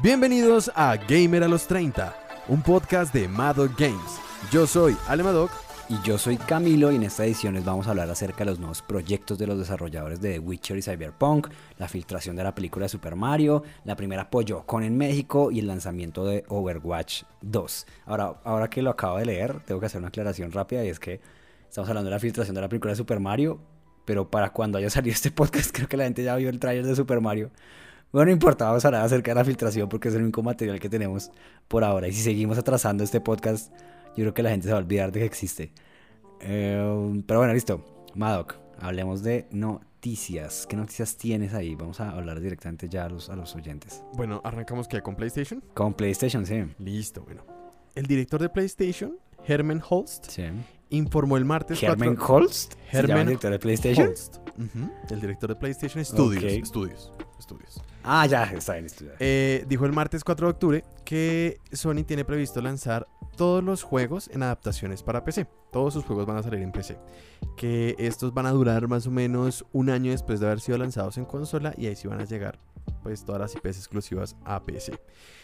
[0.00, 2.14] Bienvenidos a Gamer a los 30,
[2.46, 4.20] un podcast de Madoc Games.
[4.52, 5.50] Yo soy Ale Madoc.
[5.88, 8.60] Y yo soy Camilo y en esta edición les vamos a hablar acerca de los
[8.60, 11.48] nuevos proyectos de los desarrolladores de The Witcher y Cyberpunk,
[11.78, 14.28] la filtración de la película de Super Mario, la primera
[14.66, 17.86] con en México y el lanzamiento de Overwatch 2.
[18.04, 21.00] Ahora, ahora que lo acabo de leer, tengo que hacer una aclaración rápida y es
[21.00, 21.20] que
[21.68, 23.58] estamos hablando de la filtración de la película de Super Mario,
[24.04, 26.84] pero para cuando haya salido este podcast creo que la gente ya vio el trailer
[26.84, 27.50] de Super Mario.
[28.10, 30.80] Bueno, no importa, vamos a hablar acerca de la filtración porque es el único material
[30.80, 31.30] que tenemos
[31.68, 32.08] por ahora.
[32.08, 33.70] Y si seguimos atrasando este podcast,
[34.16, 35.72] yo creo que la gente se va a olvidar de que existe.
[36.40, 37.84] Eh, pero bueno, listo.
[38.14, 40.66] Madoc, hablemos de noticias.
[40.66, 41.74] ¿Qué noticias tienes ahí?
[41.74, 44.02] Vamos a hablar directamente ya a los, a los oyentes.
[44.14, 45.62] Bueno, arrancamos que con PlayStation.
[45.74, 46.64] Con PlayStation, sí.
[46.78, 47.44] Listo, bueno.
[47.94, 50.28] El director de PlayStation, Herman Holst,
[50.88, 51.82] informó el martes.
[51.82, 52.74] ¿Herman Holst?
[52.90, 54.14] Herman director de PlayStation.
[55.10, 56.66] El director de PlayStation Studios.
[56.66, 57.12] Studios.
[57.40, 57.82] Studios.
[58.10, 59.12] Ah, ya, está en estudio.
[59.18, 63.06] Eh, dijo el martes 4 de octubre que Sony tiene previsto lanzar
[63.36, 65.46] todos los juegos en adaptaciones para PC.
[65.70, 66.98] Todos sus juegos van a salir en PC.
[67.54, 71.18] Que estos van a durar más o menos un año después de haber sido lanzados
[71.18, 72.58] en consola y ahí sí van a llegar
[73.02, 74.98] pues todas las IPs exclusivas a PC.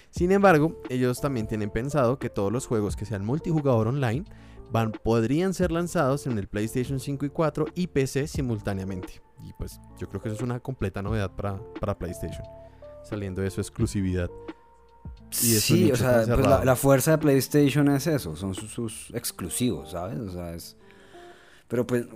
[0.09, 4.25] Sin embargo, ellos también tienen pensado que todos los juegos que sean multijugador online
[4.71, 9.24] van, podrían ser lanzados en el PlayStation 5 y 4 y PC simultáneamente.
[9.43, 12.45] Y pues yo creo que eso es una completa novedad para, para PlayStation,
[13.03, 14.31] saliendo de su exclusividad.
[15.31, 20.19] sí, o sea, pues la, fuerza de PlayStation es eso, son sus, exclusivos, ¿sabes?
[20.19, 20.77] O sea, es...
[21.67, 22.07] Pero pues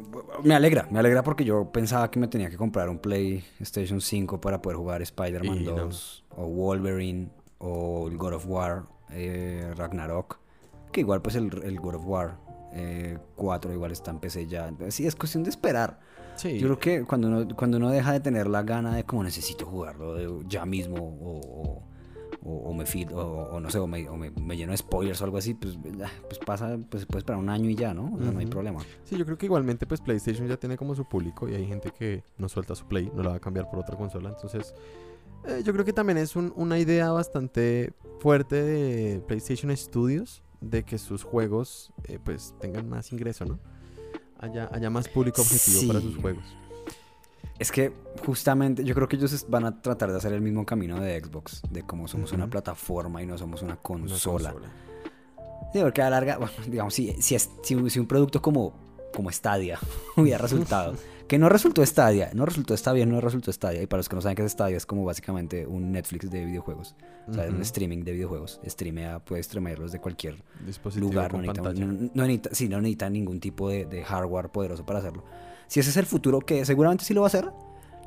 [0.44, 4.40] me alegra, me alegra porque yo pensaba que me tenía que comprar un PlayStation 5
[4.40, 10.38] para poder jugar Spider-Man 2 o Wolverine o el God of War eh, Ragnarok.
[10.92, 12.36] Que igual pues el, el God of War
[13.36, 14.72] 4 eh, igual está en PC ya.
[14.88, 16.00] Sí, es cuestión de esperar.
[16.44, 19.66] Yo creo que cuando uno, cuando uno deja de tener la gana de como necesito
[19.66, 21.82] jugarlo ya mismo o,
[22.42, 25.78] o, me feed, o, no sé, o me, lleno de spoilers o algo así, pues,
[26.28, 28.10] pues pasa, pues puede esperar un año y ya, ¿no?
[28.10, 28.80] no hay problema.
[29.04, 31.90] Sí, yo creo que igualmente pues PlayStation ya tiene como su público y hay gente
[31.90, 34.74] que no suelta su Play, no la va a cambiar por otra consola, entonces...
[35.44, 40.98] Eh, yo creo que también es una idea bastante fuerte de PlayStation Studios de que
[40.98, 43.58] sus juegos eh, pues tengan más ingreso, ¿no?
[44.40, 46.44] Haya, haya más público objetivo para sus juegos.
[47.58, 47.92] Es que
[48.24, 51.62] justamente yo creo que ellos van a tratar de hacer el mismo camino de Xbox,
[51.70, 54.54] de cómo somos una plataforma y no somos una consola.
[54.54, 54.68] Una
[55.72, 58.74] Sí, porque a la larga, bueno, digamos, si, si, si, si un producto como,
[59.12, 59.78] como Stadia
[60.16, 60.94] hubiera resultado
[61.28, 63.82] que no resultó Stadia, no resultó bien, no resultó Stadia.
[63.82, 66.44] Y para los que no saben qué es Stadia, es como básicamente un Netflix de
[66.44, 66.96] videojuegos.
[67.28, 68.60] O sea, un streaming de videojuegos.
[68.66, 70.42] Streamea, puedes streamearlos de cualquier
[70.96, 71.32] lugar.
[71.32, 75.22] No necesita, no, necesita, sí, no necesita ningún tipo de, de hardware poderoso para hacerlo.
[75.66, 77.50] Si ese es el futuro, que seguramente sí lo va a hacer,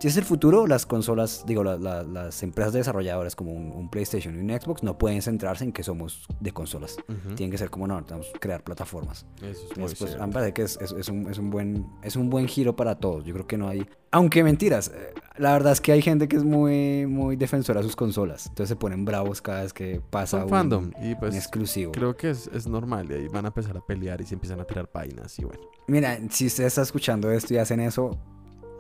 [0.02, 4.50] si es el futuro, las consolas, digo, las empresas desarrolladoras como un, PlayStation y un
[4.50, 6.98] Xbox no pueden centrarse en que somos de consolas.
[7.36, 9.28] Tienen que ser como no, tenemos que crear plataformas.
[9.44, 12.48] Eso es pues, me parece que es, es, un, es, un, buen, es un buen
[12.48, 13.26] giro para todos.
[13.26, 13.88] Yo creo que no hay.
[14.10, 17.84] Aunque mentiras, eh, la verdad es que hay gente que es muy, muy defensora de
[17.84, 18.48] sus consolas.
[18.48, 21.92] Entonces se ponen bravos cada vez que pasa un, fandom y pues exclusivo.
[21.92, 24.60] Creo que es, es normal y ahí van a empezar a pelear y se empiezan
[24.60, 25.62] a tirar páginas y bueno.
[25.86, 28.18] Mira, si usted está escuchando esto y hacen eso,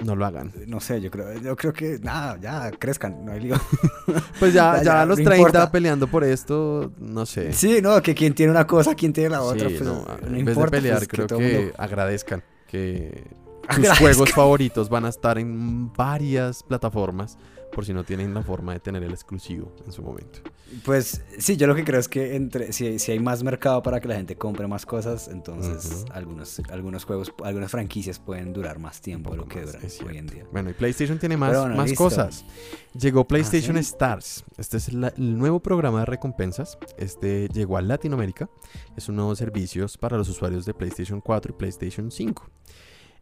[0.03, 0.51] no lo hagan.
[0.67, 3.55] No sé, yo creo, yo creo que nada, ya crezcan, no hay lío.
[4.39, 7.53] Pues ya, ya, a los 30 peleando por esto, no sé.
[7.53, 9.67] Sí, no, que quien tiene una cosa, quien tiene la otra.
[9.67, 13.27] pues, no, en vez de pelear, pues, creo que, agradezcan que
[13.69, 17.37] sus juegos favoritos van a estar en varias plataformas
[17.71, 20.41] por si no tienen la forma de tener el exclusivo en su momento.
[20.85, 23.99] Pues sí, yo lo que creo es que entre si, si hay más mercado para
[23.99, 29.01] que la gente compre más cosas, entonces algunos, algunos juegos, algunas franquicias pueden durar más
[29.01, 30.45] tiempo de lo que duran hoy en día.
[30.51, 32.45] Bueno, y PlayStation tiene más, más cosas.
[32.93, 34.43] Llegó PlayStation ¿Ah, Stars.
[34.57, 36.77] Este es el nuevo programa de recompensas.
[36.97, 38.49] Este llegó a Latinoamérica.
[38.95, 42.49] Es un nuevo servicio para los usuarios de PlayStation 4 y PlayStation 5.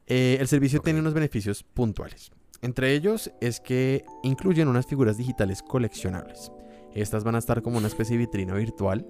[0.07, 2.31] Eh, el servicio tiene unos beneficios puntuales.
[2.61, 6.51] Entre ellos es que incluyen unas figuras digitales coleccionables.
[6.93, 9.07] Estas van a estar como una especie de vitrina virtual,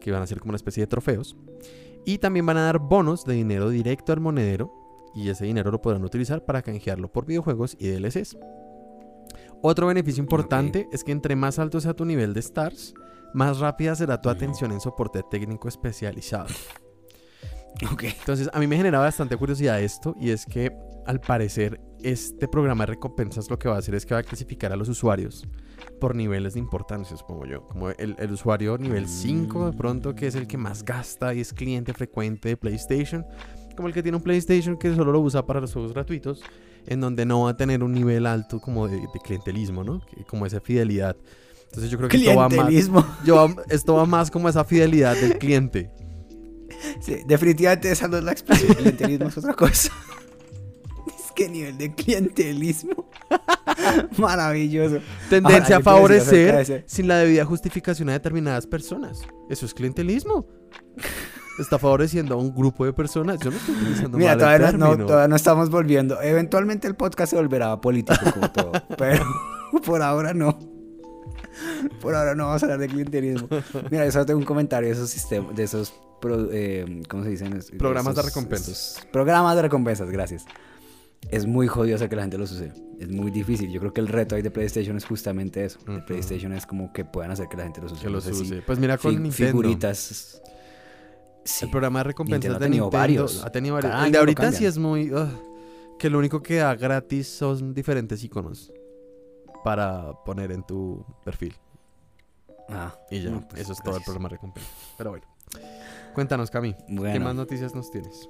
[0.00, 1.36] que van a ser como una especie de trofeos.
[2.06, 4.72] Y también van a dar bonos de dinero directo al monedero,
[5.14, 8.38] y ese dinero lo podrán utilizar para canjearlo por videojuegos y DLCs.
[9.62, 12.94] Otro beneficio importante es que entre más alto sea tu nivel de stars,
[13.34, 16.46] más rápida será tu atención en soporte técnico especializado.
[17.80, 20.72] Entonces, a mí me genera bastante curiosidad esto, y es que
[21.06, 24.22] al parecer este programa de recompensas lo que va a hacer es que va a
[24.22, 25.46] clasificar a los usuarios
[26.00, 27.68] por niveles de importancia, supongo yo.
[27.68, 31.52] Como el, usuario nivel 5, de pronto, que es el que más gasta y es
[31.52, 33.24] cliente frecuente de PlayStation.
[33.76, 36.42] Como el que tiene un PlayStation que solo lo usa para los juegos gratuitos,
[36.86, 40.00] en donde no va a tener un nivel alto como de, clientelismo, ¿no?
[40.26, 41.16] Como esa fidelidad.
[41.66, 42.90] Entonces yo creo que esto va más.
[43.24, 45.90] Yo, esto va más como esa fidelidad del cliente.
[47.00, 48.74] Sí, definitivamente esa no es la expresión.
[48.74, 49.92] Clientelismo es otra cosa.
[51.06, 53.08] Es que nivel de clientelismo.
[54.18, 54.98] Maravilloso.
[55.28, 59.22] Tendencia a favorecer sin la debida justificación a determinadas personas.
[59.48, 60.46] Eso es clientelismo
[61.62, 63.38] está favoreciendo a un grupo de personas.
[63.40, 66.20] Yo no estoy utilizando Mira, todavía, no, todavía no estamos volviendo.
[66.20, 69.24] Eventualmente el podcast se volverá político como todo, pero
[69.84, 70.58] por ahora no.
[72.00, 73.48] Por ahora no vamos a hablar de clientelismo.
[73.90, 75.92] Mira, yo solo tengo un comentario de esos sistemas, de esos,
[76.52, 77.60] eh, ¿cómo se dicen?
[77.78, 79.06] Programas de recompensas.
[79.12, 80.44] programas de recompensas, gracias.
[81.30, 82.72] Es muy jodido hacer que la gente los use.
[82.98, 83.70] Es muy difícil.
[83.70, 85.78] Yo creo que el reto ahí de PlayStation es justamente eso.
[85.86, 88.02] De PlayStation es como que puedan hacer que la gente los use.
[88.02, 88.62] Que los use.
[88.62, 89.50] Pues mira con Nintendo.
[89.50, 90.40] Figuritas
[91.62, 93.44] el programa de recompensas de Nintendo varios.
[93.44, 93.94] ha tenido varios.
[94.04, 95.12] el de ahorita sí es muy...
[95.98, 98.72] que lo único que da gratis son diferentes iconos
[99.64, 101.54] para poner en tu perfil.
[102.68, 104.72] Ah, y ya, pues, eso es todo el programa de recompensas.
[104.96, 105.26] Pero bueno,
[106.14, 108.28] cuéntanos, Cami, ¿qué más noticias nos tienes?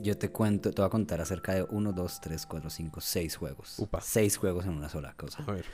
[0.00, 3.36] Yo te cuento, te voy a contar acerca de 1, 2, 3, 4, 5, 6
[3.36, 3.78] juegos.
[3.78, 4.00] Upa.
[4.00, 5.42] 6 juegos en una sola cosa.
[5.46, 5.64] A ver.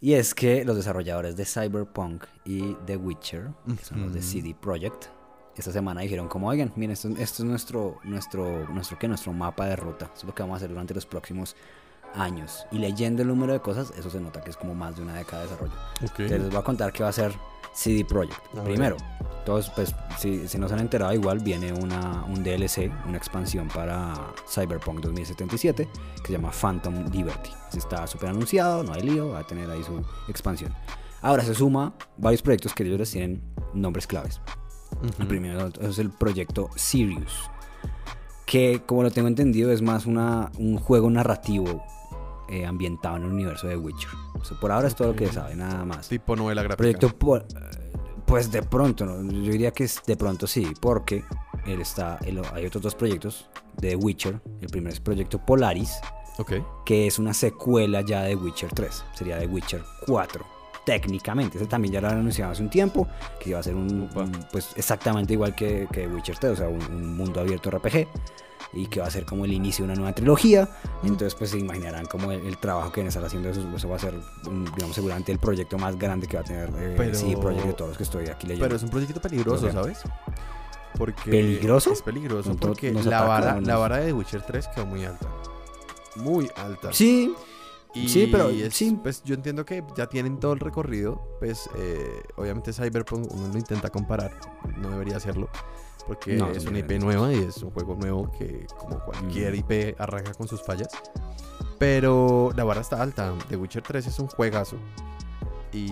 [0.00, 4.54] Y es que los desarrolladores de Cyberpunk y The Witcher, que son los de CD
[4.54, 5.06] Projekt,
[5.56, 9.08] esta semana dijeron como, oigan, miren, esto, es nuestro, nuestro, nuestro, ¿qué?
[9.08, 10.06] nuestro mapa de ruta.
[10.06, 11.56] Esto es lo que vamos a hacer durante los próximos
[12.14, 12.66] años.
[12.70, 15.14] Y leyendo el número de cosas, eso se nota que es como más de una
[15.14, 15.74] década de desarrollo.
[16.18, 17.32] les voy a contar qué va a ser
[17.76, 18.40] CD Projekt.
[18.64, 18.96] Primero,
[19.44, 23.68] todos, pues, si, si no se han enterado, igual viene una, un DLC, una expansión
[23.68, 25.86] para Cyberpunk 2077,
[26.16, 27.50] que se llama Phantom Liberty.
[27.76, 30.74] Está súper anunciado, no hay lío, va a tener ahí su expansión.
[31.20, 33.42] Ahora se suma varios proyectos que ellos tienen
[33.74, 34.40] nombres claves.
[35.18, 37.50] El primero es el proyecto Sirius,
[38.46, 41.84] que como lo tengo entendido es más una, un juego narrativo
[42.48, 44.10] eh, ambientado en el universo de Witcher.
[44.60, 46.08] por ahora es todo lo que sabe, nada más.
[46.08, 46.76] Tipo novela gráfica.
[46.76, 47.14] Proyecto,
[48.26, 51.24] pues de pronto, yo diría que es de pronto sí, porque
[51.64, 52.18] él está,
[52.54, 54.40] hay otros dos proyectos de Witcher.
[54.60, 55.98] El primero es proyecto Polaris,
[56.84, 60.56] que es una secuela ya de Witcher 3, sería de Witcher 4
[60.86, 61.58] técnicamente.
[61.58, 63.06] Ese también ya lo han anunciado hace un tiempo,
[63.40, 64.08] que iba a ser un,
[64.52, 68.06] pues exactamente igual que, que Witcher 3, o sea, un, mundo abierto RPG
[68.76, 70.68] y que va a ser como el inicio de una nueva trilogía.
[71.02, 73.96] Entonces, pues se imaginarán como el, trabajo que van a estar haciendo eso, eso va
[73.96, 74.14] a ser,
[74.74, 77.74] digamos, seguramente el proyecto más grande que va a tener eh, pero, sí, proyecto de
[77.74, 78.64] todos los que estoy aquí leyendo.
[78.64, 80.02] Pero es un proyecto peligroso, ¿sabes?
[80.96, 81.92] Porque ¿Peligroso?
[81.92, 85.28] Es peligroso porque la, vara, la vara de Witcher 3 quedó muy alta.
[86.16, 86.92] Muy alta.
[86.92, 87.34] Sí,
[87.94, 88.98] sí, pero sí.
[89.02, 91.20] Pues yo entiendo que ya tienen todo el recorrido.
[91.38, 94.32] Pues eh, obviamente Cyberpunk uno lo intenta comparar,
[94.78, 95.50] no debería hacerlo.
[96.06, 99.56] Porque es una IP nueva y es un juego nuevo que, como cualquier mm.
[99.56, 100.88] IP, arranca con sus fallas.
[101.78, 103.34] Pero la barra está alta.
[103.48, 104.76] The Witcher 3 es un juegazo.
[105.72, 105.90] Y,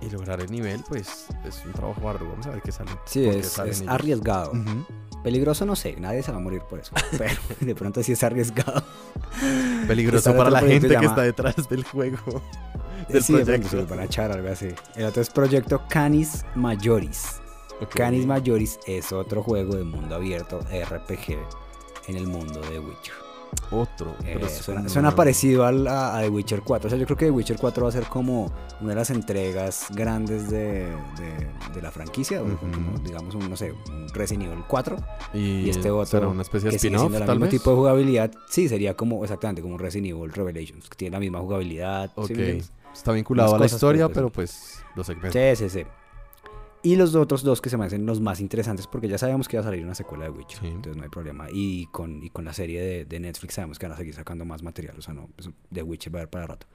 [0.00, 2.28] y lograr el nivel, pues es un trabajo arduo.
[2.30, 2.90] Vamos a ver qué sale.
[3.04, 4.52] Sí, es, arriesgado.
[5.22, 6.92] Peligroso no sé, nadie se va a morir por eso.
[7.18, 8.82] Pero de pronto sí es arriesgado.
[9.86, 12.42] Peligroso para la gente que está detrás del juego.
[13.08, 13.68] Del sí, proyecto.
[13.68, 14.68] se van a echar algo así.
[14.94, 17.41] El otro es Proyecto Canis Majoris.
[17.88, 21.38] Canis Majoris es otro juego de mundo abierto RPG
[22.08, 23.14] en el mundo de Witcher.
[23.70, 24.14] Otro.
[24.24, 24.38] Eh,
[24.88, 26.86] suena, parecido a, The Witcher 4.
[26.86, 29.10] O sea, yo creo que The Witcher 4 va a ser como una de las
[29.10, 30.88] entregas grandes de,
[31.80, 32.42] la franquicia.
[33.04, 34.96] digamos, un, no sé, un Resident Evil 4.
[35.34, 36.06] Y, este otro.
[36.06, 37.12] Será una especie de spin-off.
[37.14, 38.30] el mismo tipo de jugabilidad.
[38.48, 40.88] Sí, sería como exactamente como un Resident Evil Revelations.
[40.88, 42.10] Que tiene la misma jugabilidad.
[42.92, 45.32] Está vinculado a la historia, pero pues los segmentos.
[45.32, 45.86] Sí, sí, sí.
[46.84, 49.56] Y los otros dos que se me hacen los más interesantes porque ya sabemos que
[49.56, 51.46] va a salir una secuela de Witcher, entonces no hay problema.
[51.52, 54.64] Y con, y con la serie de, Netflix sabemos que van a seguir sacando más
[54.64, 55.30] material, o sea, no,
[55.70, 56.66] de Witcher va a haber para rato.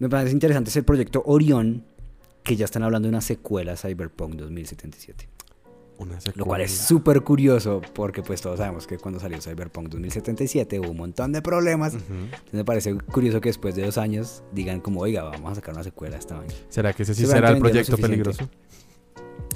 [0.00, 1.84] Me parece interesante es el proyecto Orión,
[2.42, 5.28] que ya están hablando de una secuela Cyberpunk 2077.
[5.96, 6.38] Una secuela.
[6.38, 10.90] Lo cual es súper curioso porque pues todos sabemos que cuando salió Cyberpunk 2077 hubo
[10.90, 11.94] un montón de problemas.
[11.94, 15.72] Entonces me parece curioso que después de dos años digan como, oiga, vamos a sacar
[15.72, 16.54] una secuela esta mañana.
[16.68, 18.48] ¿Será que ese sí será el proyecto peligroso?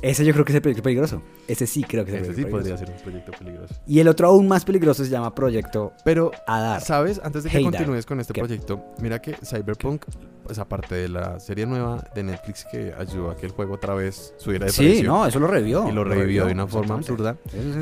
[0.00, 1.22] Ese yo creo que es el proyecto peligroso.
[1.46, 3.74] Ese sí creo que es el Ese sí podría ser un proyecto peligroso.
[3.86, 6.80] Y el otro aún más peligroso se llama Proyecto Pero, Adar.
[6.80, 7.20] ¿sabes?
[7.22, 10.04] Antes de que continúes con este proyecto, mira que Cyberpunk,
[10.44, 13.94] pues aparte de la serie nueva de Netflix que ayudó a que el juego otra
[13.94, 14.94] vez subiera de precio.
[14.94, 15.88] Sí, no, eso lo revivió.
[15.88, 17.36] Y lo revivió de una forma absurda.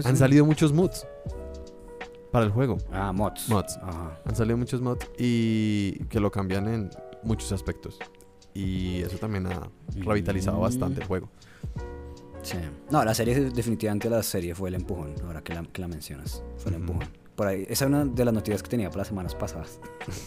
[0.05, 1.07] Han salido muchos mods
[2.33, 2.79] para el juego.
[2.93, 3.49] Ah, mods.
[3.49, 3.79] Mods.
[4.25, 6.91] Han salido muchos mods y que lo cambian en
[7.23, 7.99] muchos aspectos.
[8.55, 11.29] Y eso también ha revitalizado bastante el juego.
[12.47, 12.59] Sí.
[12.91, 16.45] No, la serie, definitivamente la serie fue el empujón, ahora que la, que la mencionas.
[16.57, 17.09] Fue el empujón.
[17.35, 19.81] por ahí, esa es una de las noticias que tenía para las semanas pasadas.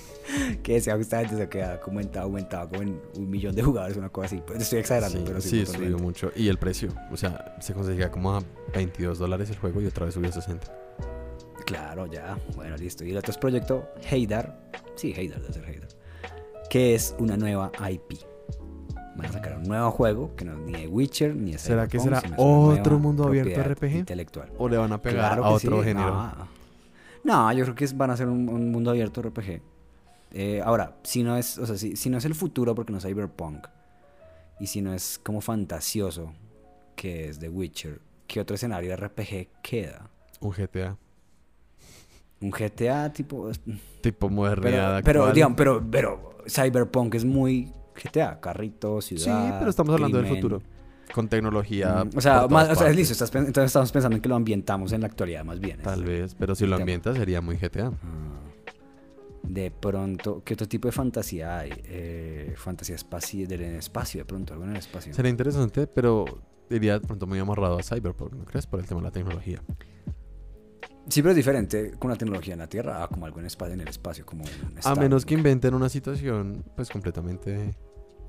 [0.63, 4.27] que decía justamente se queda aumentado, aumentado como en un millón de jugadores, una cosa
[4.27, 4.43] así.
[4.45, 5.65] Pues estoy exagerando, pero sí.
[5.65, 6.31] Sí, subió mucho.
[6.35, 10.05] Y el precio, o sea, se conseguía como a 22 dólares el juego y otra
[10.05, 10.67] vez subió a 60.
[11.65, 12.37] Claro, ya.
[12.55, 13.05] Bueno, listo.
[13.05, 14.59] Y el otro es proyecto Heydar.
[14.95, 15.89] Sí, Heydar debe ser Heydar.
[16.69, 18.19] Que es una nueva IP.
[19.19, 21.89] Van a sacar un nuevo juego que no es ni de Witcher ni de ¿Será
[21.89, 23.97] que será otro mundo abierto RPG?
[23.97, 24.49] Intelectual.
[24.57, 26.31] ¿O le van a pegar a otro género?
[27.25, 27.51] No.
[27.51, 29.61] yo creo que van a ser un, mundo abierto RPG.
[30.31, 33.03] Eh, ahora, si no es, o sea, si, no es el futuro porque no es
[33.03, 33.67] Cyberpunk,
[34.57, 36.31] y si no es como fantasioso,
[36.95, 40.09] que es The Witcher, ¿qué otro escenario de RPG queda?
[40.39, 40.95] Un GTA.
[42.39, 43.51] Un GTA tipo.
[43.99, 45.01] Tipo modernidad.
[45.03, 49.45] Pero, pero, digamos, pero, pero Cyberpunk es muy GTA, carritos, ciudad.
[49.45, 50.61] Sí, pero estamos hablando del futuro.
[51.13, 52.03] Con tecnología.
[52.05, 53.13] Mm, o sea, más, o sea, es listo.
[53.25, 55.79] entonces estamos pensando en que lo ambientamos en la actualidad, más bien.
[55.81, 57.87] Tal vez, pero si lo ambientas sería muy GTA.
[57.87, 58.39] Ah.
[59.43, 61.71] De pronto, ¿qué otro tipo de fantasía hay?
[61.85, 65.13] Eh, fantasía espacio, del espacio, de pronto, algo en el espacio.
[65.13, 66.25] Sería interesante, pero
[66.69, 68.67] diría de pronto muy amarrado a Cyberpunk, ¿no crees?
[68.67, 69.63] Por el tema de la tecnología.
[71.07, 73.73] Sí, pero es diferente con la tecnología en la Tierra a como algo en, espacio,
[73.73, 74.25] en el espacio.
[74.25, 74.43] Como
[74.83, 77.75] a menos que inventen una situación pues completamente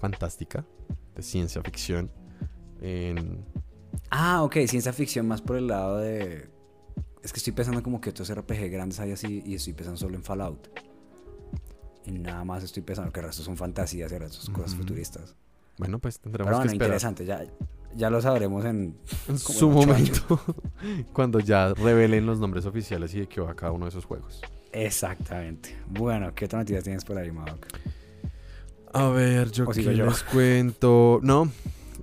[0.01, 0.65] fantástica,
[1.15, 2.11] de ciencia ficción.
[2.81, 3.45] En...
[4.11, 6.49] Ah, ok, ciencia ficción más por el lado de...
[7.23, 10.17] Es que estoy pensando como que otros RPG grandes hay así y estoy pensando solo
[10.17, 10.69] en Fallout.
[12.07, 14.75] Y nada más estoy pensando que el resto son fantasías y el resto son cosas
[14.75, 15.37] futuristas.
[15.77, 17.45] Bueno, pues tendremos Pero bueno, interesante, ya,
[17.95, 18.97] ya lo sabremos en,
[19.37, 20.41] su momento,
[21.13, 24.41] cuando ya revelen los nombres oficiales y de qué va cada uno de esos juegos.
[24.73, 25.77] Exactamente.
[25.89, 27.67] Bueno, ¿qué otra noticia tienes por ahí, Madoc?
[28.93, 31.21] A ver, yo, qué les cuento.
[31.23, 31.51] No,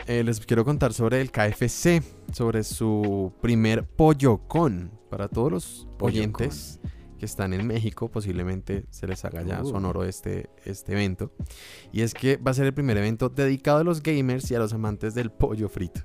[0.05, 2.01] eh, les quiero contar sobre el KFC,
[2.31, 4.91] sobre su primer pollo con.
[5.09, 6.79] Para todos los oyentes
[7.17, 9.69] que están en México, posiblemente se les haga ya uh.
[9.69, 11.31] sonoro este, este evento.
[11.91, 14.59] Y es que va a ser el primer evento dedicado a los gamers y a
[14.59, 16.01] los amantes del pollo frito.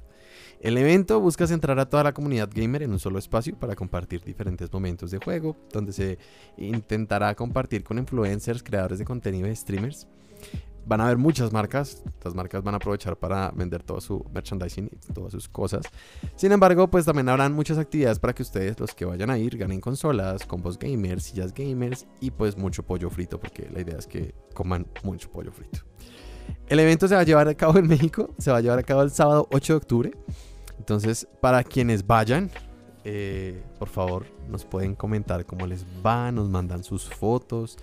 [0.61, 4.23] El evento busca centrar a toda la comunidad gamer en un solo espacio para compartir
[4.23, 6.19] diferentes momentos de juego, donde se
[6.57, 10.07] intentará compartir con influencers, creadores de contenido y streamers
[10.87, 12.03] van a haber muchas marcas.
[12.25, 15.87] Las marcas van a aprovechar para vender todo su merchandising y todas sus cosas.
[16.37, 19.57] Sin embargo, pues también habrán muchas actividades para que ustedes, los que vayan a ir,
[19.57, 24.07] ganen consolas, combos gamers, sillas gamers y pues mucho pollo frito, porque la idea es
[24.07, 25.81] que coman mucho pollo frito.
[26.69, 28.83] El evento se va a llevar a cabo en México, se va a llevar a
[28.83, 30.13] cabo el sábado 8 de octubre.
[30.79, 32.51] Entonces, para quienes vayan,
[33.05, 37.79] eh, por favor, nos pueden comentar cómo les va, nos mandan sus fotos.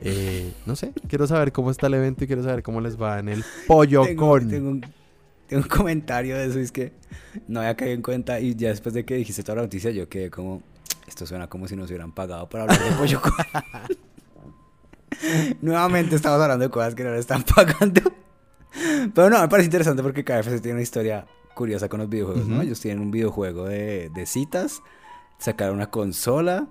[0.00, 3.18] Eh, no sé, quiero saber cómo está el evento y quiero saber cómo les va
[3.18, 4.48] en el pollo con.
[4.48, 4.80] Tengo un,
[5.46, 6.92] tengo un, comentario de eso, es que
[7.48, 10.08] no había caído en cuenta y ya después de que dijiste toda la noticia yo
[10.08, 10.62] quedé como,
[11.06, 13.32] esto suena como si nos hubieran pagado para hablar de pollo con.
[15.62, 18.02] Nuevamente estamos hablando de cosas que no le están pagando.
[19.14, 22.60] Pero no, me parece interesante porque KFC tiene una historia curiosa con los videojuegos, ¿no?
[22.60, 24.82] Ellos tienen un videojuego de, de citas,
[25.38, 26.68] sacaron una consola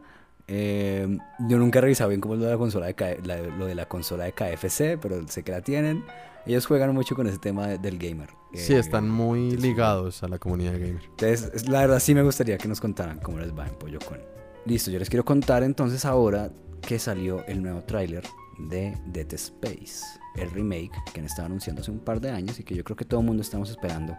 [0.48, 3.76] eh, yo nunca he revisado bien cómo es lo de la consola de, lo de
[3.76, 6.04] la consola de KFC, pero sé que la tienen.
[6.46, 8.30] Ellos juegan mucho con ese tema del gamer.
[8.54, 11.02] Sí, están muy ligados a la comunidad gamer.
[11.04, 14.20] Entonces, la verdad sí me gustaría que nos contaran cómo les va en Pollo Con.
[14.66, 18.24] Listo, yo les quiero contar entonces ahora que salió el nuevo tráiler
[18.58, 20.04] de Dead Space,
[20.36, 22.96] el remake que han estado anunciando hace un par de años y que yo creo
[22.96, 24.16] que todo el mundo estamos esperando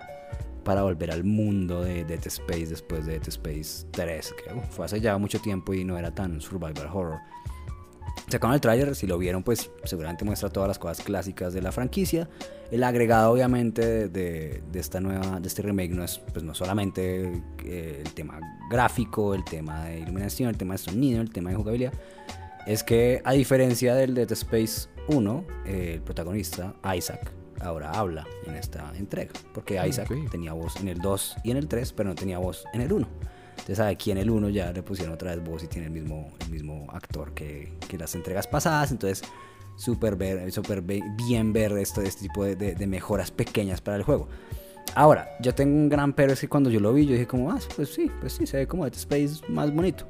[0.66, 5.00] para volver al mundo de Dead Space después de Dead Space 3, que fue hace
[5.00, 7.20] ya mucho tiempo y no era tan survival horror.
[8.28, 11.70] Sacaron el tráiler, si lo vieron pues seguramente muestra todas las cosas clásicas de la
[11.70, 12.28] franquicia.
[12.72, 18.02] El agregado obviamente de, esta nueva, de este remake no es pues no solamente eh,
[18.04, 21.92] el tema gráfico, el tema de iluminación, el tema de sonido, el tema de jugabilidad,
[22.66, 28.54] es que a diferencia del Dead Space 1, eh, el protagonista, Isaac, ahora habla en
[28.54, 29.32] esta entrega.
[29.52, 32.38] Porque ah, Isaac tenía voz en el 2 y en el 3, pero no tenía
[32.38, 33.06] voz en el 1.
[33.50, 36.32] Entonces aquí en el 1 ya le pusieron otra vez voz y tiene el mismo,
[36.40, 38.90] el mismo actor que, que las entregas pasadas.
[38.92, 39.22] Entonces,
[39.76, 40.16] súper
[40.52, 44.28] super bien ver esto, este tipo de, de, mejoras pequeñas para el juego.
[44.94, 47.50] Ahora, yo tengo un gran pero es que cuando yo lo vi, yo dije como,
[47.50, 50.06] ah, pues sí, pues sí, se ve como este Space más bonito.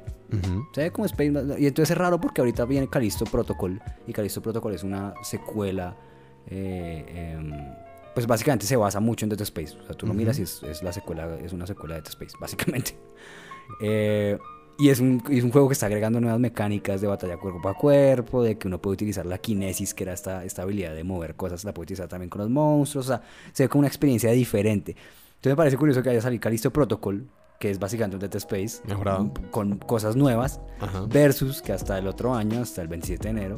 [0.73, 1.43] Se ve como Space más...
[1.59, 5.95] Y entonces es raro porque ahorita viene Callisto Protocol y Callisto Protocol es una secuela
[6.49, 7.05] eh,
[7.37, 7.51] em,
[8.13, 9.77] pues básicamente se basa mucho en Dead Space.
[9.77, 12.35] O sea, tú lo miras y es, la secuela, es una secuela de Dead Space,
[12.39, 12.97] básicamente.
[13.81, 14.37] Eh,
[14.79, 17.73] y es un, es un, juego que está agregando nuevas mecánicas de batalla cuerpo a
[17.73, 21.35] cuerpo, de que uno puede utilizar la kinesis, que era esta, esta habilidad de mover
[21.35, 23.07] cosas, la puede utilizar también con los monstruos.
[23.07, 24.91] O sea, se ve como una experiencia diferente.
[24.91, 27.27] Entonces me parece curioso que haya salido Calisto Protocol,
[27.59, 29.31] que es básicamente un Dead Space Mejorado.
[29.51, 31.01] con cosas nuevas, Ajá.
[31.07, 33.57] versus que hasta el otro año, hasta el 27 de enero,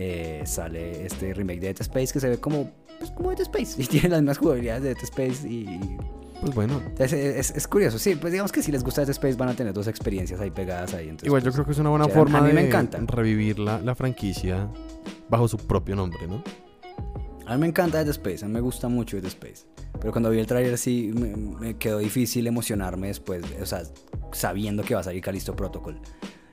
[0.00, 3.82] eh, sale este remake de Dead Space que se ve como, pues, como Dead Space
[3.82, 5.96] y tiene las mismas jugabilidades de Dead Space y...
[6.40, 6.80] Pues bueno.
[7.00, 9.54] Es, es, es curioso, sí, pues digamos que si les gusta Dead Space van a
[9.56, 11.06] tener dos experiencias ahí pegadas ahí.
[11.08, 12.20] Entonces, Igual yo pues, creo que es una buena chévere.
[12.20, 12.98] forma A mí de me encanta.
[13.08, 14.68] revivir la, la franquicia
[15.28, 16.44] bajo su propio nombre, ¿no?
[17.46, 19.64] A mí me encanta Dead Space, a mí me gusta mucho Dead Space.
[20.00, 23.82] Pero cuando vi el tráiler sí me, me quedó difícil emocionarme después, o sea,
[24.30, 25.98] sabiendo que va a salir Callisto Protocol.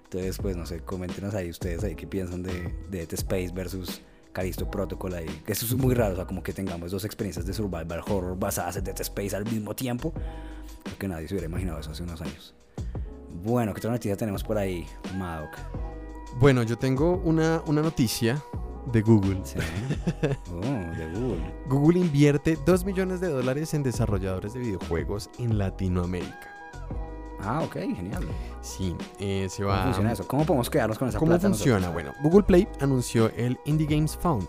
[0.06, 4.02] Entonces, pues no sé, coméntenos ahí ustedes ahí qué piensan de, de Dead Space versus
[4.32, 5.42] Callisto Protocol ahí.
[5.48, 8.76] Eso es muy raro, o sea, como que tengamos dos experiencias de survival horror basadas
[8.78, 10.14] en Dead Space al mismo tiempo.
[10.84, 12.54] Creo que nadie se hubiera imaginado eso hace unos años.
[13.44, 14.86] Bueno, ¿qué otra noticia tenemos por ahí,
[15.18, 15.52] Madoc?
[16.40, 18.42] Bueno, yo tengo una, una noticia
[18.92, 19.40] de Google.
[19.44, 19.58] Sí.
[20.52, 21.54] Oh, de Google.
[21.68, 26.55] Google invierte 2 millones de dólares en desarrolladores de videojuegos en Latinoamérica.
[27.42, 28.24] Ah, ok, genial.
[28.62, 29.84] Sí, eh, se ¿Cómo va...
[29.84, 30.27] funciona eso?
[30.27, 31.88] ¿Cómo podemos quedarnos con esa ¿Cómo plata funciona?
[31.88, 31.94] nosotros?
[31.94, 34.48] Bueno, Google Play anunció el Indie Games Fund,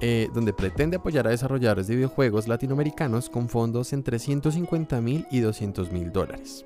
[0.00, 5.40] eh, donde pretende apoyar a desarrolladores de videojuegos latinoamericanos con fondos entre 150 mil y
[5.40, 6.64] 200 mil dólares.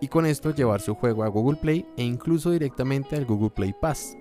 [0.00, 3.74] Y con esto llevar su juego a Google Play e incluso directamente al Google Play
[3.78, 4.16] Pass.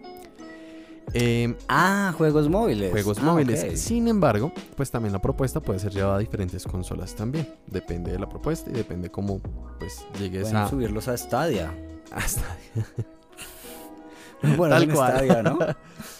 [1.13, 2.91] Eh, Ah, juegos móviles.
[2.91, 3.79] juegos Ah, móviles.
[3.81, 7.47] Sin embargo, pues también la propuesta puede ser llevada a diferentes consolas también.
[7.67, 9.39] Depende de la propuesta y depende cómo
[9.79, 10.69] pues llegues Pueden a...
[10.69, 11.73] subirlos a Stadia.
[12.11, 12.57] hasta-
[14.57, 15.11] Bueno, Tal cual.
[15.15, 15.59] Stadia, ¿no?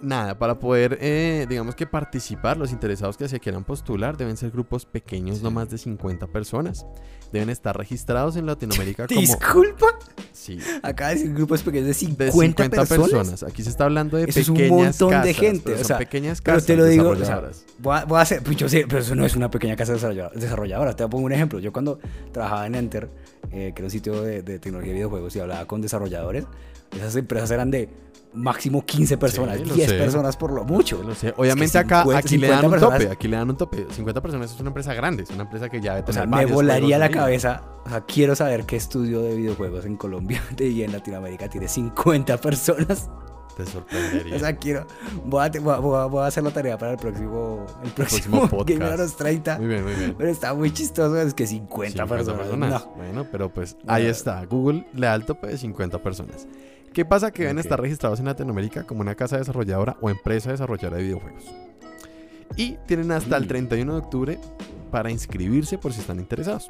[0.00, 4.52] Nada, para poder, eh, digamos que participar, los interesados que se quieran postular deben ser
[4.52, 6.86] grupos pequeños, no más de 50 personas.
[7.32, 9.20] Deben estar registrados en Latinoamérica como...
[9.20, 9.86] Disculpa.
[10.32, 13.00] Sí, Acá hay grupos pequeños de 50, de 50 personas.
[13.10, 13.42] personas.
[13.42, 15.78] Aquí se está hablando de Eso es un pequeñas montón de casas, gente, pero o
[15.78, 17.42] son sea, pequeñas pero casas te lo digo, o sea.
[17.78, 19.94] Voy a, voy a hacer, pues yo sé, pero eso no es una pequeña casa
[19.94, 20.94] desarrolla- desarrolladora.
[20.94, 21.58] Te pongo un ejemplo.
[21.58, 21.98] Yo cuando
[22.32, 23.10] trabajaba en Enter,
[23.50, 26.44] eh, que era un sitio de, de tecnología y videojuegos, y hablaba con desarrolladores,
[26.96, 27.90] esas empresas eran de
[28.34, 29.96] máximo 15 personas, lo 10 sé.
[29.98, 31.02] personas por lo mucho.
[31.02, 31.34] Lo sé.
[31.36, 33.86] Obviamente acá 50, aquí le dan 50 un personas- tope, aquí le dan un tope.
[33.90, 36.36] 50 personas es una empresa grande, es una empresa que ya debe O tener sea,
[36.38, 37.62] me volaría la cabeza.
[37.86, 42.36] O sea, quiero saber qué estudio de videojuegos en Colombia y en Latinoamérica tiene 50
[42.40, 43.08] personas.
[43.56, 44.36] Te sorprendería.
[44.36, 44.86] O sea, quiero.
[45.24, 48.48] Voy a, voy a- voy a- hacer la tarea para el próximo, el próximo próximo,
[48.58, 48.68] podcast.
[48.78, 49.58] Game Awards 30.
[49.58, 50.14] Muy bien, muy bien.
[50.16, 51.20] Pero está muy chistoso.
[51.20, 52.70] Es que 50, 50 personas.
[52.84, 52.92] No.
[52.94, 54.44] Bueno, pero pues ahí está.
[54.44, 56.46] Google le da el tope de 50 personas.
[56.92, 57.30] ¿Qué pasa?
[57.30, 61.44] Que deben estar registrados en Latinoamérica como una casa desarrolladora o empresa desarrolladora de videojuegos.
[62.56, 63.48] Y tienen hasta el Mm.
[63.48, 64.38] 31 de octubre
[64.90, 66.66] para inscribirse por si están interesados.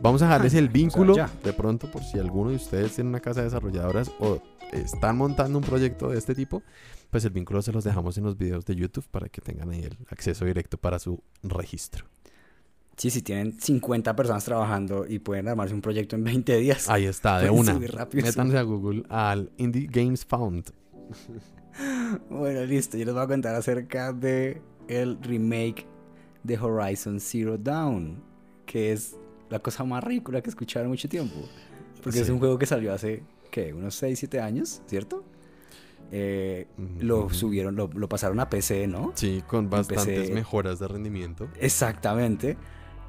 [0.00, 3.40] Vamos a dejarles el vínculo de pronto por si alguno de ustedes tiene una casa
[3.40, 4.40] de desarrolladoras o
[4.72, 6.62] están montando un proyecto de este tipo,
[7.10, 9.82] pues el vínculo se los dejamos en los videos de YouTube para que tengan ahí
[9.84, 12.04] el acceso directo para su registro.
[12.96, 16.88] Sí, si tienen 50 personas trabajando y pueden armarse un proyecto en 20 días.
[16.88, 17.78] Ahí está, de una.
[17.88, 18.24] rápido.
[18.24, 20.70] Métanse a Google al Indie Games Found.
[22.30, 22.96] Bueno, listo.
[22.96, 25.86] Yo les voy a contar acerca de el remake
[26.44, 28.22] de Horizon Zero Dawn,
[28.66, 29.16] que es
[29.50, 31.34] la cosa más ridícula que he escuchado en mucho tiempo.
[32.02, 33.72] Porque es un juego que salió hace, ¿qué?
[33.72, 35.24] Unos 6, 7 años, ¿cierto?
[36.12, 36.68] Eh,
[37.00, 39.12] lo subieron, lo, lo pasaron a PC, ¿no?
[39.14, 41.48] Sí, con bastantes mejoras de rendimiento.
[41.58, 42.56] Exactamente.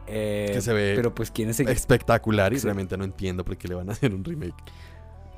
[0.08, 1.72] Eh, Que se ve Pero pues quieren seguir.
[1.72, 4.56] Espectacular y realmente no entiendo por qué le van a hacer un remake.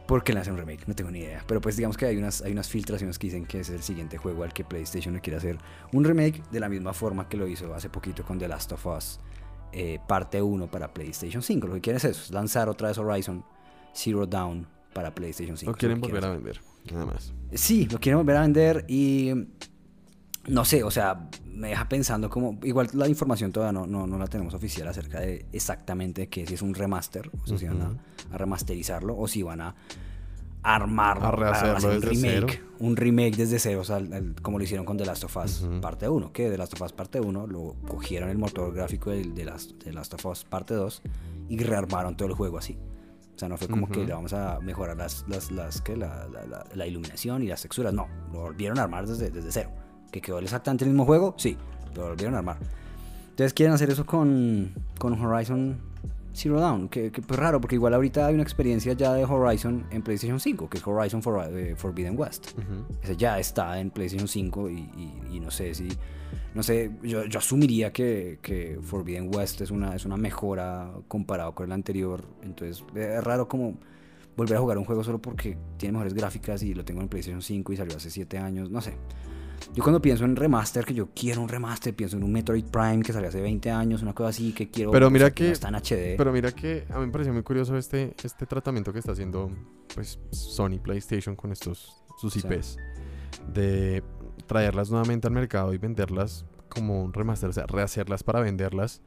[0.07, 0.87] ¿Por qué le hacen un remake?
[0.87, 1.43] No tengo ni idea.
[1.47, 4.17] Pero pues digamos que hay unas, hay unas filtraciones que dicen que es el siguiente
[4.17, 5.57] juego al que PlayStation le quiere hacer
[5.91, 8.85] un remake de la misma forma que lo hizo hace poquito con The Last of
[8.85, 9.19] Us
[9.73, 11.67] eh, parte 1 para PlayStation 5.
[11.67, 13.43] Lo que quieren es eso, es lanzar otra vez Horizon
[13.93, 15.71] Zero Dawn para PlayStation 5.
[15.71, 17.33] Lo quieren volver a vender, nada más.
[17.53, 19.33] Sí, lo quieren volver a vender y
[20.47, 24.17] no sé, o sea, me deja pensando como, igual la información todavía no, no, no
[24.17, 27.81] la tenemos oficial acerca de exactamente que si es un remaster, o sea, si van
[27.81, 29.75] a, remasterizarlo o si van a
[30.63, 32.47] armar, A rehacerlo un remake, cero.
[32.79, 33.99] un remake desde cero, o sea,
[34.41, 36.91] como lo hicieron con The Last of Us parte 1, que The Last of Us
[36.93, 40.73] parte 1 lo cogieron el motor gráfico del- de, Last, de Last of Us parte
[40.73, 41.01] 2
[41.49, 42.77] y rearmaron todo el juego así.
[43.35, 44.07] O sea, no fue como que Ujú.
[44.07, 45.95] le vamos a mejorar las, las, las, ¿qué?
[45.95, 47.93] La, la- la- la iluminación y las texturas.
[47.93, 49.69] No, lo volvieron a armar desde, desde cero.
[50.11, 51.35] ¿Que quedó exactamente el mismo juego?
[51.37, 51.57] Sí,
[51.95, 52.57] lo volvieron a armar.
[53.31, 55.77] Entonces quieren hacer eso con, con Horizon
[56.33, 56.87] Zero Dawn.
[56.89, 60.39] Que, que pues raro, porque igual ahorita hay una experiencia ya de Horizon en PlayStation
[60.39, 62.51] 5, que es Horizon For- eh, Forbidden West.
[62.57, 62.85] Ujú.
[63.03, 65.87] Ese ya está en PlayStation 5 y, y- y no sé si...
[66.55, 71.53] No sé, yo, yo asumiría que, que Forbidden West es una, es una mejora comparado
[71.53, 72.23] con el anterior.
[72.41, 73.75] Entonces es raro como
[74.35, 77.43] volver a jugar un juego solo porque tiene mejores gráficas y lo tengo en PlayStation
[77.43, 78.71] 5 y salió hace 7 años.
[78.71, 78.95] No sé.
[79.73, 83.01] Yo cuando pienso en remaster, que yo quiero un remaster, pienso en un Metroid Prime
[83.01, 84.91] que salió hace 20 años, una cosa así que quiero.
[84.91, 86.17] Pero mira que, está en HD.
[86.17, 89.51] Pero mira que a mí me pareció muy curioso este, este tratamiento que está haciendo
[89.93, 92.77] pues Sony PlayStation con estos sus IPs
[93.53, 94.03] de
[94.47, 99.01] traerlas nuevamente al mercado y venderlas como un remaster, o sea, rehacerlas para venderlas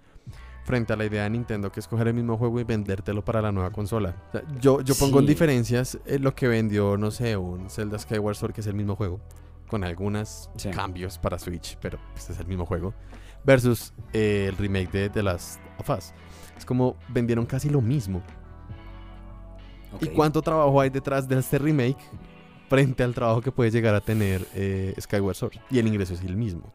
[0.64, 3.42] frente a la idea de Nintendo que es coger el mismo juego y vendértelo para
[3.42, 4.14] la nueva consola.
[4.60, 8.52] yo, yo pongo en diferencias eh, lo que vendió, no sé, un Zelda Skyward Sword,
[8.52, 9.20] que es el mismo juego,
[9.70, 12.92] con algunos cambios para Switch, pero este es el mismo juego,
[13.44, 16.12] versus eh, el remake de The Last of Us.
[16.58, 18.20] Es como vendieron casi lo mismo.
[20.00, 22.00] ¿Y cuánto trabajo hay detrás de este remake
[22.68, 25.52] frente al trabajo que puede llegar a tener eh, Skyward Sword?
[25.70, 26.72] Y el ingreso es el mismo.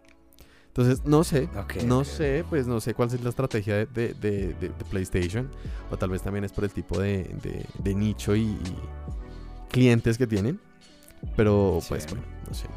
[0.68, 1.50] Entonces, no sé,
[1.86, 5.50] no sé, pues no sé cuál es la estrategia de, PlayStation,
[5.92, 7.30] o tal vez también es por el tipo de,
[7.84, 8.58] nicho y,
[9.70, 10.62] clientes que tienen,
[11.36, 12.68] pero pues bueno, no sé.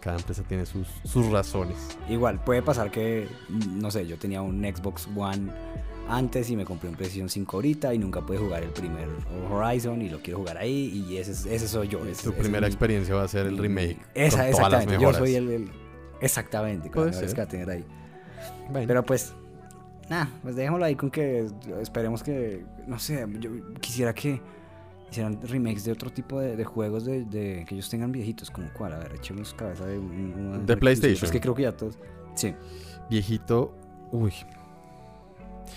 [0.00, 1.76] Cada empresa tiene sus, sus razones.
[2.10, 3.26] Igual, puede pasar que,
[3.70, 5.50] no sé, yo tenía un Xbox One
[6.08, 9.08] antes y me compré un PlayStation 5 ahorita y nunca pude jugar el primer
[9.50, 12.00] Horizon y lo quiero jugar ahí y ese, ese soy yo.
[12.22, 13.98] tu primera experiencia va a ser el remake.
[14.14, 14.98] Esa, exactamente.
[15.00, 15.70] Yo soy el
[16.20, 17.84] Exactamente, con las que tener ahí.
[18.86, 19.34] Pero pues,
[20.08, 21.46] nada, pues dejémoslo ahí con que
[21.80, 23.50] esperemos que, no sé, yo
[23.80, 24.40] quisiera que
[25.14, 27.24] hicieran remakes de otro tipo de, juegos de,
[27.66, 31.24] que ellos tengan viejitos, como cuál, a ver, echemos cabeza de un, de PlayStation.
[31.24, 31.98] Es que creo que ya todos,
[32.34, 32.54] sí.
[33.08, 33.74] Viejito,
[34.10, 34.32] uy.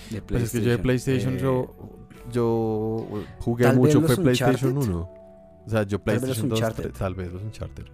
[0.10, 0.26] De PlayStation.
[0.28, 1.76] Pues es que yo de PlayStation, eh, yo,
[2.32, 3.08] yo
[3.40, 4.98] jugué mucho, fue PlayStation 1.
[4.98, 6.62] O sea, yo PlayStation 2,
[6.98, 7.86] tal vez los Uncharted.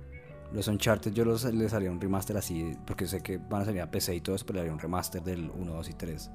[0.54, 3.82] Los Uncharted yo los, les haría un remaster así, porque sé que van a salir
[3.82, 6.32] a PC y todo, pero le haría un remaster del 1, 2 y 3.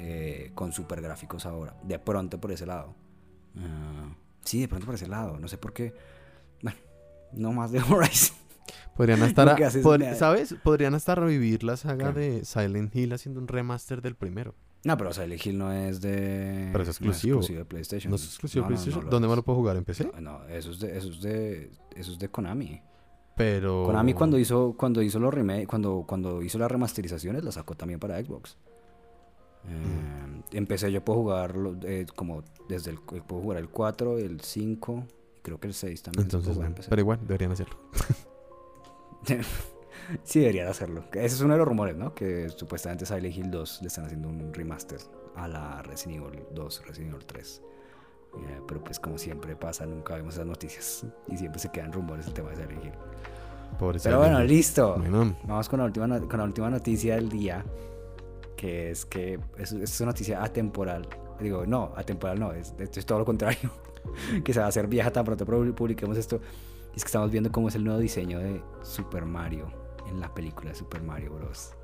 [0.00, 1.74] Eh, con super gráficos ahora.
[1.82, 2.94] De pronto por ese lado.
[3.54, 5.38] Uh, sí, de pronto por ese lado.
[5.38, 5.94] No sé por qué.
[6.62, 6.78] Bueno,
[7.32, 8.36] no más de Horizon.
[8.96, 9.56] Podrían estar,
[10.16, 10.54] ¿sabes?
[10.62, 14.54] Podrían hasta revivir la saga de Silent Hill haciendo un remaster del primero.
[14.84, 16.68] No, pero Silent Hill no es de.
[16.72, 17.36] Pero es exclusivo.
[17.36, 18.10] No es exclusivo de PlayStation.
[18.10, 19.10] No es exclusivo de PlayStation.
[19.10, 19.76] ¿Dónde me lo puedo jugar?
[19.76, 20.10] ¿En PC?
[20.20, 22.80] No, eso es de, eso es de, eso es de Konami.
[23.36, 23.84] Pero.
[23.84, 25.34] Konami cuando hizo, cuando hizo los
[25.66, 28.56] cuando, cuando hizo las remasterizaciones, la sacó también para Xbox.
[29.66, 35.04] Eh, empecé yo puedo jugar eh, como desde el puedo jugar el 4, el 5
[35.36, 36.24] y creo que el 6 también.
[36.24, 37.76] Entonces, pero igual deberían hacerlo.
[40.24, 41.04] sí, deberían hacerlo.
[41.12, 42.14] Ese es uno de los rumores, ¿no?
[42.14, 45.00] Que supuestamente Silent Hill 2 le están haciendo un remaster
[45.36, 47.62] a la Resident Evil 2, Resident Evil 3.
[48.34, 52.26] Eh, pero pues como siempre pasa, nunca vemos esas noticias y siempre se quedan rumores
[52.26, 52.92] el tema de Silent Hill.
[54.02, 54.96] Pero bueno, listo.
[55.44, 57.64] Vamos con la, última, con la última noticia del día.
[58.58, 61.08] Que es que es, es una noticia atemporal.
[61.40, 63.70] Digo, no, atemporal no, es, es todo lo contrario.
[64.44, 66.40] que se va a hacer vieja tan pronto publiquemos esto.
[66.96, 69.70] Es que estamos viendo cómo es el nuevo diseño de Super Mario
[70.08, 71.74] en la película de Super Mario Bros.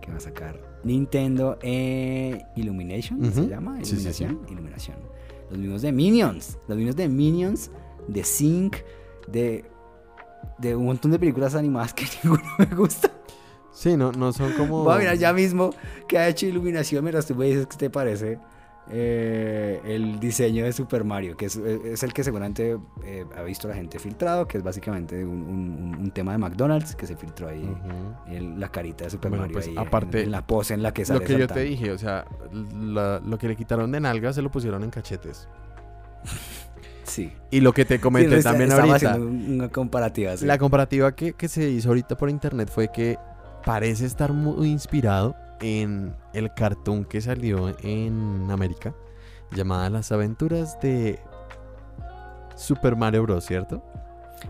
[0.00, 3.80] Que va a sacar Nintendo eh, Illumination, ¿se llama?
[3.80, 4.40] Iluminación.
[4.50, 4.96] Iluminación.
[5.48, 6.58] Los mismos de Minions.
[6.66, 7.70] Los mismos de Minions,
[8.08, 8.78] de Sync,
[9.28, 9.64] de
[10.58, 13.10] de un montón de películas animadas que ninguno me gusta.
[13.72, 14.84] Sí, no, no son como.
[14.84, 15.70] Voy a mirar ya mismo
[16.06, 18.38] que ha hecho iluminación mientras tú me dices qué te parece
[18.90, 23.74] eh, el diseño de Super Mario, que es, el que seguramente eh, ha visto la
[23.74, 27.74] gente filtrado, que es básicamente un, tema de McDonald's que se filtró ahí,
[28.58, 31.20] la carita de Super Mario pues, aparte, en, la pose en la que sale.
[31.20, 34.50] Lo que yo te dije, o sea, lo que le quitaron de nalgas se lo
[34.50, 35.48] pusieron en cachetes.
[37.04, 37.32] Sí.
[37.50, 39.16] Y lo que te comenté también ahorita.
[39.16, 40.34] una comparativa.
[40.42, 43.18] La comparativa que, se hizo ahorita por internet fue que
[43.64, 48.94] parece estar muy inspirado en el cartoon que salió en América,
[49.52, 51.20] llamada Las aventuras de
[52.56, 53.82] Super Mario Bros., ¿cierto?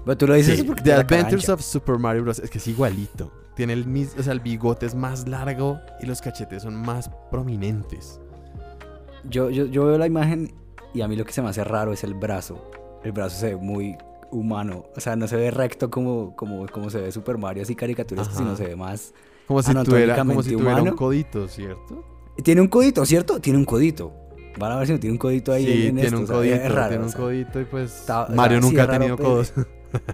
[0.04, 2.38] Pero tú lo dices porque The Adventures of Super Mario Bros.
[2.38, 3.30] Es que es igualito.
[3.54, 7.10] Tiene el mismo, o sea, el bigote es más largo y los cachetes son más
[7.30, 8.18] prominentes.
[9.24, 10.54] Yo, yo, yo veo la imagen
[10.94, 12.70] y a mí lo que se me hace raro es el brazo.
[13.04, 13.96] El brazo se ve muy
[14.32, 14.86] humano.
[14.96, 18.28] O sea, no se ve recto como, como, como se ve Super Mario así caricaturas,
[18.34, 19.14] sino se ve más
[19.46, 22.04] como si tuviera, como si tuviera un codito, ¿cierto?
[22.42, 23.40] Tiene un codito, ¿cierto?
[23.40, 24.12] Tiene un codito.
[24.58, 26.72] Van a ver si no tiene un codito ahí sí, en, tiene Un codito, es
[26.72, 29.52] raro, tiene un codito y pues Mario nunca ha tenido codos.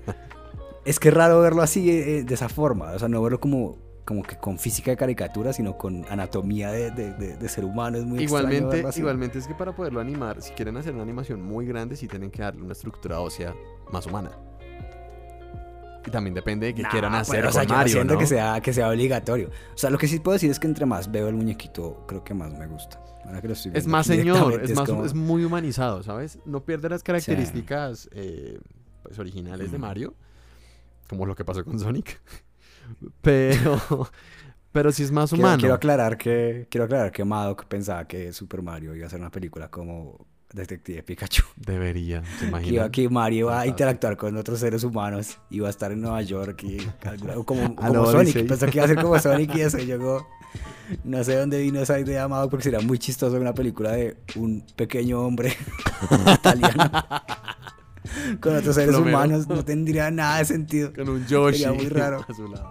[0.85, 2.92] es que es raro verlo así eh, de esa forma.
[2.92, 6.90] O sea, no verlo como como que con física de caricatura, sino con anatomía de,
[6.90, 7.98] de, ser humano.
[7.98, 11.66] Es muy igualmente, igualmente es que para poderlo animar, si quieren hacer una animación muy
[11.66, 13.54] grande, sí tienen que darle una estructura ósea
[13.92, 14.31] más humana.
[16.07, 19.51] Y también depende de qué quieran hacer con Mario, que sea, que sea obligatorio.
[19.74, 22.24] O sea, lo que sí puedo decir es que entre más veo el muñequito, creo
[22.24, 23.01] que más me gusta.
[23.74, 26.38] es más señor, es, más, es muy humanizado, ¿sabes?
[26.46, 28.59] No pierde las características eh,
[29.03, 30.14] pues, originales de Mario
[31.09, 32.20] como lo que pasó con Sonic.
[33.20, 34.09] Pero,
[34.72, 35.59] pero si es más humano.
[35.59, 39.31] Quiero, aclarar que, quiero aclarar que Madoc pensaba que Super Mario iba a ser una
[39.31, 41.44] película como Detective Pikachu.
[41.56, 42.90] Debería, se imagina.
[42.90, 46.62] Que, Mario iba a interactuar con otros seres humanos, iba a estar en Nueva York
[46.64, 46.78] y
[47.44, 48.46] como, como Sonic.
[48.46, 50.26] Pensó que iba a ser como Sonic y eso llegó.
[51.04, 54.64] No sé dónde vino esa idea, Madoc, porque sería muy chistoso una película de un
[54.74, 55.54] pequeño hombre
[56.34, 56.90] italiano
[58.40, 60.92] con otros seres humanos no tendría nada de sentido.
[60.94, 61.58] Con un Yoshi.
[61.58, 62.24] Sería muy raro.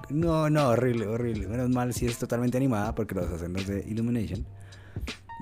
[0.09, 1.47] No, no, horrible, horrible.
[1.47, 4.45] Menos mal si es totalmente animada porque los hacen los de Illumination.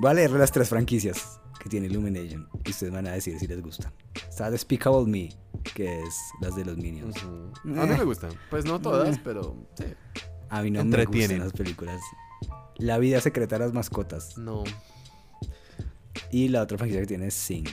[0.02, 3.47] Voy a leerle las tres franquicias que tiene Illumination y ustedes van a decir si
[3.47, 3.91] les gustan.
[4.30, 5.30] Está Despicable Me,
[5.73, 7.15] que es las de los Minions.
[7.23, 7.28] A
[7.63, 8.34] mí me gustan.
[8.51, 9.86] Pues no todas, pero sí.
[10.49, 11.99] A mí no me gustan las películas.
[12.78, 14.38] La vida secreta de las mascotas.
[14.38, 14.63] No.
[16.30, 17.67] Y la otra franquicia que tiene es Sync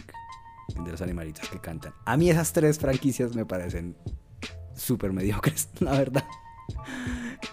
[0.82, 1.92] de los animalitos que cantan.
[2.06, 3.94] A mí esas tres franquicias me parecen
[4.74, 6.24] súper mediocres, la verdad.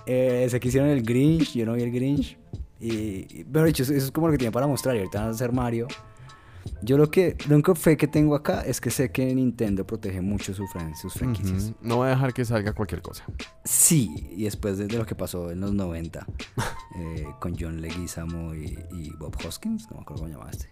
[0.05, 2.37] Eh, se quisieron el Grinch, yo no vi el Grinch.
[2.79, 4.95] Y, pero dicho, eso es como lo que tiene para mostrar.
[4.95, 5.89] Y ahorita van a hacer Mario.
[6.81, 10.21] Yo lo que, lo único fe que tengo acá es que sé que Nintendo protege
[10.21, 10.69] mucho sus
[11.13, 11.73] franquicias.
[11.81, 13.25] No va a dejar que salga cualquier cosa.
[13.63, 16.25] Sí, y después de, lo que pasó en los 90
[16.95, 20.69] eh, con John Leguizamo y, y, Bob Hoskins, no me acuerdo cómo llamaste,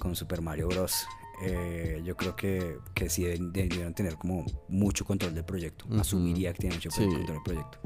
[0.00, 1.06] con Super Mario Bros.
[1.42, 5.86] Eh, yo creo que, que sí debieron tener como mucho control del proyecto.
[5.98, 7.78] Asumiría que tienen mucho control del proyecto.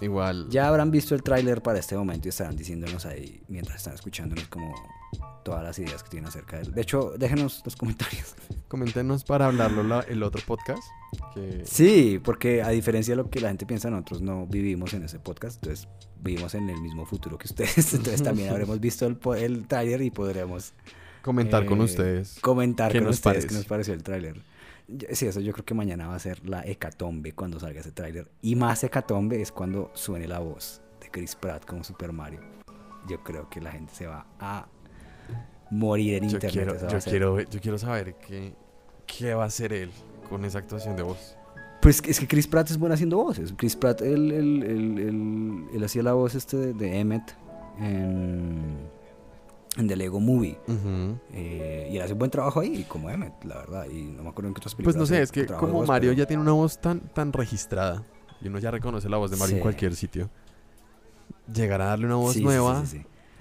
[0.00, 0.48] Igual.
[0.50, 4.48] Ya habrán visto el tráiler para este momento y estarán diciéndonos ahí, mientras están escuchándonos,
[4.48, 4.74] como
[5.44, 6.74] todas las ideas que tienen acerca de él.
[6.74, 8.34] De hecho, déjenos los comentarios.
[8.68, 10.82] Coméntenos para hablarlo el otro podcast.
[11.64, 15.18] Sí, porque a diferencia de lo que la gente piensa, nosotros no vivimos en ese
[15.20, 15.88] podcast, entonces
[16.20, 17.76] vivimos en el mismo futuro que ustedes.
[17.94, 20.74] Entonces también habremos visto el, el tráiler y podremos
[21.26, 22.38] Comentar con eh, ustedes.
[22.40, 24.40] Comentar con ustedes qué nos pareció el tráiler.
[25.10, 28.30] Sí, eso yo creo que mañana va a ser la hecatombe cuando salga ese tráiler.
[28.42, 32.38] Y más hecatombe es cuando suene la voz de Chris Pratt como Super Mario.
[33.08, 34.68] Yo creo que la gente se va a
[35.70, 36.52] morir en internet.
[36.52, 38.54] Quiero, yo, quiero, yo quiero saber qué,
[39.06, 39.90] qué va a hacer él
[40.28, 41.36] con esa actuación de voz.
[41.82, 43.54] Pues es que Chris Pratt es bueno haciendo voces.
[43.56, 47.36] Chris Pratt, él, él, hacía la voz este de, de Emmett
[47.78, 48.88] en
[49.76, 50.58] en The Lego Movie.
[51.32, 53.86] Eh, y él hace un buen trabajo ahí, como Emmet, la verdad.
[53.90, 54.96] Y no me acuerdo en qué otras películas.
[54.96, 58.02] Pues no sé, es que como Mario ya tiene una voz tan, tan registrada,
[58.40, 60.30] y uno ya reconoce la voz de Mario en cualquier sitio,
[61.52, 62.82] llegar a darle una voz nueva,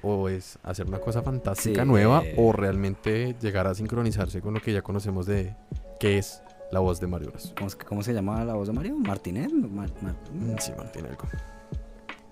[0.05, 4.71] o es hacer una cosa fantástica nueva, o realmente llegar a sincronizarse con lo que
[4.71, 5.55] ya conocemos de
[5.99, 7.53] qué es la voz de Mario Bros.
[7.87, 8.95] ¿Cómo, se llama la voz de Mario?
[8.97, 9.53] ¿Martinel?
[9.53, 11.17] Mm, sí, Martinel.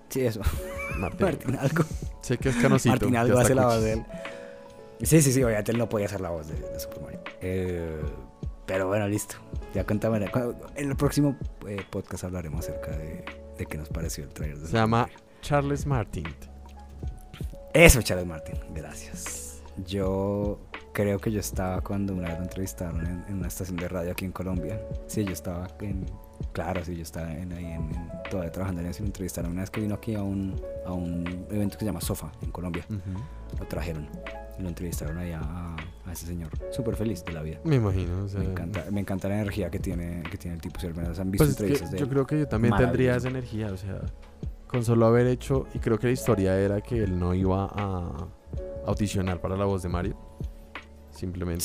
[0.08, 0.40] Sí, eso.
[0.98, 1.84] Martín, algo.
[2.20, 2.92] Sé que es canosito.
[2.92, 4.04] Martín algo hace la voz de él.
[5.02, 7.20] Sí, sí, sí, obviamente él no podía hacer la voz de, Super Mario.
[7.40, 8.00] Eh,
[8.66, 9.36] pero bueno, listo.
[9.74, 10.24] Ya contame.
[10.76, 13.24] En el próximo eh, podcast hablaremos acerca de,
[13.58, 14.58] de qué nos pareció el trailer.
[14.58, 15.08] Se llama
[15.42, 16.24] Charles Martin.
[17.74, 18.54] Eso, Charles Martin.
[18.72, 19.60] Gracias.
[19.84, 20.60] Yo
[20.92, 24.24] creo que yo estaba cuando una vez lo entrevistaron en, una estación de radio aquí
[24.24, 24.80] en Colombia.
[25.08, 26.06] Sí, yo estaba en.
[26.52, 27.90] Claro, sí, yo estaba en, ahí en,
[28.30, 29.02] todavía trabajando en eso.
[29.02, 30.54] Lo entrevistaron una vez que vino aquí a un,
[30.86, 32.86] a un evento que se llama SOFA en Colombia.
[33.58, 34.08] Lo trajeron
[34.56, 35.74] y lo entrevistaron ahí a,
[36.12, 36.50] ese señor.
[36.70, 37.58] Súper feliz de la vida.
[37.64, 38.28] Me imagino.
[38.38, 40.78] me, encanta, me encanta la energía que tiene, que tiene el tipo.
[40.78, 43.72] Si al han visto pues entrevistas Yo creo que yo también tendría esa energía.
[43.72, 44.00] O sea,
[44.74, 45.68] con solo haber hecho.
[45.72, 48.26] Y creo que la historia era que él no iba a
[48.86, 50.16] audicionar para la voz de Mario
[51.10, 51.64] Simplemente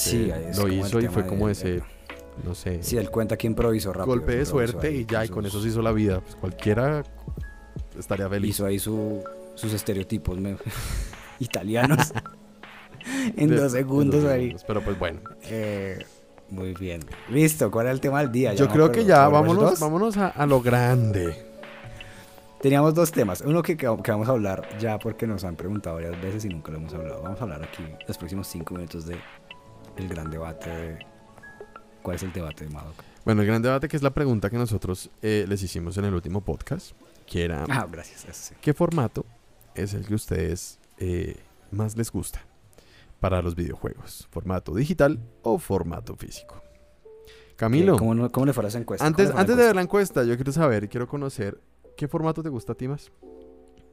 [0.56, 1.82] lo hizo y fue como ese,
[2.46, 2.84] no sé.
[2.84, 4.16] Sí, él cuenta que improvisó rápido.
[4.16, 6.22] Golpe de suerte y ya, y con eso se hizo la vida.
[6.22, 7.04] Pues cualquiera
[7.98, 8.52] estaría feliz.
[8.52, 10.38] Hizo ahí sus estereotipos
[11.40, 12.14] italianos
[13.36, 14.56] en dos segundos ahí.
[14.68, 15.22] Pero pues bueno.
[15.46, 15.98] Eh,
[16.52, 17.02] muy bien.
[17.28, 18.54] Listo, ¿cuál era el tema del día?
[18.54, 21.49] Yo creo que ya, vámonos, vámonos a, lo grande.
[22.62, 23.42] Teníamos dos temas.
[23.42, 26.72] Uno que, que, vamos a hablar ya porque nos han preguntado varias veces y nunca
[26.72, 27.22] lo hemos hablado.
[27.22, 29.18] Vamos a hablar aquí los próximos cinco minutos de
[29.96, 31.00] el gran debate de...
[32.02, 32.96] ¿Cuál es el debate de Madoc?
[33.24, 36.14] Bueno, el gran debate que es la pregunta que nosotros eh, les hicimos en el
[36.14, 36.92] último podcast,
[37.26, 37.64] que era...
[37.70, 38.54] Ah, gracias.
[38.60, 39.26] ¿Qué formato
[39.74, 41.38] es el que ustedes eh,
[41.72, 42.42] más les gusta
[43.22, 44.28] para los videojuegos?
[44.32, 46.62] ¿Formato digital o formato físico?
[47.56, 47.98] Camilo.
[47.98, 49.06] ¿Cómo, cómo le fue a esa encuesta?
[49.06, 51.58] Antes, antes de ver la encuesta, yo quiero saber y quiero conocer
[52.00, 53.12] qué formato te gusta a ti más.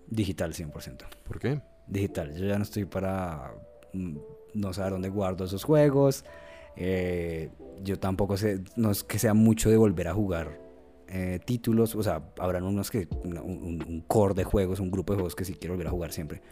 [0.06, 1.08] Digital, 100%.
[1.24, 1.60] ¿Por qué?
[1.88, 2.36] Digital.
[2.36, 3.52] Yo ya no estoy para
[3.92, 4.16] mm,
[4.54, 6.24] no saber dónde guardo esos juegos.
[6.76, 7.50] Eh,
[7.82, 10.56] yo tampoco sé, no es que sea mucho de volver a jugar
[11.08, 15.34] eh, títulos, o sea, habrán unos que, un, core de juegos, un grupo de juegos
[15.34, 16.42] que sí quiero volver a jugar siempre,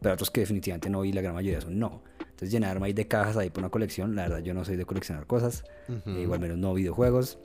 [0.00, 2.02] pero otros que definitivamente no y la gran mayoría son no.
[2.20, 4.84] Entonces llenarme ahí de cajas ahí por una colección, la verdad yo no soy de
[4.84, 5.64] coleccionar cosas,
[6.06, 7.38] igual menos no videojuegos.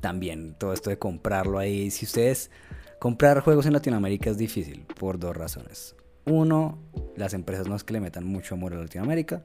[0.00, 1.90] También todo esto de comprarlo ahí.
[1.90, 2.50] Si ustedes
[2.98, 5.96] comprar juegos en Latinoamérica es difícil por dos razones.
[6.26, 6.78] Uno,
[7.16, 9.42] las empresas no es que le metan mucho amor a Latinoamérica.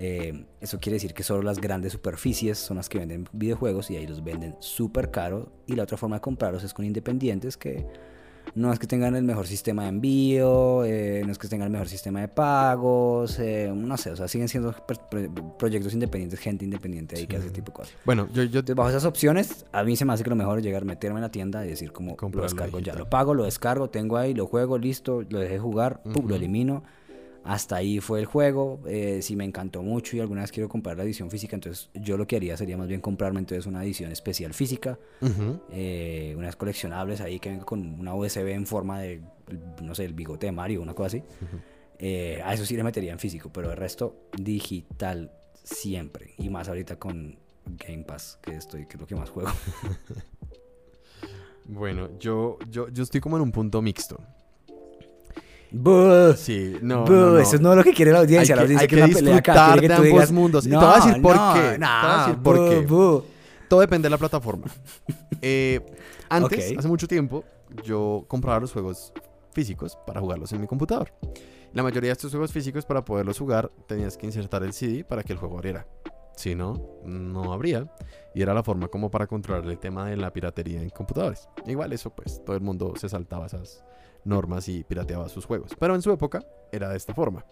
[0.00, 3.96] Eh, eso quiere decir que solo las grandes superficies son las que venden videojuegos y
[3.96, 5.52] ahí los venden súper caro.
[5.66, 7.84] Y la otra forma de comprarlos es con independientes que
[8.58, 11.72] no es que tengan el mejor sistema de envío, eh, no es que tengan el
[11.72, 14.74] mejor sistema de pagos, eh, no sé, o sea, siguen siendo
[15.58, 17.94] proyectos independientes, gente independiente ahí que hace ese tipo de cosas.
[18.04, 18.62] Bueno, yo, yo...
[18.74, 21.22] bajo esas opciones, a mí se me hace que lo mejor es llegar, meterme en
[21.22, 24.46] la tienda y decir como lo descargo ya, lo pago, lo descargo, tengo ahí, lo
[24.46, 26.82] juego, listo, lo dejé jugar, lo elimino
[27.44, 28.80] hasta ahí fue el juego.
[28.86, 32.16] Eh, si me encantó mucho y alguna vez quiero comprar la edición física, entonces yo
[32.16, 34.98] lo que haría sería más bien comprarme entonces una edición especial física,
[35.72, 39.22] eh, unas coleccionables ahí que venga con una USB en forma de,
[39.82, 41.22] no sé, el bigote de Mario, una cosa así.
[41.98, 45.32] Eh, a eso sí le metería en físico, pero el resto digital
[45.64, 46.34] siempre.
[46.38, 49.50] Y más ahorita con Game Pass, que estoy, que es lo que más juego.
[51.64, 54.20] bueno, yo, yo, yo estoy como en un punto mixto.
[55.70, 57.04] Buh, sí, no,
[57.38, 58.56] Eso es no lo que quiere la audiencia.
[58.56, 60.66] la audiencia hay que, disfrutar de ambos mundos.
[60.66, 62.36] y te voy a decir por qué.
[62.42, 62.86] por qué.
[63.68, 64.66] Todo depende de la plataforma.
[65.40, 65.80] Eh,
[66.28, 67.44] antes, hace mucho tiempo,
[67.84, 69.12] yo compraba los juegos
[69.52, 71.12] físicos para jugarlos en mi computador.
[71.74, 75.22] La mayoría de estos juegos físicos, para poderlos jugar, tenías que insertar el CD para
[75.22, 75.86] que el juego abriera.
[76.34, 77.86] Si no, no habría.
[78.34, 81.48] Y era la forma como para controlar el tema de la piratería en computadores.
[81.66, 83.84] Igual eso, pues, todo el mundo se saltaba esas
[84.24, 85.72] normas y pirateaba sus juegos.
[85.78, 87.44] Pero en su época era de esta forma.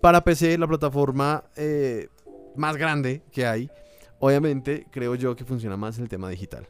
[0.00, 2.08] Para PC, la plataforma eh,
[2.56, 3.70] más grande que hay,
[4.18, 6.68] obviamente creo yo que funciona más el tema digital.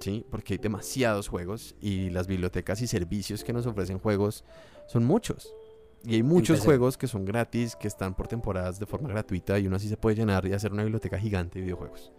[0.00, 0.24] ¿sí?
[0.30, 4.44] Porque hay demasiados juegos y las bibliotecas y servicios que nos ofrecen juegos
[4.86, 5.54] son muchos.
[6.04, 9.66] Y hay muchos juegos que son gratis, que están por temporadas de forma gratuita y
[9.66, 12.12] uno así se puede llenar y hacer una biblioteca gigante de videojuegos.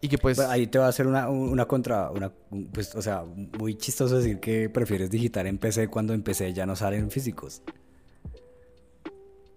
[0.00, 0.38] Y que pues...
[0.38, 2.32] Ahí te va a hacer una, una contra, una,
[2.72, 3.24] pues, o sea,
[3.58, 7.62] muy chistoso decir que prefieres digitar en PC cuando en PC ya no salen físicos.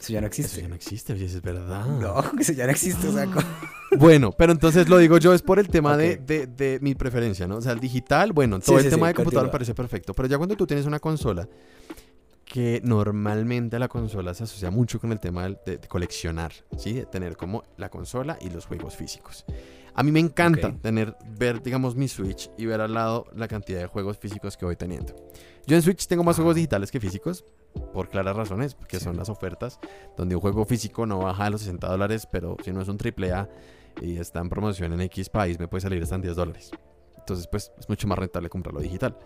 [0.03, 0.51] Eso ya no existe.
[0.51, 1.85] Eso ya no existe, es verdad.
[1.85, 3.07] No, eso ya no existe.
[3.07, 3.25] O sea,
[3.97, 7.47] bueno, pero entonces lo digo yo es por el tema de, de, de, mi preferencia,
[7.47, 7.55] ¿no?
[7.55, 10.13] O sea, el digital, bueno, todo el tema de computador me parece perfecto.
[10.13, 11.47] Pero ya cuando tú tienes una consola,
[12.43, 16.91] que normalmente la consola se asocia mucho con el tema de, de coleccionar, ¿sí?
[16.91, 19.45] De tener como la consola y los juegos físicos.
[19.95, 23.79] A mí me encanta tener, ver, digamos, mi Switch y ver al lado la cantidad
[23.79, 25.13] de juegos físicos que voy teniendo.
[25.67, 27.45] Yo en Switch tengo más juegos digitales que físicos,
[27.93, 29.79] por claras razones, porque son las ofertas,
[30.17, 32.97] donde un juego físico no baja a los 60 dólares, pero si no es un
[32.97, 33.49] AAA
[34.01, 36.71] y está en promoción en X país, me puede salir hasta en 10 dólares.
[37.17, 39.17] Entonces, pues es mucho más rentable comprarlo digital.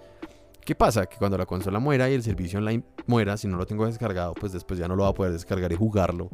[0.63, 1.05] ¿Qué pasa?
[1.05, 4.33] Que cuando la consola muera y el servicio online muera, si no lo tengo descargado,
[4.33, 6.29] pues después ya no lo va a poder descargar y jugarlo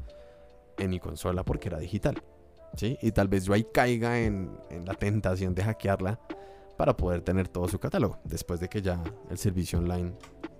[0.79, 2.21] en mi consola porque era digital.
[2.81, 4.51] Y tal vez yo ahí caiga en,
[4.85, 6.19] la tentación de hackearla
[6.77, 10.13] para poder tener todo su catálogo después de que ya el servicio online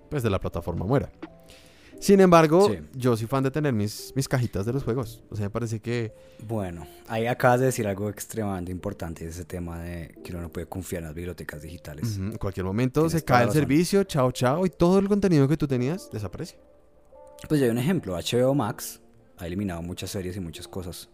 [0.08, 1.10] pues de la plataforma muera.
[1.98, 5.22] Sin embargo, yo soy fan de tener mis, mis cajitas de los juegos.
[5.30, 6.12] O sea, me parece que...
[6.46, 10.66] Bueno, ahí acabas de decir algo extremadamente importante, ese tema de que uno no puede
[10.66, 12.16] confiar en las bibliotecas digitales.
[12.16, 15.66] En cualquier momento se cae el servicio, chao, chao, y todo el contenido que tú
[15.66, 16.58] tenías desaparece.
[17.48, 19.00] Pues ya hay un ejemplo, HBO Max
[19.38, 21.08] ha eliminado muchas series y muchas cosas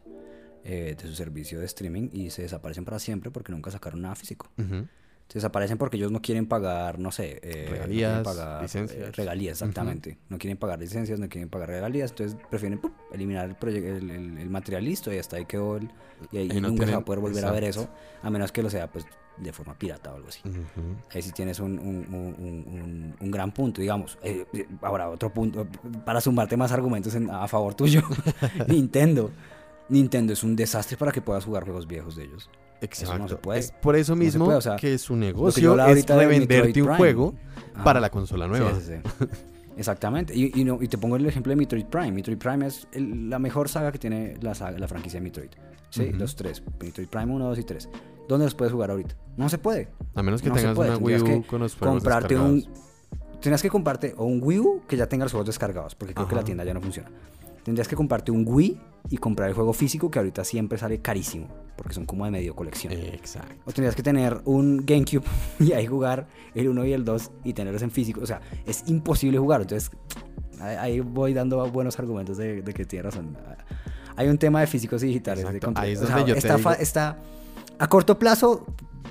[0.65, 4.15] eh, de su servicio de streaming y se desaparecen para siempre porque nunca sacaron nada
[4.15, 4.51] físico.
[4.57, 9.09] Se desaparecen porque ellos no quieren pagar, no sé, eh, regalías, pagar, licencias.
[9.09, 10.19] Eh, regalías, exactamente.
[10.29, 12.81] No quieren pagar licencias, no quieren pagar regalías, entonces prefieren
[13.13, 15.89] eliminar el, el, el, material listo y hasta ahí quedó el...
[16.33, 17.89] Y ahí, nunca se va a poder volver a ver eso,
[18.23, 20.43] a menos que lo sea pues de forma pirata o algo así.
[21.15, 24.19] Ahí sí tienes un, un, un, gran punto, digamos.
[24.83, 25.67] ahora, otro punto,
[26.05, 28.03] para sumarte más argumentos a favor tuyo,
[28.69, 29.31] Nintendo.
[29.91, 32.49] Nintendo es un desastre para que puedas jugar juegos viejos de ellos.
[32.81, 33.19] Exacto.
[33.19, 33.61] no se puede.
[33.61, 34.49] Es por eso mismo
[34.79, 37.35] que su negocio es revenderte un juego
[37.85, 38.73] para la consola nueva.
[38.75, 39.27] Sí, sí,
[39.77, 40.35] Exactamente.
[40.35, 42.13] Y, no, y, te pongo el ejemplo de Metroid Prime.
[42.13, 45.51] Metroid Prime es la mejor saga que tiene la, la franquicia de Metroid.
[45.91, 46.63] Sí, los tres.
[46.81, 47.89] Metroid Prime 1, 2 y 3.
[48.29, 49.17] ¿Dónde los puedes jugar ahorita?
[49.37, 49.89] No se puede.
[50.15, 52.65] A menos que tengas una Wii U con los juegos comprarte un
[53.41, 56.29] Tendrías que comprarte o un Wii U que ya tenga los juegos descargados, porque creo
[56.29, 57.11] que la tienda ya no funciona.
[57.65, 61.49] Tendrías que comprarte un Wii y comprar el juego físico que ahorita siempre sale carísimo,
[61.77, 62.93] porque son como de medio colección.
[62.93, 63.55] Exacto.
[63.65, 65.25] O tendrías que tener un GameCube
[65.61, 68.21] y ahí jugar el 1 y el 2 y tenerlos en físico.
[68.23, 69.63] O sea, es imposible jugar.
[69.63, 69.91] Entonces,
[70.61, 73.37] ahí voy dando buenos argumentos de, que tiene razón.
[74.17, 75.45] Hay un tema de físicos y digitales.
[75.77, 77.19] ahí es donde yo está, te está
[77.79, 78.67] a corto plazo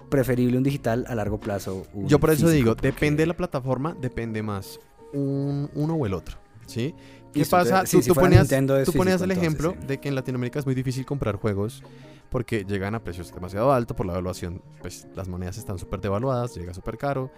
[0.09, 3.95] preferible un digital, a largo plazo un Yo por eso digo, depende de la plataforma,
[3.99, 4.79] depende más
[5.13, 6.37] un, uno o el otro.
[6.69, 6.93] ¿sí?
[7.33, 7.83] ¿Qué pasa?
[7.83, 11.83] tú, ponías, el ejemplo de que en Latinoamérica es muy difícil comprar juegos
[12.29, 14.61] porque llegan a precios demasiado altos por la evaluación.
[14.81, 17.31] Pues las monedas están súper devaluadas, llega súper caro.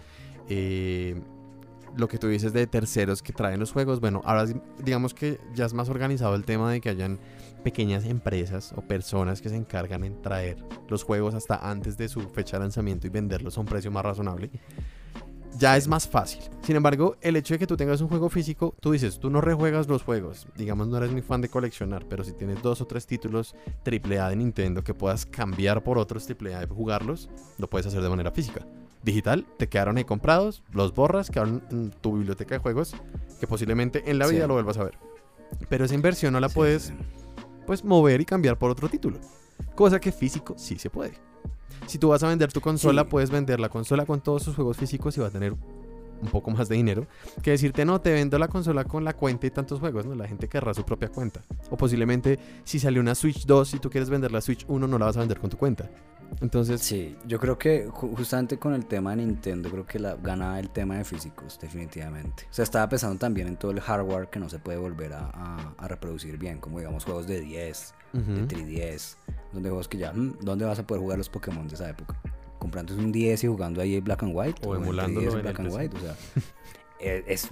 [0.50, 1.22] Eh,
[1.96, 4.46] lo que tú dices de terceros que traen los juegos, bueno, ahora
[4.84, 7.20] digamos que ya es más organizado el tema de que hayan
[7.64, 12.22] pequeñas empresas o personas que se encargan en traer los juegos hasta antes de su
[12.30, 14.50] fecha de lanzamiento y venderlos a un precio más razonable
[15.58, 16.42] ya es más fácil.
[16.62, 19.42] Sin embargo, el hecho de que tú tengas un juego físico, tú dices, tú no
[19.42, 20.48] rejuegas los juegos.
[20.56, 24.30] Digamos, no eres muy fan de coleccionar, pero si tienes dos o tres títulos AAA
[24.30, 28.32] de Nintendo que puedas cambiar por otros AAA y jugarlos, lo puedes hacer de manera
[28.32, 28.66] física.
[29.04, 32.96] Digital, te quedaron ahí comprados, los borras, quedaron en tu biblioteca de juegos,
[33.40, 34.98] que posiblemente en la vida lo vuelvas a ver.
[35.70, 36.94] Pero esa inversión no la puedes,
[37.66, 39.20] pues, mover y cambiar por otro título.
[39.76, 41.14] Cosa que físico sí se puede.
[41.88, 44.78] Si tú vas a vender tu consola, puedes vender la consola con todos sus juegos
[44.78, 45.54] físicos y va a tener
[46.22, 47.08] un poco más de dinero
[47.42, 50.16] que decirte no, te vendo la consola con la cuenta y tantos juegos, ¿no?
[50.16, 51.42] La gente querrá su propia cuenta.
[51.70, 55.00] O posiblemente si salió una Switch 2 y tú quieres vender la Switch 1, no
[55.00, 55.90] la vas a vender con tu cuenta.
[56.40, 56.82] Entonces...
[56.82, 60.70] Sí, yo creo que justamente con el tema de Nintendo, creo que la, gana el
[60.70, 62.46] tema de físicos, definitivamente.
[62.50, 65.74] O sea, estaba pensando también en todo el hardware que no se puede volver a,
[65.78, 69.16] a reproducir bien, como digamos juegos de 10, de 3DS,
[69.54, 72.20] donde juegos que ya, mm, ¿dónde vas a poder jugar los Pokémon de esa época?
[72.60, 74.62] Comprando un 10 y jugando ahí Black and White.
[74.68, 76.16] O, emulándolo en Black and White, o sea,
[77.00, 77.52] es,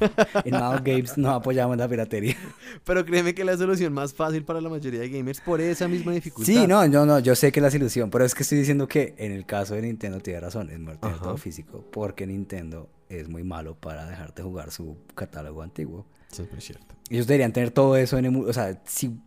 [0.44, 2.36] en Nado Games no apoyamos la piratería.
[2.84, 6.12] Pero créeme que la solución más fácil para la mayoría de gamers por esa misma
[6.12, 6.52] dificultad.
[6.52, 9.14] Sí, no, yo no, yo sé que la solución, pero es que estoy diciendo que
[9.18, 13.42] en el caso de Nintendo tiene razón, es muerte todo físico, porque Nintendo es muy
[13.42, 16.06] malo para dejarte jugar su catálogo antiguo.
[16.30, 16.94] Sí, es cierto.
[17.10, 18.50] Ellos deberían tener todo eso en emulador.
[18.50, 19.18] O sea, si,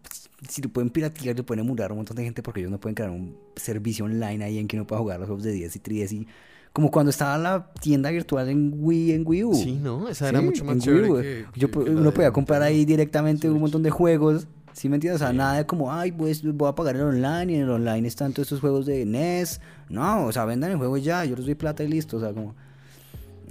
[0.48, 2.80] si lo pueden piratear, lo pueden emular a un montón de gente porque ellos no
[2.80, 5.76] pueden crear un servicio online ahí en que uno pueda jugar los juegos de 10
[5.76, 6.28] y 3 y
[6.74, 9.54] como cuando estaba la tienda virtual en Wii en Wii U.
[9.54, 13.60] Sí, no, esa era mucho más chévere que, Yo, Uno podía comprar ahí directamente un
[13.60, 14.48] montón de juegos.
[14.72, 15.22] ¿Sí me entiendes?
[15.22, 17.70] O sea, nada de como, ay, pues voy a pagar el online y en el
[17.70, 19.60] online están todos estos juegos de NES.
[19.90, 22.18] No, o sea, vendan el juego ya, yo les doy plata y listo.
[22.18, 22.56] O sea, como.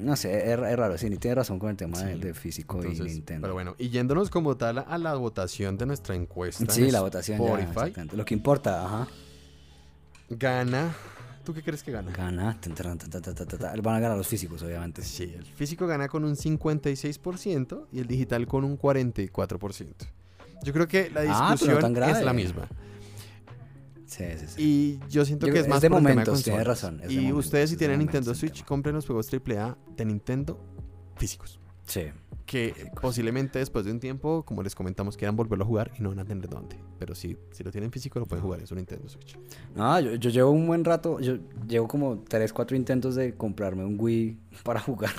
[0.00, 3.42] No sé, es, raro, sí, ni tiene razón con el tema de, físico y Nintendo.
[3.42, 6.72] Pero bueno, y yéndonos como tal a la votación de nuestra encuesta.
[6.72, 7.40] Sí, la votación
[8.12, 9.08] lo que importa, ajá.
[10.30, 10.94] Gana.
[11.44, 12.12] ¿Tú qué crees que gana?
[12.12, 12.58] Gana.
[13.82, 15.02] Van a ganar los físicos, obviamente.
[15.02, 19.86] Sí, el físico gana con un 56% y el digital con un 44%.
[20.62, 22.68] Yo creo que la ah, discusión es la misma.
[24.10, 24.62] Sí, sí, sí.
[24.62, 26.34] Y yo siento que es más de momento,
[26.64, 27.00] razón.
[27.08, 30.58] y ustedes si tienen Nintendo Switch, compren los juegos AAA de Nintendo
[31.16, 31.60] físicos.
[31.86, 32.06] Sí.
[32.44, 36.08] Que posiblemente después de un tiempo, como les comentamos, quieran volverlo a jugar y no
[36.08, 36.76] van a tener dónde.
[36.98, 39.38] Pero si, si lo tienen físico, lo pueden jugar en su Nintendo Switch.
[39.76, 41.38] No, yo, yo llevo un buen rato, yo
[41.68, 45.12] llevo como 3, 4 intentos de comprarme un Wii para jugar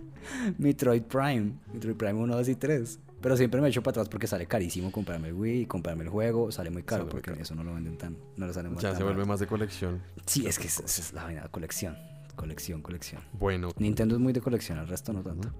[0.58, 1.52] Metroid Prime.
[1.74, 2.98] Metroid Prime 1, 2 y 3.
[3.20, 6.50] Pero siempre me echo para atrás porque sale carísimo comprarme el Wii, comprarme el juego,
[6.50, 9.24] sale muy caro porque eso no lo venden tan, no lo sale Ya se vuelve
[9.24, 10.00] más de colección.
[10.26, 11.96] Sí, es que es, es la vaina, colección,
[12.34, 13.22] colección, colección.
[13.34, 13.70] Bueno.
[13.76, 15.50] Nintendo es muy de colección, el resto no tanto.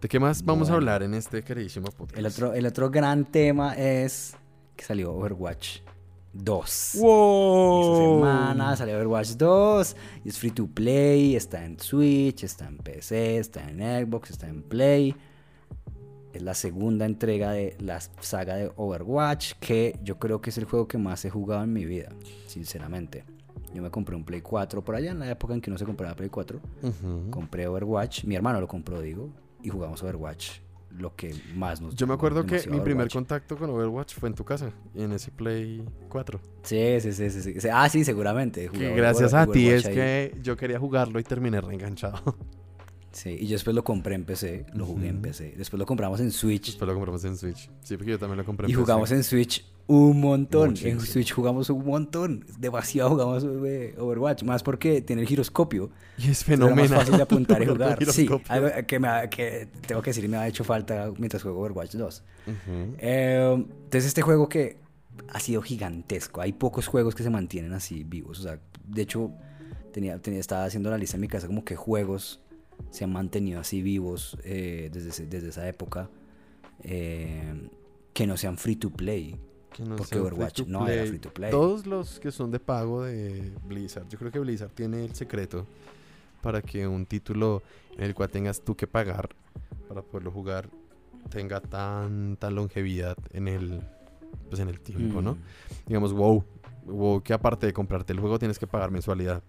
[0.00, 2.18] ¿De qué más vamos a hablar en este queridísimo podcast?
[2.18, 4.36] El otro, el otro gran tema es
[4.76, 5.80] que salió Overwatch
[6.34, 6.96] 2.
[7.00, 7.80] ¡Wow!
[7.80, 12.76] Esta semana salió Overwatch 2 y es free to play, está en Switch, está en
[12.76, 15.16] PC, está en Xbox, está en Play
[16.38, 20.64] es la segunda entrega de la saga de Overwatch, que yo creo que es el
[20.64, 22.10] juego que más he jugado en mi vida,
[22.46, 23.24] sinceramente.
[23.74, 25.84] Yo me compré un Play 4 por allá en la época en que no se
[25.84, 26.60] compraba Play 4.
[27.30, 29.30] Compré Overwatch, mi hermano lo compró, digo,
[29.62, 30.60] y jugamos Overwatch.
[30.96, 34.34] Lo que más nos Yo me acuerdo que mi primer contacto con Overwatch fue en
[34.34, 36.40] tu casa, en ese Play 4.
[36.62, 37.68] Sí, sí, sí, sí.
[37.70, 38.70] Ah, sí, seguramente.
[38.72, 42.22] gracias a ti es que yo quería jugarlo y terminé reenganchado.
[43.12, 45.54] Sí, y yo después lo compré en PC, lo jugué en PC.
[45.56, 46.66] Después lo compramos en Switch.
[46.66, 47.70] Después lo compramos en Switch.
[47.82, 48.82] Sí, porque yo también lo compré en y PC.
[48.82, 50.74] Jugamos en Switch un montón.
[50.82, 52.44] En Switch jugamos un montón.
[52.58, 54.42] Demasiado jugamos eh, Overwatch.
[54.42, 55.90] Más porque tiene el giroscopio.
[56.18, 56.84] Y es fenomenal.
[56.84, 58.04] Es más fácil de apuntar y jugar.
[58.04, 61.94] sí, algo que, me que tengo que decir me ha hecho falta mientras juego Overwatch
[61.94, 62.22] 2.
[62.98, 64.76] Eh, entonces, este juego que
[65.32, 66.42] ha sido gigantesco.
[66.42, 68.40] Hay pocos juegos que se mantienen así vivos.
[68.40, 69.32] O sea, de hecho,
[69.92, 72.42] tenía, tenía, estaba haciendo la lista en mi casa como que juegos
[72.90, 76.10] se han mantenido así vivos eh, desde, desde esa época,
[76.82, 77.68] eh,
[78.12, 79.38] que no sean free to play.
[79.96, 81.50] porque Overwatch no era free to play.
[81.50, 85.66] Todos los que son de pago de Blizzard, yo creo que Blizzard tiene el secreto
[86.42, 87.62] para que un título
[87.96, 89.28] en el cual tengas tú que pagar
[89.88, 90.68] para poderlo jugar
[91.30, 93.82] tenga tanta longevidad en el
[94.48, 95.34] pues en el tiempo, ¿no?
[95.34, 95.38] Mm.
[95.86, 96.44] Digamos, wow,
[96.86, 99.42] wow, que aparte de comprarte el juego tienes que pagar mensualidad.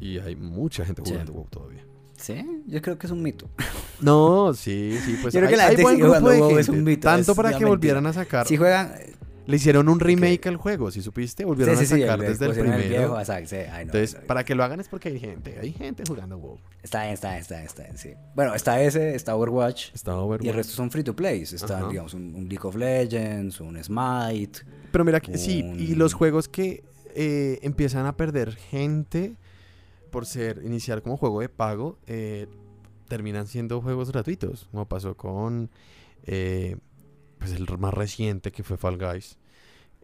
[0.00, 1.84] Y hay mucha gente jugando WoW todavía.
[2.18, 3.48] Sí, yo creo que es un mito.
[4.00, 6.46] No, sí, sí, pues Yo creo que hay- la hay gente buen sigue grupo jugando
[6.46, 7.68] WoW, es gente, un mito, tanto es para una que mentira.
[7.68, 8.46] volvieran a sacar.
[8.46, 8.92] Si juegan.
[9.46, 12.44] Le hicieron un remake al juego, si supiste, volvieron sí, a sí, sacar el- desde
[12.44, 12.98] el pusieron primero.
[13.00, 15.58] viejo, exacto, sí, ay, no, Entonces, no, para que lo hagan es porque hay gente,
[15.58, 16.58] hay gente jugando WoW.
[16.82, 18.10] Está bien, está bien, está bien, está bien, sí.
[18.36, 19.94] Bueno, está ese, está Overwatch.
[19.94, 20.54] Está Y el Overwatch.
[20.54, 21.40] resto son free to play.
[21.42, 21.88] Está, Ajá.
[21.88, 24.60] digamos, un, un League of Legends, un Smite.
[24.92, 26.84] Pero mira que sí, y los juegos que
[27.16, 29.34] eh, empiezan a perder gente
[30.10, 32.46] por ser iniciar como juego de pago, eh,
[33.08, 35.70] terminan siendo juegos gratuitos, como pasó con
[36.24, 36.76] eh,
[37.38, 39.38] pues el más reciente que fue Fall Guys.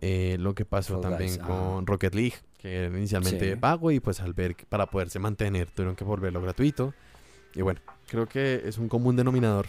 [0.00, 1.46] Eh, lo que pasó Fall también Guys, ah.
[1.46, 3.46] con Rocket League, que era inicialmente Sí.
[3.50, 6.94] de pago y pues al ver que para poderse mantener tuvieron que volverlo gratuito.
[7.54, 9.66] Y bueno, creo que es un común denominador.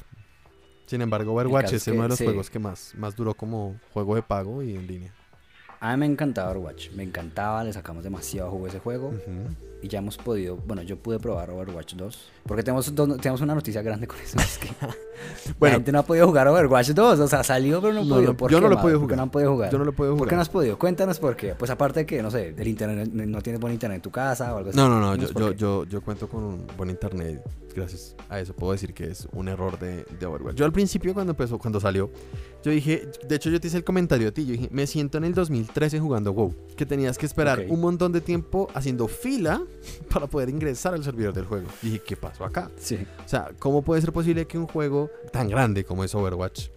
[0.88, 2.26] Sin embargo, Overwatch es es que uno de los sí.
[2.26, 5.14] juegos que más, más duró como juego de pago y en línea.
[5.88, 6.92] A mí me encantaba Overwatch.
[6.92, 9.10] Me encantaba, le sacamos demasiado jugo a ese juego.
[9.10, 9.56] Ujú.
[9.82, 10.56] Y ya hemos podido.
[10.66, 12.30] Bueno, yo pude probar Overwatch 2.
[12.48, 14.40] Porque tenemos, dos- tenemos una noticia grande con eso.
[14.40, 14.96] Es que la
[15.60, 17.20] Bueno, gente no ha podido jugar Overwatch 2.
[17.20, 18.32] O sea, salió, pero no ha No, podido.
[18.32, 19.18] no, ¿Por yo no lo he podido ¿Por jugar.
[19.18, 19.72] no han podido jugar?
[19.72, 20.30] yo no lo puedo ¿Por jugar.
[20.30, 20.80] qué no has podido?
[20.80, 21.54] Cuéntanos por qué.
[21.54, 24.54] Pues aparte de que, no sé, el internet no tienes buen internet en tu casa
[24.56, 24.78] o algo así.
[24.78, 27.44] No, no, no, yo, por yo, yo, yo cuento con un buen internet.
[27.76, 30.56] Gracias a eso puedo decir que es un error de, de Overwatch.
[30.56, 32.10] Yo al principio cuando empezó, cuando salió,
[32.66, 35.20] yo dije, de hecho yo te hice el comentario a ti, yo dije, me siento
[35.20, 39.62] en el 2013 jugando WoW, que tenías que esperar un montón de tiempo haciendo fila
[40.12, 41.68] para poder ingresar al servidor del juego.
[41.84, 42.72] Y dije, ¿qué pasó acá?
[42.78, 42.98] Sí.
[43.24, 46.70] O sea, ¿cómo puede ser posible que un juego tan grande como es Overwatch,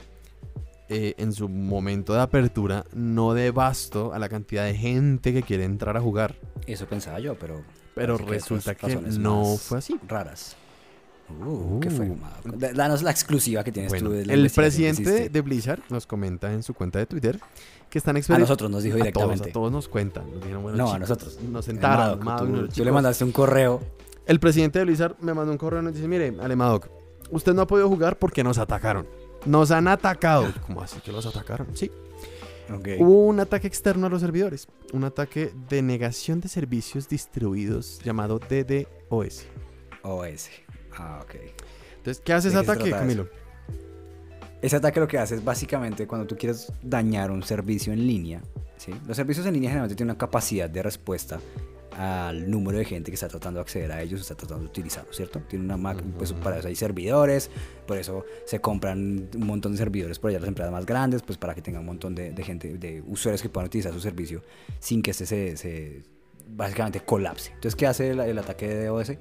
[0.90, 5.42] eh, en su momento de apertura, no dé basto a la cantidad de gente que
[5.42, 6.34] quiere entrar a jugar?
[6.66, 7.62] Eso pensaba yo, pero.
[7.94, 9.98] Pero que resulta que razones no fue así.
[10.06, 10.54] Raras.
[11.30, 12.18] Uh, ¿Qué fue, Uh.
[12.74, 14.14] Danos la exclusiva que tienes Bueno, tú.
[14.16, 17.38] de la el presidente de Blizzard nos comenta en su cuenta de Twitter
[17.90, 18.48] que están A experimentando.
[18.48, 19.50] nosotros nos dijo A todos, directamente.
[19.50, 20.24] a todos nos cuentan.
[20.30, 21.40] nos dijeron, bueno, No, a chicos, nosotros.
[21.42, 22.18] Nos sentaron.
[22.18, 23.80] Madoc, Madoc, tú, no, tú le mandaste un correo.
[24.26, 26.88] El presidente de Blizzard me mandó un correo y nos dice: Mire, Alemadoc,
[27.30, 29.06] usted no ha podido jugar porque nos atacaron.
[29.46, 30.46] Nos han atacado.
[30.66, 31.68] ¿Cómo así que los atacaron?
[31.74, 31.90] Sí.
[32.98, 34.68] Hubo un ataque externo a los servidores.
[34.92, 39.46] Un ataque de negación de servicios distribuidos llamado DDoS.
[40.02, 40.50] OS.
[40.98, 41.34] Ah, ok.
[41.98, 42.98] Entonces, ¿qué hace ¿De ese ataque, eso?
[42.98, 43.28] Camilo?
[44.60, 48.42] Ese ataque lo que hace es básicamente cuando tú quieres dañar un servicio en línea.
[48.76, 48.92] ¿sí?
[49.06, 51.38] Los servicios en línea generalmente tienen una capacidad de respuesta
[51.96, 55.16] al número de gente que está tratando de acceder a ellos, está tratando de utilizarlos,
[55.16, 55.40] ¿cierto?
[55.48, 56.40] Tiene una máquina, pues Ujú.
[56.40, 57.50] para eso hay servidores,
[57.86, 61.38] por eso se compran un montón de servidores por allá las empresas más grandes, pues
[61.38, 64.42] para que tengan un montón de, de gente, de usuarios que puedan utilizar su servicio
[64.78, 66.02] sin que este se, se
[66.48, 67.50] básicamente colapse.
[67.50, 69.12] Entonces, ¿qué hace el, el ataque de DOS?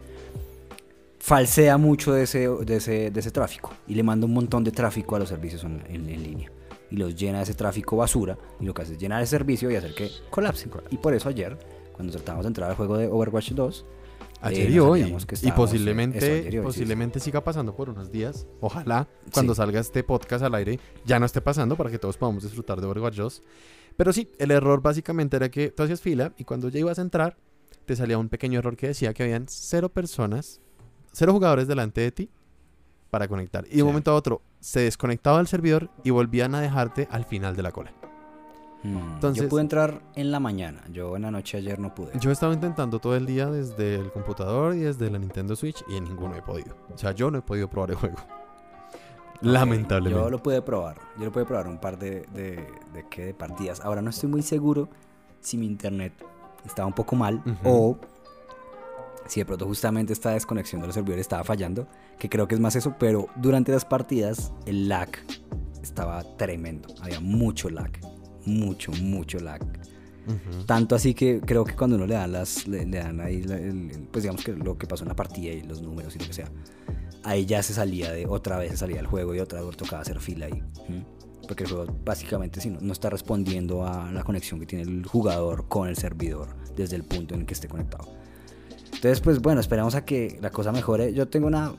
[1.27, 4.71] Falsea mucho de ese, de, ese, de ese tráfico y le manda un montón de
[4.71, 6.49] tráfico a los servicios en, en- en línea.
[6.89, 9.69] Y los llena de ese tráfico basura y lo que hace es llenar el servicio
[9.69, 10.71] y hacer que colapsen.
[10.89, 11.57] Y por eso ayer,
[11.91, 13.85] cuando tratamos de entrar al juego de Overwatch 2,
[14.39, 15.15] Ayer Eh, y hoy.
[15.27, 18.47] que Y posiblemente, y hoy, sí, posiblemente siga pasando por unos días.
[18.61, 19.57] Ojalá cuando Sí.
[19.57, 22.85] salga este podcast al aire ya no esté pasando para que todos podamos disfrutar de
[22.87, 23.43] Overwatch 2.
[23.97, 27.01] Pero sí, el error básicamente era que tú hacías fila y cuando ya ibas a
[27.01, 27.35] entrar
[27.85, 30.61] te salía un pequeño error que decía que habían cero personas,
[31.11, 32.29] cero jugadores delante de ti
[33.09, 33.65] para conectar.
[33.69, 37.25] Y de un momento a otro se desconectaba el servidor y volvían a dejarte al
[37.25, 37.91] final de la cola.
[38.83, 40.83] mm, Entonces- yo pude entrar en la mañana.
[40.91, 42.11] Yo en la noche ayer no pude.
[42.19, 45.83] Yo he estado intentando todo el día desde el computador y desde la Nintendo Switch
[45.89, 46.75] y en ninguno he podido.
[46.93, 48.17] O sea, yo no he podido probar el juego.
[49.41, 50.23] Lamentablemente.
[50.23, 50.97] Yo lo pude probar.
[51.17, 53.25] Yo lo pude probar un par de, de, de, ¿qué?
[53.25, 53.81] de partidas.
[53.81, 54.89] Ahora no estoy muy seguro
[55.41, 56.13] si mi internet
[56.65, 57.97] estaba un poco mal o
[59.29, 61.87] si de pronto justamente esta desconexión de los servidores estaba fallando.
[62.19, 62.95] Que creo que es más eso.
[62.99, 65.09] Pero durante las partidas el lag
[65.81, 66.89] estaba tremendo.
[67.01, 67.91] Había mucho lag.
[68.45, 69.61] Mucho, mucho lag.
[70.65, 73.55] Tanto así que creo que cuando uno le dan las, le, le dan ahí, la-
[73.57, 76.25] el- pues digamos que lo que pasó en la partida y los números y lo
[76.27, 76.51] que sea,
[77.23, 80.01] ahí ya se salía de, otra vez se salía del juego y otra vez tocaba
[80.01, 80.61] hacer fila ahí.
[81.47, 85.05] Porque el juego básicamente si no, no está respondiendo a la conexión que tiene el
[85.05, 88.09] jugador con el servidor desde el punto en el que esté conectado.
[88.97, 91.13] Entonces, pues bueno, esperamos a que la cosa mejore.
[91.13, 91.73] Yo tengo una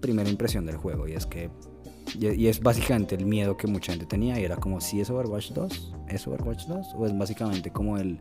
[0.00, 1.50] primera impresión del juego y es que
[2.20, 5.52] y, es básicamente el miedo que mucha gente tenía y era como si es Overwatch
[5.52, 8.18] 2, es Overwatch 2 o es básicamente como el,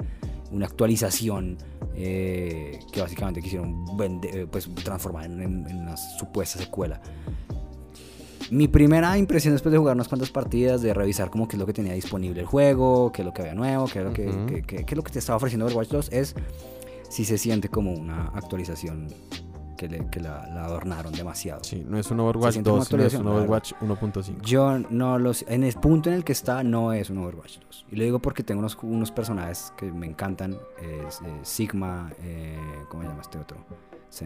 [0.52, 1.58] una actualización
[1.96, 7.00] eh, que básicamente quisieron vende- eh, pues transformar en, en- una supuesta secuela.
[8.52, 11.66] Mi primera impresión después de jugar unas cuantas partidas, de revisar como qué es lo
[11.66, 14.28] que tenía disponible el juego, qué es lo que había nuevo, qué es lo que,
[14.28, 14.46] Ujú.
[14.46, 16.36] qué- qué- qué es lo que te estaba ofreciendo Overwatch 2, es
[17.10, 19.08] si se siente como una actualización
[19.78, 21.64] que, le- que la, la adornaron demasiado.
[21.64, 24.42] Sí, no es un Overwatch siente como 2, no es un Overwatch 1.5.
[24.42, 25.44] Yo no los.
[25.48, 27.86] En el punto en el que está, no es un Overwatch 2.
[27.92, 32.58] Y lo digo porque tengo unos, unos personajes que me encantan: es, eh, Sigma, eh,
[32.90, 33.58] ¿cómo se llama este otro?
[34.10, 34.26] Se...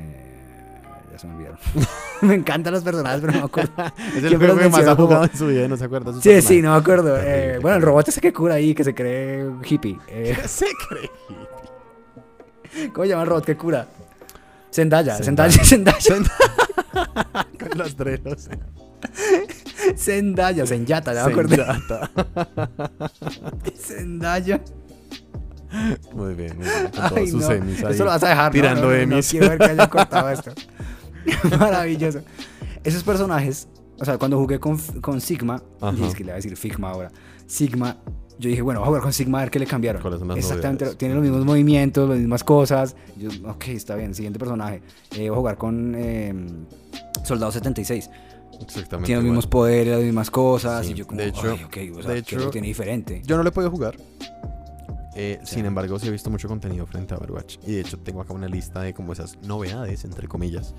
[1.11, 1.57] Ya se me olvidaron.
[2.21, 3.73] me encantan los personajes, pero no me acuerdo.
[4.15, 6.11] es el juego que más ha jugado en su vida no se acuerda.
[6.13, 6.45] Sí, personajes.
[6.45, 7.17] sí, no me acuerdo.
[7.17, 9.97] Eh, bueno, el robot ese que cura ahí, que se cree hippie.
[10.07, 10.37] Eh.
[10.45, 11.68] se cree hippie.
[12.93, 13.87] ¿Cómo se llama el robot que cura?
[14.71, 15.99] Zendaya, Zendaya, Zendaya.
[16.01, 17.47] Zendaya.
[17.59, 18.49] Con los drenos.
[19.97, 21.57] Zendaya, Zenyata, ya me acordé.
[23.75, 24.61] Zendaya.
[26.13, 26.91] Muy bien, muy bien.
[26.91, 27.93] Con todos sus semis ahí.
[27.93, 28.51] Eso lo vas a dejar.
[28.51, 29.25] Tirando no, no, emis.
[29.25, 30.51] No quiero ver que hayan cortado esto.
[31.57, 32.21] Maravilloso.
[32.83, 33.67] Esos personajes,
[33.99, 35.61] o sea, cuando jugué con, con Sigma,
[36.05, 37.11] es que le voy a decir Figma ahora,
[37.45, 37.97] Sigma,
[38.39, 40.01] yo dije, bueno, voy a jugar con Sigma a ver qué le cambiaron.
[40.01, 40.97] Exactamente, novedades?
[40.97, 42.95] tiene los mismos movimientos, las mismas cosas.
[43.17, 44.81] Yo, ok, está bien, siguiente personaje.
[45.15, 46.33] Eh, voy a jugar con eh,
[47.23, 48.09] Soldado 76.
[48.61, 49.05] Exactamente.
[49.05, 50.85] Tiene los mismos poderes, las mismas cosas.
[50.85, 52.67] Sí, y yo como, de hecho- "Ay, ok, o sea, de ¿qué hecho- lo tiene
[52.67, 53.21] diferente?
[53.25, 53.95] Yo no le he podido jugar.
[55.15, 55.39] Eh.
[55.43, 57.57] Sin embargo, sí he visto mucho contenido frente a Overwatch.
[57.67, 60.75] Y de hecho, tengo acá una lista de como esas novedades, entre comillas,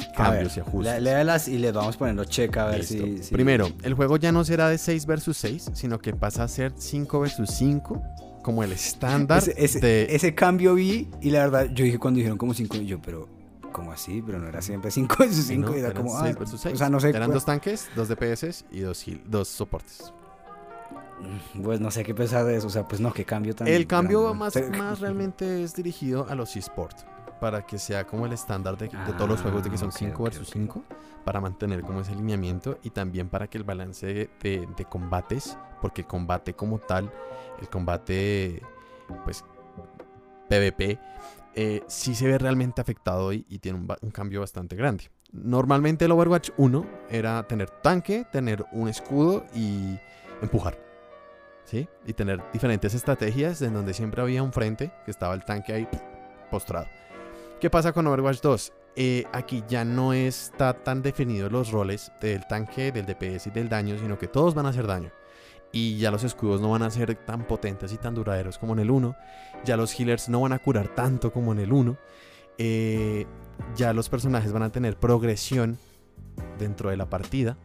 [0.00, 0.94] y cambios y ajustes.
[0.94, 4.32] lé- Léalas y les vamos poniendo check a ver si, si- Primero, el juego ya
[4.32, 8.02] no será de 6 versus 6, sino que pasa a ser 5 versus 5,
[8.42, 10.14] como el estándar Ese, ese- de...
[10.14, 13.28] ese cambio vi y la verdad yo dije cuando dijeron como 5 yo pero
[13.72, 14.22] ¿cómo así?
[14.24, 15.76] Pero no era siempre 5 versus Sí, 5 ¿no?
[15.76, 16.74] y era Eran como seis ah, versus seis.
[16.74, 20.12] o sea no sé Eran dos tanques, dos DPS y dos, heal- dos soportes.
[21.62, 23.86] pues no sé qué pensar de eso o sea pues no qué cambio tan El
[23.86, 27.04] cambio grande, más, más realmente es dirigido a los eSports,
[27.40, 29.92] para que sea como el estándar de, de todos los juegos de que son Ah,
[29.94, 30.52] ok, 5 ok, versus ok.
[30.52, 30.84] 5,
[31.24, 35.58] para mantener como ese lineamiento y también para que el balance de, de- de combates,
[35.80, 37.10] porque el combate como tal,
[37.60, 38.62] el combate
[39.24, 39.44] pues
[40.48, 40.98] PvP,
[41.54, 45.10] eh, sí se ve realmente afectado y, y tiene un, un cambio bastante grande.
[45.32, 49.98] Normalmente el Overwatch 1 era tener tanque, tener un escudo y
[50.42, 50.78] empujar.
[51.64, 51.88] ¿Sí?
[52.04, 55.88] Y tener diferentes estrategias en donde siempre había un frente que estaba el tanque ahí
[56.50, 56.88] postrado.
[57.60, 58.72] ¿Qué pasa con Overwatch 2?
[58.96, 63.68] Eh, aquí ya no está tan definidos los roles del tanque, del DPS y del
[63.68, 65.10] daño, sino que todos van a hacer daño.
[65.70, 68.78] Y ya los escudos no van a ser tan potentes y tan duraderos como en
[68.78, 69.14] el 1.
[69.66, 71.98] Ya los healers no van a curar tanto como en el 1.
[72.56, 73.26] Eh,
[73.76, 75.76] ya los personajes van a tener progresión
[76.58, 77.58] dentro de la partida.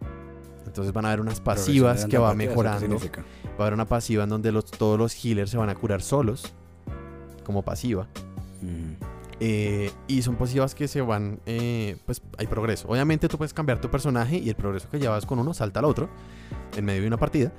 [0.66, 3.00] Entonces van a haber unas pasivas que va la partida, ¿eso qué mejorando.
[3.48, 6.02] Va a haber una pasiva en donde los, todos los healers se van a curar
[6.02, 6.54] solos.
[7.46, 8.08] Como pasiva.
[8.62, 9.15] Mm.
[9.40, 12.88] Eh, y son pasivas que se van, eh, pues hay progreso.
[12.88, 15.86] Obviamente tú puedes cambiar tu personaje y el progreso que llevas con uno salta al
[15.86, 16.08] otro
[16.78, 17.52] en medio de una partida.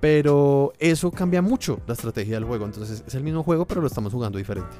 [0.00, 2.64] Pero eso cambia mucho la estrategia del juego.
[2.66, 4.76] Entonces es el mismo juego, pero lo estamos jugando diferente.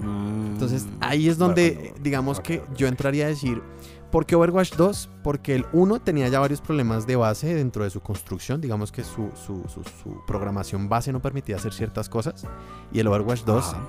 [0.00, 0.88] Entonces Mm.
[1.00, 3.62] ahí es donde, Bueno, digamos que yo entraría a decir,
[4.10, 5.08] ¿por qué Overwatch 2?
[5.22, 8.60] Porque el 1 tenía ya varios problemas de base dentro de su construcción.
[8.60, 12.44] Digamos que su, su- su- su programación base no permitía hacer ciertas cosas.
[12.92, 13.82] Y el Overwatch 2 Ajá.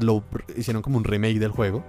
[0.00, 0.22] Lo
[0.56, 1.84] hicieron como un remake del juego,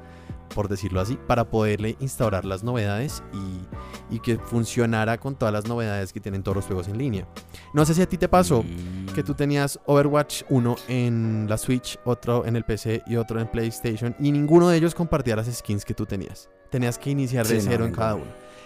[0.53, 5.65] por decirlo así, para poderle instaurar las novedades y, y que funcionara con todas las
[5.67, 7.27] novedades que tienen todos los juegos en línea.
[7.73, 9.07] No sé si a ti te pasó Mm.
[9.15, 13.47] que tú tenías Overwatch 1 en la Switch, otro en el PC y otro en
[13.47, 16.49] PlayStation y ninguno de ellos compartía las skins que tú tenías.
[16.69, 18.25] Tenías que iniciar de Sí, no, cero en cada uno.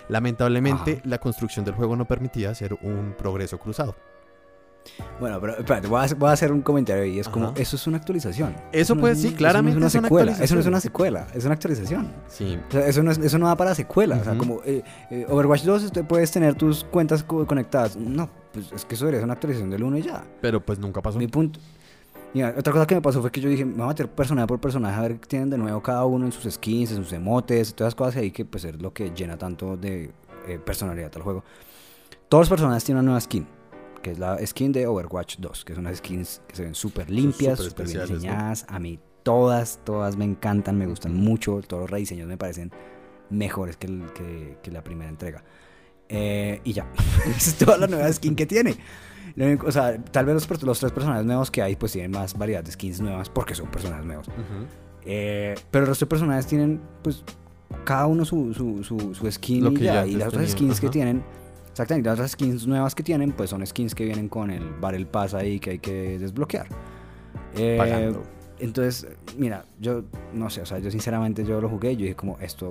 [0.09, 1.01] Lamentablemente Ajá.
[1.05, 3.95] la construcción del juego no permitía hacer un progreso cruzado.
[5.19, 7.19] Bueno, pero espérate, voy a, voy a hacer un comentario ahí.
[7.19, 7.53] Es como, Ajá.
[7.57, 8.55] eso es una actualización.
[8.71, 10.43] Eso no pues es sí, claramente Eso es no una es una secuela.
[10.43, 12.11] Eso no es una secuela, es una actualización.
[12.27, 14.17] Sí, O sea, eso, no es- eso no va para secuela.
[14.17, 17.95] O sea, como eh, eh, Overwatch 2, usted puedes tener tus cuentas co- conectadas.
[17.97, 20.23] No, pues es que eso debería ser una actualización del 1 y ya.
[20.41, 21.17] pero pues nunca pasó.
[21.17, 21.59] Mi punto.
[22.33, 24.47] Mira, otra cosa que me pasó fue que yo dije, me voy a meter personaje
[24.47, 27.13] por personaje a ver qué tienen de nuevo cada uno en sus skins, en sus
[27.13, 30.11] emotes, todas esas cosas ahí que pues es lo que llena tanto de
[30.47, 31.43] eh, personalidad al juego.
[32.29, 33.47] Todos los personajes tienen una nueva skin,
[34.07, 37.09] que es la skin de Overwatch 2, que son unas skins que se ven súper
[37.09, 38.65] limpias, súper bien diseñadas.
[38.69, 42.71] A mí todas, todas me encantan, me gustan mucho, todos los rediseños me parecen
[43.29, 45.43] mejores que, el- que- que la primera entrega.
[46.07, 46.89] Eh, y ya,
[47.37, 48.77] es toda la nueva skin que tiene.
[49.65, 52.63] O sea, tal vez los, los tres personajes nuevos que hay pues tienen más variedad
[52.63, 54.27] de skins nuevas porque son personajes nuevos.
[54.29, 54.65] Ujú.
[55.03, 57.25] Eh, pero los tres personajes tienen pues
[57.83, 60.79] cada uno su, su, su, su skin Lo y, que ya, y las otras skins
[60.79, 60.93] que ajá.
[60.93, 61.23] tienen,
[61.77, 65.35] exactamente, las skins nuevas que tienen pues son skins que vienen con el Battle Pass
[65.35, 66.67] ahí que hay que desbloquear.
[67.55, 68.11] Eh,
[68.57, 69.07] entonces,
[69.37, 70.03] mira, yo
[70.33, 72.67] no sé, o sea, yo sinceramente yo lo jugué y yo dije como esto,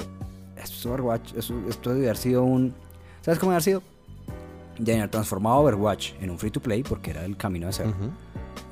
[0.61, 2.75] esto es Overwatch, esto, esto debe haber sido un,
[3.21, 3.83] ¿sabes cómo debe haber sido?
[4.77, 7.87] De haber transformado Overwatch en un free to play porque era el camino de hacer
[7.87, 8.11] Ujú.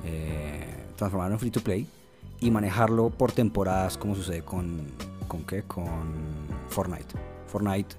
[0.03, 0.65] eh,
[0.97, 1.87] transformarlo en free to play
[2.41, 4.81] y manejarlo por temporadas como sucede con
[5.29, 5.85] con qué con
[6.67, 7.15] Fortnite
[7.47, 7.95] Fortnite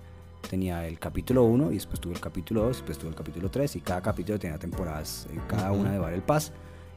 [0.48, 3.76] tenía el capítulo 1 y después tuvo el capítulo 2 después tuvo el capítulo 3
[3.76, 5.80] y cada capítulo tenía temporadas eh, cada Ujú.
[5.80, 6.52] una de Battle Pass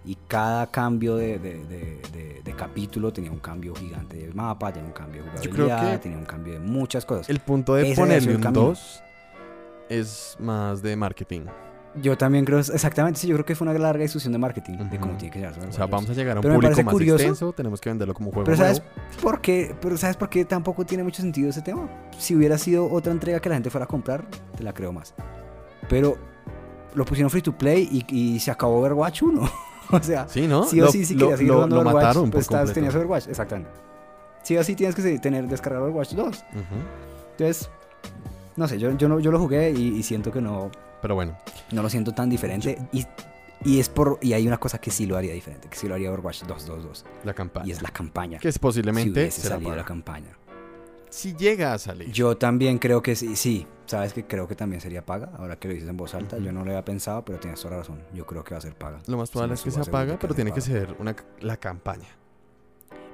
[0.06, 1.40] Y cada cambio de,
[2.58, 6.54] capítulo tenía un cambio gigante de mapa, tenía un cambio de jugabilidad, tenía un cambio
[6.54, 7.30] de muchas cosas.
[7.30, 9.04] El punto de ponerle un 2
[9.90, 11.42] es más de marketing.
[11.96, 15.00] Yo también creo, exactamente, sí, yo creo que fue una larga discusión de marketing, de
[15.00, 15.56] cómo tiene que llegar.
[15.68, 18.32] O sea, vamos a llegar a un público más curioso, extenso, tenemos que venderlo como
[18.32, 18.82] juego pero ¿sabes
[19.22, 19.76] por qué?
[19.82, 21.90] Pero ¿sabes por qué tampoco tiene mucho sentido ese tema?
[22.18, 24.24] Si hubiera sido otra entrega que la gente fuera a comprar,
[24.56, 25.16] te la creo más.
[25.90, 26.18] Pero
[26.94, 29.52] lo pusieron free to play y, se acabó Overwatch 1.
[29.92, 30.66] o sea, sí, ¿no?
[30.66, 33.72] sí o sí, si querías seguir jugando Overwatch, mataron pues estás, tenías Overwatch, exactamente.
[34.44, 36.46] Sí o sí tienes que tener descargar Overwatch 2.
[37.32, 37.70] Entonces,
[38.56, 40.70] no sé, yo, yo, no, yo lo jugué y siento que no
[41.02, 41.38] pero bueno.
[41.72, 42.78] No lo siento tan diferente.
[42.92, 43.06] Y,
[43.64, 44.20] y, es por.
[44.22, 47.06] Y hay una cosa que sí lo haría diferente, que sí lo haría Overwatch 222.
[47.24, 47.68] La campaña.
[47.68, 48.40] Y es la campaña.
[48.40, 49.32] Que es posiblemente.
[49.32, 50.38] Si salido la campaña.
[51.10, 52.12] Si llega a salir.
[52.12, 53.66] Yo también creo que sí, sí.
[53.86, 55.32] Sabes que creo que también sería paga.
[55.38, 57.72] Ahora que lo dices en voz alta, yo no lo había pensado, pero tienes toda
[57.72, 58.04] la razón.
[58.14, 59.00] Yo creo que va a ser paga.
[59.08, 62.08] Lo más probable es que sea paga, pero tiene que ser una, la campaña.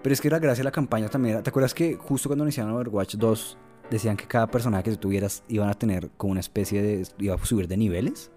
[0.04, 2.74] Pero es que la gracia de la campaña también ¿Te acuerdas que justo cuando iniciaron
[2.74, 3.58] Overwatch 2
[3.90, 7.08] decían que cada personaje que tú tuvieras iban a tener como una especie de.
[7.20, 8.32] iba a subir de niveles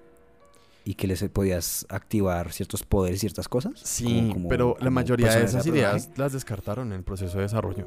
[0.85, 3.75] y que les podías activar ciertos poderes, ciertas cosas.
[3.83, 7.87] Sí, pero la mayoría de esas ideas las descartaron en el proceso de desarrollo.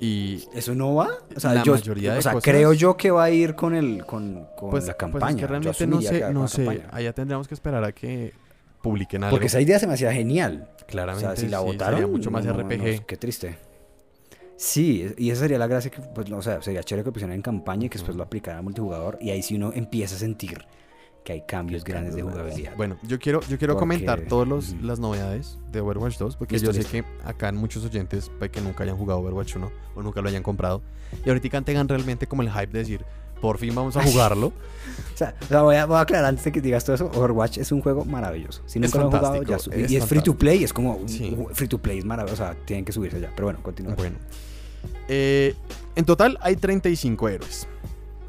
[0.00, 1.10] Y eso no va.
[1.36, 4.04] O sea, la mayoría de o sea creo yo que va a ir con el
[4.04, 5.20] con, con pues, la campaña.
[5.20, 6.82] Pues es que realmente no sé, no sé.
[6.90, 8.32] Allá tendríamos que esperar a que
[8.82, 9.34] publiquen algo.
[9.34, 10.68] Porque esa idea se me hacía genial.
[10.88, 11.26] Claramente.
[11.26, 12.10] O sea, si la votaron.
[12.10, 13.04] mucho más RPG.
[13.06, 13.58] qué triste.
[14.56, 17.34] Sí, y esa sería la gracia que, pues, o sea, sería chévere que lo pusieran
[17.34, 19.18] en campaña y que después lo aplicaran a multijugador.
[19.20, 20.64] Y ahí sí uno empieza a sentir
[21.24, 22.76] que hay cambios grandes de jugabilidad.
[22.76, 26.84] Bueno, yo quiero, yo quiero comentar todas las novedades de Overwatch 2, porque yo sé
[26.84, 30.28] que acá en muchos oyentes puede que nunca hayan jugado Overwatch 1 o nunca lo
[30.28, 30.82] hayan comprado.
[31.24, 33.04] Y ahorita tengan realmente como el hype de decir,
[33.42, 34.46] por fin vamos a jugarlo.
[35.14, 38.06] o sea, voy, a, aclarar antes de que digas todo eso, Overwatch es un juego
[38.06, 38.62] maravilloso.
[38.64, 41.00] Si nunca lo han jugado, ya y es free to play, es como
[41.52, 43.30] free to play, es maravilloso, o sea, tienen que subirse ya.
[43.34, 43.94] Pero bueno, continúa.
[43.96, 44.16] Bueno.
[45.08, 45.54] Eh,
[45.96, 47.68] en total hay 35 héroes.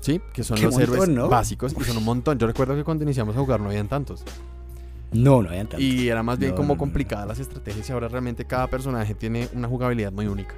[0.01, 0.19] ¿Sí?
[0.33, 2.37] Que son los héroes básicos y son un montón.
[2.37, 4.25] Yo recuerdo que cuando iniciamos a jugar no habían tantos.
[5.13, 5.87] No, no habían tantos.
[5.87, 9.69] Y era más bien como complicadas las estrategias y ahora realmente cada personaje tiene una
[9.69, 10.55] jugabilidad muy única.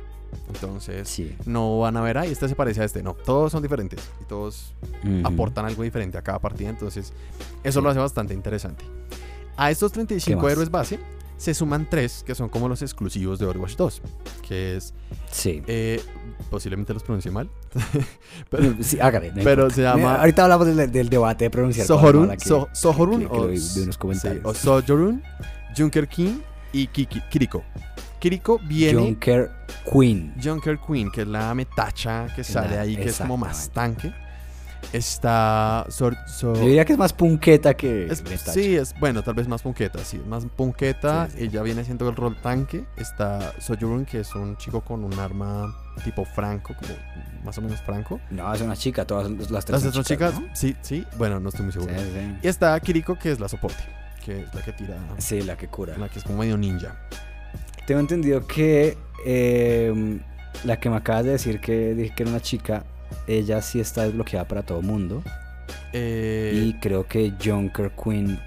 [0.53, 3.03] Entonces, no van a ver, ahí este se parece a este.
[3.03, 4.73] No, todos son diferentes y todos
[5.23, 6.69] aportan algo diferente a cada partida.
[6.69, 7.13] Entonces,
[7.63, 8.85] eso lo hace bastante interesante.
[9.57, 10.99] A estos 35 héroes base
[11.37, 14.01] se suman tres que son como los exclusivos de Overwatch 2,
[14.47, 14.93] que es...
[15.31, 15.61] Sí.
[15.67, 16.01] Eh,
[16.49, 17.49] posiblemente los pronuncie mal.
[18.49, 20.15] pero, sí, hágale, pero se llama...
[20.15, 21.87] Ahorita hablamos del, debate de pronunciar.
[21.87, 22.37] Sohorun,
[22.73, 25.23] Sohorun o, de o Sohorun,
[25.77, 26.39] Junker King
[26.71, 27.63] y Kiriko.
[28.25, 28.99] Kiriko viene...
[28.99, 29.51] Junker
[29.85, 30.33] Queen.
[30.43, 34.11] Junker Queen, que es la metacha que sale ahí, que es como más tanque.
[34.91, 35.85] Está.
[36.41, 38.11] Yo diría que es más punqueta que.
[38.51, 41.29] sí, es bueno, tal vez más punqueta, sí, más punqueta.
[41.37, 42.85] Ella viene haciendo el rol tanque.
[42.97, 46.95] Está Sojourn, que es un chico con un arma tipo franco, como
[47.43, 48.19] más o menos franco.
[48.31, 49.83] No, es una chica, todas las tres.
[49.83, 51.05] Las son chicas, sí, sí.
[51.19, 51.93] Bueno, no estoy muy seguro.
[52.41, 53.83] Y está Kiriko, que es la soporte,
[54.23, 54.97] que es la que tira.
[55.19, 55.95] Sí, la que cura.
[55.95, 56.95] La que es como medio ninja.
[57.85, 60.19] Tengo entendido que eh,
[60.63, 62.83] la que me acabas de decir que dije que era una chica
[63.27, 65.23] ella sí está desbloqueada para todo mundo.
[65.93, 68.39] Eh, y creo que Junker Queen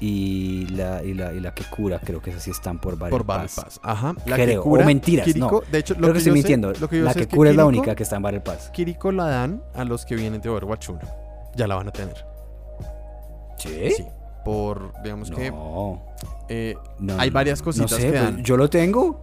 [0.00, 3.10] y la, y la, y la que cura, creo que esas sí están por Battle,
[3.10, 3.80] por Pass.
[3.82, 4.14] Ajá.
[4.26, 4.62] La creo.
[4.62, 5.62] o mentiras, no.
[5.70, 6.72] De hecho, lo creo que, estoy mintiendo.
[6.72, 8.70] la que, cura es la única que está en Battle Pass.
[8.70, 11.00] Kiriko la dan a los que vienen de Overwatch 1.
[11.54, 12.26] Ya la van a tener.
[13.58, 13.90] ¿Sí?
[13.96, 14.06] Sí.
[14.44, 15.52] Por, digamos que...
[16.52, 16.76] Eh,
[17.18, 18.34] hay varias cositas que dan.
[18.34, 19.20] Pues, yo lo tengo.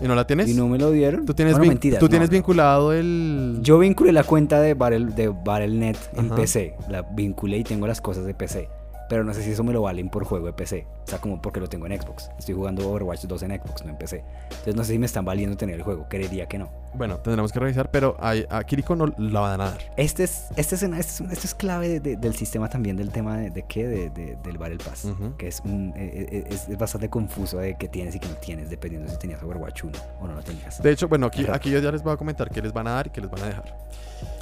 [0.00, 0.48] ¿Y no la tienes?
[0.48, 1.26] Y no me lo dieron.
[1.26, 1.56] ¿Tú tienes,
[1.98, 3.58] ¿tú tienes vinculado el...?
[3.60, 6.76] Yo vinculé la cuenta de, Barrel, de Battle.net en PC.
[6.88, 8.68] La vinculé y tengo las cosas de PC
[9.10, 10.86] pero no sé si eso me lo valen por juego de PC.
[11.10, 12.30] Sea, como porque lo tengo en Xbox.
[12.38, 14.22] Estoy jugando Overwatch 2 en Xbox, no en PC.
[14.44, 16.06] Entonces no sé si me están valiendo tener el juego.
[16.08, 16.70] Creería que no.
[16.94, 19.92] Bueno, tendremos que revisar, pero a, Kiriko no la van a dar.
[19.96, 23.64] Este es, este es, este es, este clave del sistema también del tema de, de
[23.64, 25.08] qué, de, del Battle Pass.
[25.36, 28.36] Que es, un, e, e, e, es, bastante confuso de qué tienes y qué no
[28.36, 30.80] tienes, dependiendo si tenías Overwatch 1 o no lo tenías.
[30.80, 32.92] De hecho, bueno, aquí, aquí yo ya les voy a comentar qué les van a
[32.92, 33.76] dar y qué les van a dejar.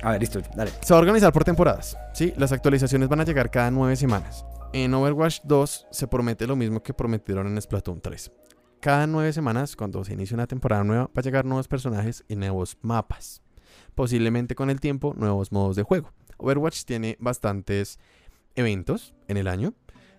[0.03, 0.71] A ver, listo, dale.
[0.83, 1.97] Se va a organizar por temporadas.
[2.13, 4.45] Sí, las actualizaciones van a llegar cada nueve semanas.
[4.73, 8.33] En Overwatch 2 se promete lo mismo que prometieron en Splatoon 3.
[8.81, 12.37] Cada nueve semanas, cuando se inicia una temporada nueva, va a llegar nuevos personajes y
[12.37, 13.43] nuevos mapas.
[13.95, 16.13] Posiblemente con el tiempo, nuevos modos de juego.
[16.37, 17.99] Overwatch tiene bastantes
[18.55, 19.75] eventos en el año.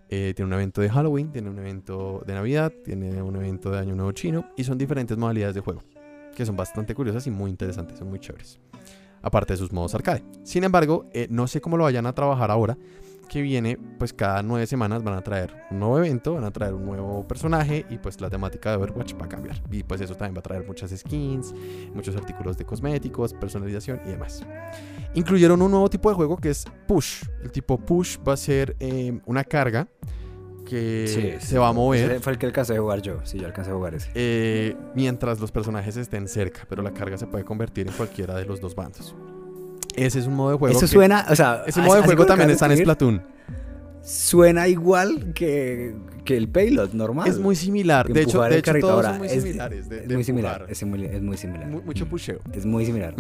[0.09, 3.79] Eh, tiene un evento de Halloween, tiene un evento de Navidad, tiene un evento de
[3.79, 5.81] Año Nuevo Chino y son diferentes modalidades de juego
[6.35, 8.59] que son bastante curiosas y muy interesantes, son muy chéveres.
[9.21, 10.23] Aparte de sus modos arcade.
[10.43, 12.77] Sin embargo, eh, no sé cómo lo vayan a trabajar ahora
[13.29, 16.73] que viene, pues cada nueve semanas van a traer un nuevo evento, van a traer
[16.73, 19.61] un nuevo personaje y pues la temática de Overwatch va a cambiar.
[19.71, 21.53] Y pues eso también va a traer muchas skins,
[21.93, 24.43] muchos artículos de cosméticos, personalización y demás.
[25.13, 27.23] Incluyeron un nuevo tipo de juego que es Push.
[27.41, 29.87] El tipo Push va a ser eh, una carga
[30.65, 32.19] que se va a mover.
[32.19, 33.19] fue el que alcancé a jugar yo.
[33.23, 34.11] Sí, yo alcancé a jugar ese.
[34.13, 38.45] Eh, mientras los personajes estén cerca, pero la carga se puede convertir en cualquiera de
[38.45, 39.15] los dos bandos.
[40.05, 40.77] Ese es un modo de juego.
[40.77, 43.21] Eso suena, o sea, ese modo de juego también está en Splatoon.
[44.01, 45.93] Suena igual que,
[46.25, 47.27] que, el payload normal.
[47.27, 48.07] Es muy similar.
[48.07, 49.87] De hecho, de hecho todos son muy similares.
[49.91, 50.65] Es, muy similar.
[50.67, 51.67] Es muy, es muy similar.
[51.67, 52.39] mucho pusheo.
[52.53, 53.13] Es muy similar.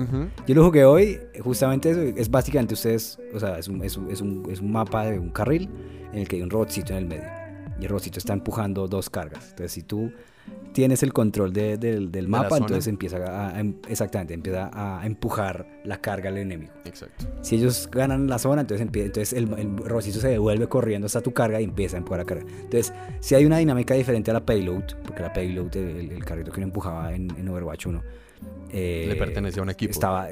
[0.47, 1.19] Yo lo jugué hoy.
[1.41, 2.01] Justamente eso.
[2.01, 3.19] Es básicamente ustedes.
[3.33, 5.69] O sea, es un, es, un, es, un, es un mapa de un carril
[6.13, 7.29] en el que hay un robotcito en el medio.
[7.79, 9.49] Y el robotcito está empujando dos cargas.
[9.49, 10.11] Entonces, si tú
[10.73, 16.29] tienes el control del mapa, entonces empieza a, em, exactamente, empieza a empujar la carga
[16.29, 16.71] al enemigo.
[16.85, 17.25] Exacto.
[17.41, 21.59] Si ellos ganan la zona, entonces, entonces el, el se devuelve corriendo hasta tu carga
[21.59, 22.45] y empieza a empujar la carga.
[22.49, 26.59] Entonces, si hay una dinámica diferente a la payload, porque la payload, el, carrito que
[26.59, 28.03] uno empujaba en, Overwatch 1,
[28.71, 29.91] eh, le pertenecía a un equipo.
[29.91, 30.29] Estaba,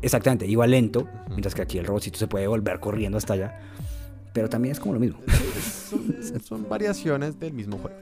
[0.00, 3.60] exactamente, iba lento, mientras que aquí el robotcito se puede volver corriendo hasta allá.
[4.32, 5.18] Pero también es como lo mismo.
[6.44, 7.98] son variaciones del mismo juego.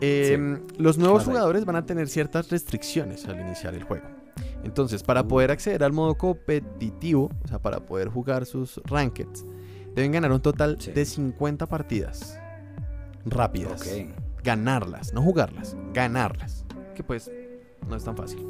[0.00, 4.06] Em, los nuevos jugadores van a tener ciertas restricciones al iniciar el juego.
[4.64, 5.28] Entonces, para uh.
[5.28, 9.44] poder acceder al modo competitivo, o sea, para poder jugar sus rankeds,
[9.94, 12.38] deben ganar un total de 50 partidas
[13.24, 13.88] rápidas.
[14.42, 16.64] Ganarlas, no jugarlas, ganarlas.
[16.94, 17.30] Que pues
[17.88, 18.46] no es tan fácil.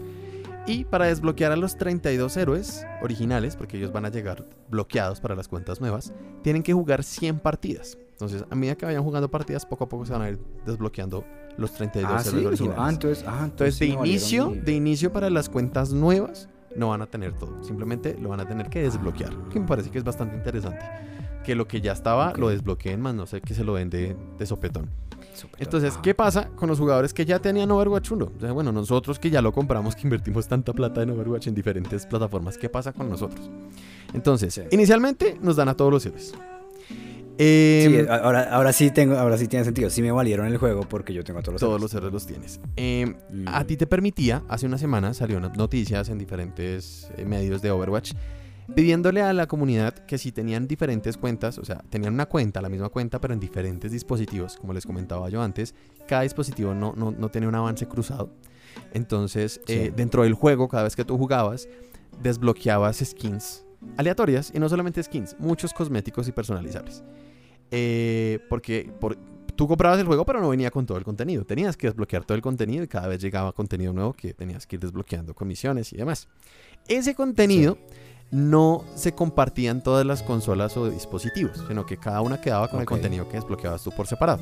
[0.67, 5.35] Y para desbloquear a los 32 héroes originales, porque ellos van a llegar bloqueados para
[5.35, 6.13] las cuentas nuevas,
[6.43, 7.99] tienen que jugar 100 partidas.
[8.15, 11.25] Entonces, a medida que vayan jugando partidas, poco a poco se van a ir desbloqueando
[11.57, 12.79] los 32 ah, héroes originales.
[12.79, 17.07] Ah, entonces, ah, entonces, de inicio, de inicio para las cuentas nuevas, no van a
[17.07, 17.63] tener todo.
[17.65, 19.33] Simplemente lo van a tener que desbloquear.
[19.51, 20.85] Que me parece que es bastante interesante.
[21.45, 24.17] Que lo que ya estaba lo desbloqueen, más no sé que se lo den de,
[24.47, 24.91] sopetón.
[25.59, 28.25] Entonces, ¿qué pasa con los jugadores que ya tenían Overwatch 1?
[28.25, 31.55] O sea, bueno, nosotros que ya lo compramos, que invertimos tanta plata en Overwatch en
[31.55, 33.51] diferentes plataformas, ¿qué pasa con nosotros?
[34.13, 36.35] Entonces, inicialmente nos dan a todos los héroes.
[37.39, 39.91] Em, ahora, ahora sí tengo, ahora sí tiene sentido.
[39.91, 42.61] Sí me valieron el juego porque yo tengo todos los Todos los héroes los tienes.
[42.77, 43.17] Em,
[43.47, 48.13] a ti te permitía, hace una semana salió noticias en diferentes eh, medios de Overwatch
[48.75, 52.69] pidiéndole a la comunidad que si tenían diferentes cuentas, o sea, tenían una cuenta, la
[52.69, 55.75] misma cuenta, pero en diferentes dispositivos, como les comentaba yo antes,
[56.09, 58.31] cada dispositivo no, no, no tenía un avance cruzado.
[58.93, 61.69] Entonces, eh, dentro del juego, cada vez que tú jugabas,
[62.23, 63.65] desbloqueabas skins
[63.97, 67.03] aleatorias y no solamente skins, muchos cosméticos y personalizables.
[67.71, 68.93] Eh, porque
[69.57, 71.45] tú comprabas el juego, pero no venía con todo el contenido.
[71.45, 74.77] Tenías que desbloquear todo el contenido y cada vez llegaba contenido nuevo que tenías que
[74.77, 76.29] ir desbloqueando comisiones y demás.
[76.89, 77.79] Ese contenido
[78.31, 82.81] no se compartía en todas las consolas o dispositivos, sino que cada una quedaba con
[82.81, 84.41] el contenido que desbloqueabas tú por separado.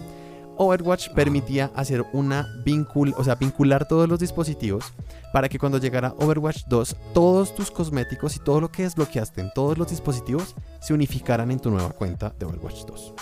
[0.56, 4.92] Overwatch permitía hacer una vincul, o sea, vincular todos los dispositivos
[5.32, 9.50] para que cuando llegara Overwatch 2, todos tus cosméticos y todo lo que desbloqueaste en
[9.54, 13.14] todos los dispositivos se unificaran en tu nueva cuenta de Overwatch 2.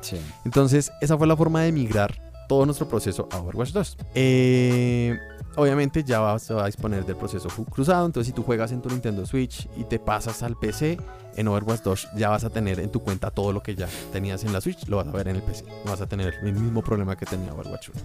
[0.00, 0.20] Sí.
[0.44, 3.96] Entonces, esa fue la forma de migrar todo nuestro proceso a Overwatch 2.
[4.14, 5.18] Eh,
[5.56, 9.24] obviamente ya vas a disponer del proceso cruzado, entonces si tú juegas en tu Nintendo
[9.26, 10.98] Switch y te pasas al PC,
[11.36, 14.44] en Overwatch 2 ya vas a tener en tu cuenta todo lo que ya tenías
[14.44, 15.64] en la Switch, lo vas a ver en el PC.
[15.84, 18.00] No vas a tener el mismo problema que tenía Overwatch 1.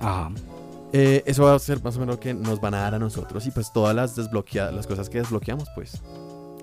[0.00, 0.30] Ajá.
[0.92, 2.98] Eh, eso va a ser más o menos lo que nos van a dar a
[2.98, 6.00] nosotros y pues todas las desbloqueadas, las cosas que desbloqueamos, pues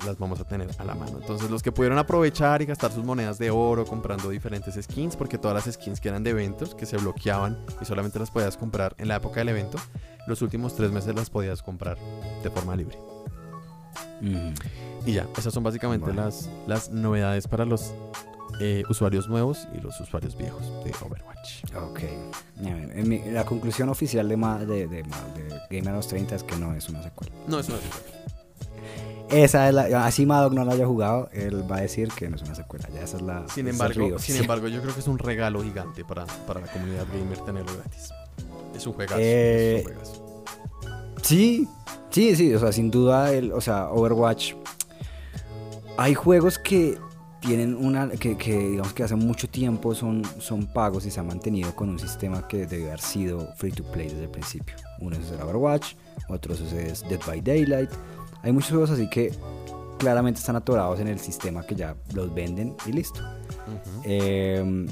[0.05, 1.17] las vamos a tener a la mano.
[1.19, 5.37] Entonces los que pudieron aprovechar y gastar sus monedas de oro comprando diferentes skins, porque
[5.37, 8.95] todas las skins que eran de eventos, que se bloqueaban y solamente las podías comprar
[8.97, 9.77] en la época del evento,
[10.27, 11.97] los últimos tres meses las podías comprar
[12.43, 12.97] de forma libre.
[14.21, 14.53] Mm.
[15.05, 17.93] Y ya, esas son básicamente las, las novedades para los
[18.59, 21.63] eh, usuarios nuevos y los usuarios viejos de Overwatch.
[21.75, 22.01] Ok.
[23.31, 25.03] la conclusión oficial de, de, de,
[25.69, 27.33] Game of 30 es que no es una secuela.
[27.47, 28.42] No es una secuela.
[29.33, 32.35] Esa es la, así Madoc no lo haya jugado, él va a decir que no
[32.35, 32.87] es una secuela.
[32.93, 33.47] Ya esa es la.
[33.47, 37.05] Sin embargo, sin embargo, yo creo que es un regalo gigante para, para la comunidad
[37.11, 38.11] gamer tenerlo gratis.
[38.75, 39.19] Es un juegazo.
[39.19, 40.23] es un juegazo.
[41.23, 41.67] Sí,
[42.11, 44.53] sí, sí, o sea, sin duda, el, o sea, Overwatch.
[45.97, 46.97] Hay juegos que
[47.39, 51.75] tienen una, que, digamos que hace mucho tiempo son, son pagos y se han mantenido
[51.75, 54.75] con un sistema que debe haber sido free to play desde el principio.
[54.99, 55.95] Uno es el Overwatch,
[56.29, 57.89] otro es Dead by Daylight.
[58.43, 59.31] Hay muchos juegos así que
[59.97, 63.21] claramente están atorados en el sistema que ya los venden y listo.
[64.03, 64.85] Em,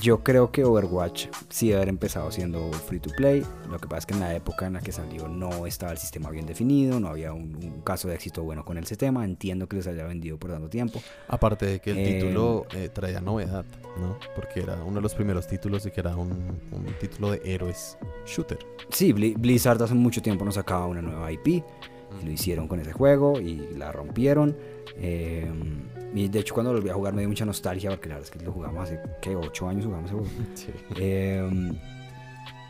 [0.00, 3.42] yo creo que Overwatch sí debe haber empezado siendo free to play.
[3.68, 5.98] Lo que pasa es que en la época en la que salió no estaba el
[5.98, 9.24] sistema bien definido, no había un, caso de éxito bueno con el sistema.
[9.24, 11.02] Entiendo que les haya vendido por tanto tiempo.
[11.26, 13.64] Aparte de que el título eh, eh, traía novedad,
[13.98, 14.18] ¿no?
[14.36, 16.60] Porque era uno de los primeros títulos de que era un,
[17.00, 18.58] título de héroes shooter.
[18.90, 21.64] Sí, Blizzard hace mucho tiempo nos sacaba una nueva IP.
[22.20, 24.56] Y lo hicieron con ese juego y la rompieron.
[24.96, 25.46] Eh,
[26.14, 28.38] y de hecho cuando volví a jugar me dio mucha nostalgia porque la verdad es
[28.38, 29.36] que lo jugamos hace, ¿qué?
[29.36, 30.28] 8 años jugamos ese juego.
[30.96, 31.78] Em,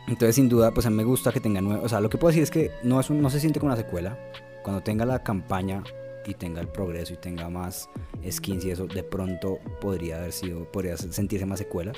[0.07, 2.17] entonces sin duda pues a mí me gusta que tenga nuevo, o sea lo que
[2.17, 4.17] puedo decir es que no, es no se siente como una secuela.
[4.63, 5.83] Cuando tenga la campaña
[6.25, 7.89] y tenga el progreso y tenga más
[8.29, 11.93] skins y eso, de pronto podría haber sido, podría sentirse más secuela.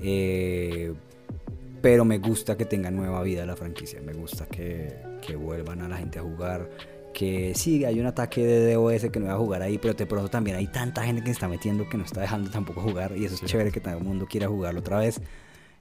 [0.00, 0.92] Eh,
[1.84, 5.88] pero me gusta que tenga nueva vida la franquicia, me gusta que, que vuelvan a
[5.90, 6.70] la gente a jugar
[7.12, 10.06] que sí, hay un ataque de DOS que no va a jugar ahí, pero de
[10.06, 13.14] pronto también hay tanta gente que se está metiendo que no está dejando tampoco jugar
[13.14, 15.20] y eso es chévere que todo el mundo quiera jugarlo otra vez.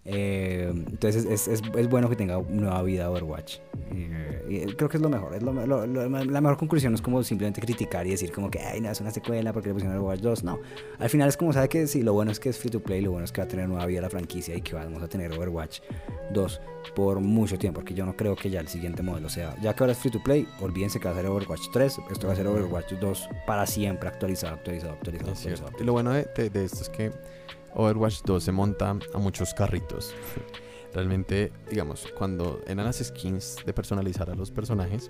[0.05, 3.59] Eh, entonces es, es, es, bueno que tenga nueva vida Overwatch.
[3.93, 5.33] Eh, creo que es lo mejor.
[5.33, 8.91] Es lo, la mejor conclusión es como simplemente criticar y decir como que Ay, no,
[8.91, 10.43] es una secuela porque le pusieron Overwatch 2.
[10.43, 10.59] No,
[10.99, 13.01] al final es como sabe que sí, lo bueno es que es free to play,
[13.01, 15.07] lo bueno es que va a tener nueva vida la franquicia y que vamos a
[15.07, 15.79] tener Overwatch
[16.33, 16.61] 2
[16.95, 19.55] por mucho tiempo, porque yo no creo que ya el siguiente modelo sea.
[19.61, 22.27] Ya que ahora es free to play, olvídense que va a ser Overwatch 3, esto
[22.27, 25.31] va a ser Overwatch 2 para siempre, actualizado, actualizado, actualizado.
[25.31, 25.71] actualizado.
[25.79, 27.11] Y lo bueno de, de esto es que
[27.75, 30.13] Overwatch 2 se monta a muchos carritos.
[30.93, 35.07] Realmente, digamos, cuando eran las skins de personalizar a los personajes,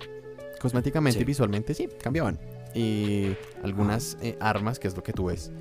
[0.60, 2.40] cosméticamente y visualmente sí, cambiaban.
[2.74, 5.52] Y algunas eh, armas, que es lo que tú ves,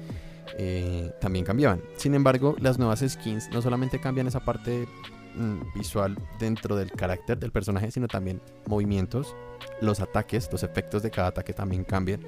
[0.58, 1.82] eh, también cambiaban.
[1.98, 4.88] Sin embargo, las nuevas skins no solamente cambian esa parte
[5.36, 9.36] mm, visual dentro del carácter del personaje, sino también movimientos,
[9.82, 12.22] los ataques, los efectos de cada ataque también cambian,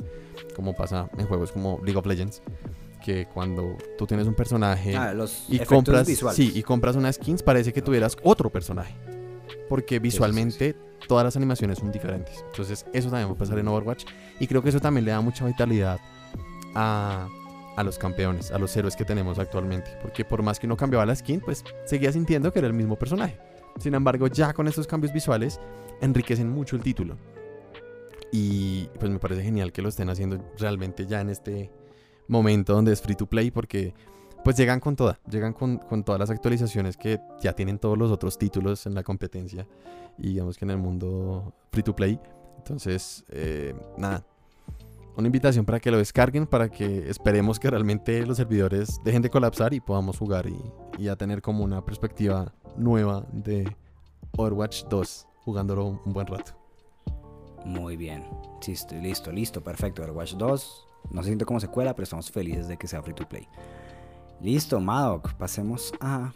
[0.53, 2.41] como pasa en juegos como League of Legends
[3.05, 7.43] que cuando tú tienes un personaje ah, los y compras sí y compras una skins
[7.43, 8.95] parece que tuvieras otro personaje.
[9.69, 10.75] Porque visualmente
[11.07, 12.43] todas las animaciones son diferentes.
[12.47, 14.05] Entonces eso también va a pasar en Overwatch.
[14.39, 15.99] Y creo que eso también le da mucha vitalidad
[16.73, 17.27] a,
[17.75, 19.91] a los campeones a los héroes que tenemos actualmente.
[20.01, 22.95] Porque por más que uno cambiaba la skin pues seguía sintiendo que era el mismo
[22.95, 23.37] personaje.
[23.79, 25.59] Sin embargo ya con estos cambios visuales
[26.01, 27.17] enriquecen mucho el título.
[28.31, 31.71] Y pues me parece genial que lo estén haciendo realmente ya en este
[32.27, 33.93] momento donde es free to play porque
[34.45, 38.37] pues llegan con toda, llegan con, todas las actualizaciones que ya tienen todos los otros
[38.37, 39.67] títulos en la competencia
[40.19, 42.19] y digamos que en el mundo free to play.
[42.57, 44.23] Entonces, eh, nada,
[45.17, 49.31] una invitación para que lo descarguen, para que esperemos que realmente los servidores dejen de
[49.31, 50.61] colapsar y podamos jugar y,
[50.99, 53.75] y ya tener como una perspectiva nueva de
[54.37, 56.51] Overwatch 2, jugándolo un buen rato.
[57.65, 58.23] Muy bien,
[58.67, 60.03] listo, listo, listo, perfecto.
[60.03, 63.27] Overwatch 2 no se siente como secuela, pero estamos felices de que sea free to
[63.27, 63.47] play.
[64.41, 65.33] Listo, Madoc.
[65.33, 66.33] Pasemos a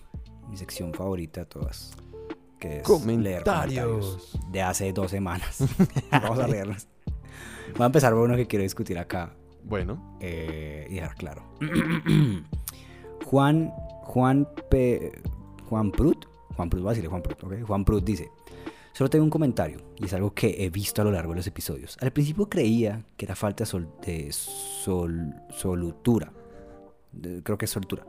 [0.50, 1.94] mi sección favorita de todas.
[2.60, 4.38] Que es comentarios.
[4.52, 5.64] de hace dos semanas.
[6.12, 6.88] Vamos a leerlos.
[7.74, 9.32] Voy a empezar por uno que quiero discutir acá.
[9.64, 10.18] Bueno.
[10.20, 11.44] Eh, y dejar claro.
[13.26, 13.72] Juan.
[14.04, 15.22] Juan P.
[15.70, 16.26] Juan Prut.
[16.56, 17.54] Juan Prut, va a decirle Juan Prut, ¿ok?
[17.66, 18.32] Juan Prut dice.
[19.00, 21.48] Solo tengo un comentario, y es algo que he visto a lo largo de los
[21.48, 21.98] episodios.
[22.02, 26.34] Al principio creía que era falta de solutura.
[27.44, 28.06] creo que es soltura.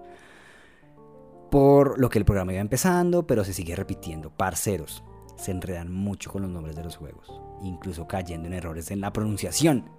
[1.48, 4.30] Por lo que el programa iba empezando, pero se sigue repitiendo.
[4.30, 5.04] Parceros,
[5.36, 9.12] se enredan mucho con los nombres de los juegos, incluso cayendo en errores en la
[9.12, 9.92] pronunciación.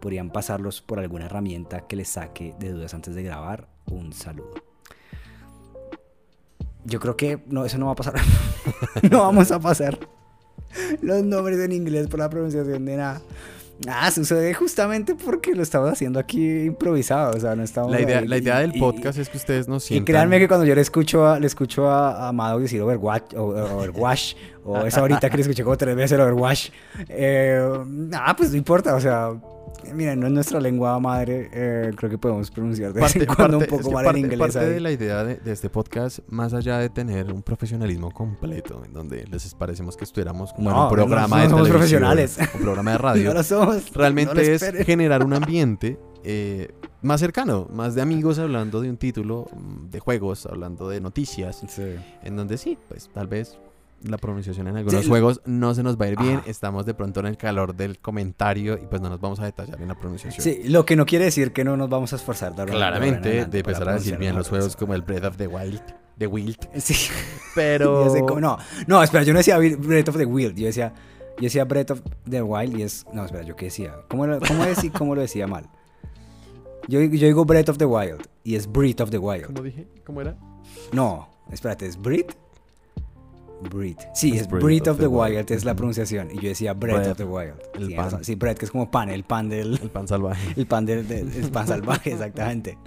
[0.00, 3.68] Podrían pasarlos por alguna herramienta que les saque de dudas antes de grabar.
[3.86, 4.54] Un saludo.
[6.84, 8.14] Yo creo que no, eso no va a pasar.
[9.08, 9.96] no vamos a pasar
[11.02, 13.22] los nombres en inglés por la pronunciación de nada.
[13.88, 17.90] Ah, sucede justamente porque lo estamos haciendo aquí improvisado, o sea, no estamos...
[17.90, 20.02] La idea, la idea del podcast es que ustedes nos sientan...
[20.02, 24.86] Y créanme que cuando yo le escucho a, le escucho a, Amado decir Overwatch, o,
[24.86, 26.70] esa ahorita que le escuché como tres veces el Overwash,
[27.08, 27.60] eh,
[28.12, 29.32] ah, pues no importa, o sea,
[29.92, 33.66] Mira, no es nuestra lengua madre, eh, creo que podemos pronunciar de parte, cuando un
[33.66, 34.38] poco mal en inglés.
[34.38, 38.92] Parte de la idea de, este podcast, más allá de tener un profesionalismo completo, en
[38.92, 42.38] donde les parecemos que estuviéramos como en un programa de somos profesionales.
[42.54, 43.34] un programa de radio,
[43.94, 46.72] realmente es generar un ambiente eh,
[47.02, 51.62] más cercano, más de amigos hablando de un título, mm, de juegos, hablando de noticias,
[52.22, 53.58] en donde sí, pues tal vez
[54.04, 56.40] la pronunciación en algunos juegos no se nos va a ir bien.
[56.46, 59.80] Estamos de pronto en el calor del comentario y pues no nos vamos a detallar
[59.80, 60.42] en la pronunciación.
[60.42, 62.54] Sí, lo que no quiere decir que no nos vamos a esforzar.
[62.54, 65.82] Claramente, de empezar a decir bien los juegos como el Breath of the Wild.
[66.18, 66.68] The Wild.
[66.80, 66.94] Sí.
[67.54, 68.12] Pero.
[68.40, 70.56] no, no, espera, yo no decía Breath of the Wild.
[70.56, 70.92] Yo decía,
[71.38, 73.06] yo decía Breath of the Wild y es.
[73.12, 73.94] No, espera, ¿yo qué decía?
[74.08, 75.68] ¿Cómo, cómo, decía, cómo lo decía mal?
[76.86, 79.46] Yo, yo digo Breath of the Wild y es Breath of the Wild.
[79.46, 79.86] ¿Cómo dije?
[80.04, 80.36] ¿Cómo era?
[80.92, 82.32] No, espérate, ¿es Brit?
[83.68, 84.00] Brit.
[84.14, 86.30] Sí, es, Brit of, the, Wild, es la pronunciación.
[86.30, 87.54] Y yo decía Bread, of the Wild.
[87.74, 88.24] El pan.
[88.24, 89.78] Sí, Bread, que es como pan, el pan del...
[89.82, 90.52] El pan salvaje.
[90.56, 92.78] El pan del, el pan salvaje, exactamente.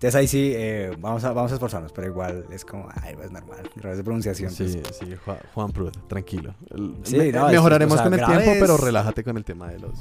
[0.00, 3.30] Entonces ahí sí, eh, vamos, a, vamos a esforzarnos, pero igual es como, ay, es
[3.30, 4.50] normal, errores de pronunciación.
[4.50, 4.96] Sí, pues.
[4.96, 6.54] sí, Juan, Juan tranquilo.
[7.02, 9.92] sí, mejoraremos con el tiempo, pero relájate con el tema de los...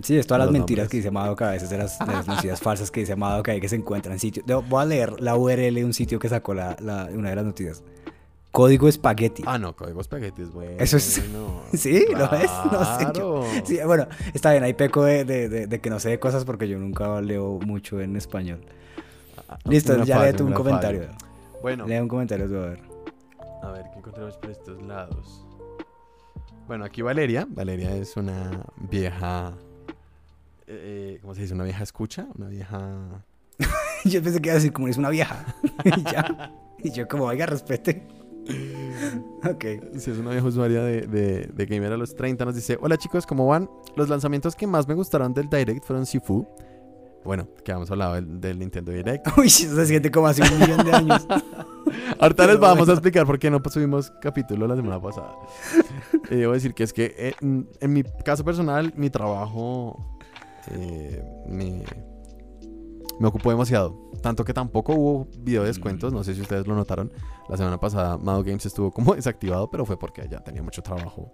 [0.00, 2.60] Sí, es todas las mentiras que dice Madoka, a veces de las, de las noticias
[2.60, 4.46] falsas que dice Madoka y que se encuentran en sitios.
[4.68, 7.44] Voy a leer la URL de un sitio que sacó la, la, una de las
[7.44, 7.82] noticias.
[8.52, 9.42] Código espagueti.
[9.46, 10.76] Ah, no, código espagueti es bueno.
[10.78, 11.04] Eso es.
[11.72, 12.50] sí, lo es.
[12.70, 13.62] No sé.
[13.64, 16.68] Sí, bueno, está bien, ahí peco de, de, de, que no sé de cosas porque
[16.68, 18.60] yo nunca leo mucho en español.
[19.48, 21.08] Ah, Listo, ya léete un comentario.
[21.62, 21.86] Bueno.
[21.86, 22.80] Lee un comentario, a ver.
[23.62, 25.46] A ver, ¿qué encontramos por estos lados?
[26.66, 27.46] Bueno, aquí Valeria.
[27.48, 29.54] Valeria es una vieja.
[30.66, 31.54] Eh, ¿Cómo se dice?
[31.54, 32.26] ¿Una vieja escucha?
[32.36, 33.24] Una vieja.
[34.04, 35.54] yo pensé que iba a decir como es una vieja.
[35.84, 36.52] y ya.
[36.78, 38.06] Y yo, como, oiga, respete.
[39.44, 39.64] ok.
[39.98, 42.96] Si es una vieja usuaria de, de, de Gamer a los 30, nos dice: Hola
[42.96, 43.68] chicos, ¿cómo van?
[43.96, 46.46] Los lanzamientos que más me gustaron del Direct fueron Sifu.
[47.24, 49.26] Bueno, que habíamos hablado del, Nintendo Direct.
[49.38, 51.26] Uy, se siente como hace un millón de años.
[52.18, 55.36] Ahorita les vamos a explicar por qué no subimos capítulo la semana pasada.
[56.30, 60.18] Eh, debo decir que es que eh, en, mi caso personal, mi trabajo
[60.70, 61.84] eh, me,
[63.22, 64.10] me ocupó demasiado.
[64.20, 66.12] Tanto que tampoco hubo video descuentos.
[66.12, 67.12] No sé si ustedes lo notaron.
[67.48, 71.32] La semana pasada Mado Games estuvo como desactivado, pero fue porque ya tenía mucho trabajo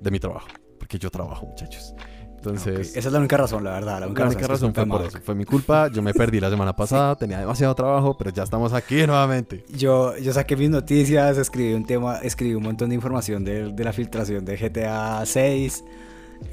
[0.00, 0.48] de mi trabajo.
[0.78, 1.94] Porque yo trabajo, muchachos.
[2.24, 2.96] Entonces.
[2.96, 4.00] Esa es la única razón, la verdad.
[4.00, 5.20] La única, razón, fue por eso.
[5.20, 5.88] Fue mi culpa.
[5.88, 7.14] Yo me perdí la semana pasada.
[7.16, 9.62] Tenía demasiado trabajo, pero ya estamos aquí nuevamente.
[9.68, 13.84] Yo, yo saqué mis noticias, escribí un tema, escribí un montón de información de, de
[13.84, 15.84] la filtración de GTA 6.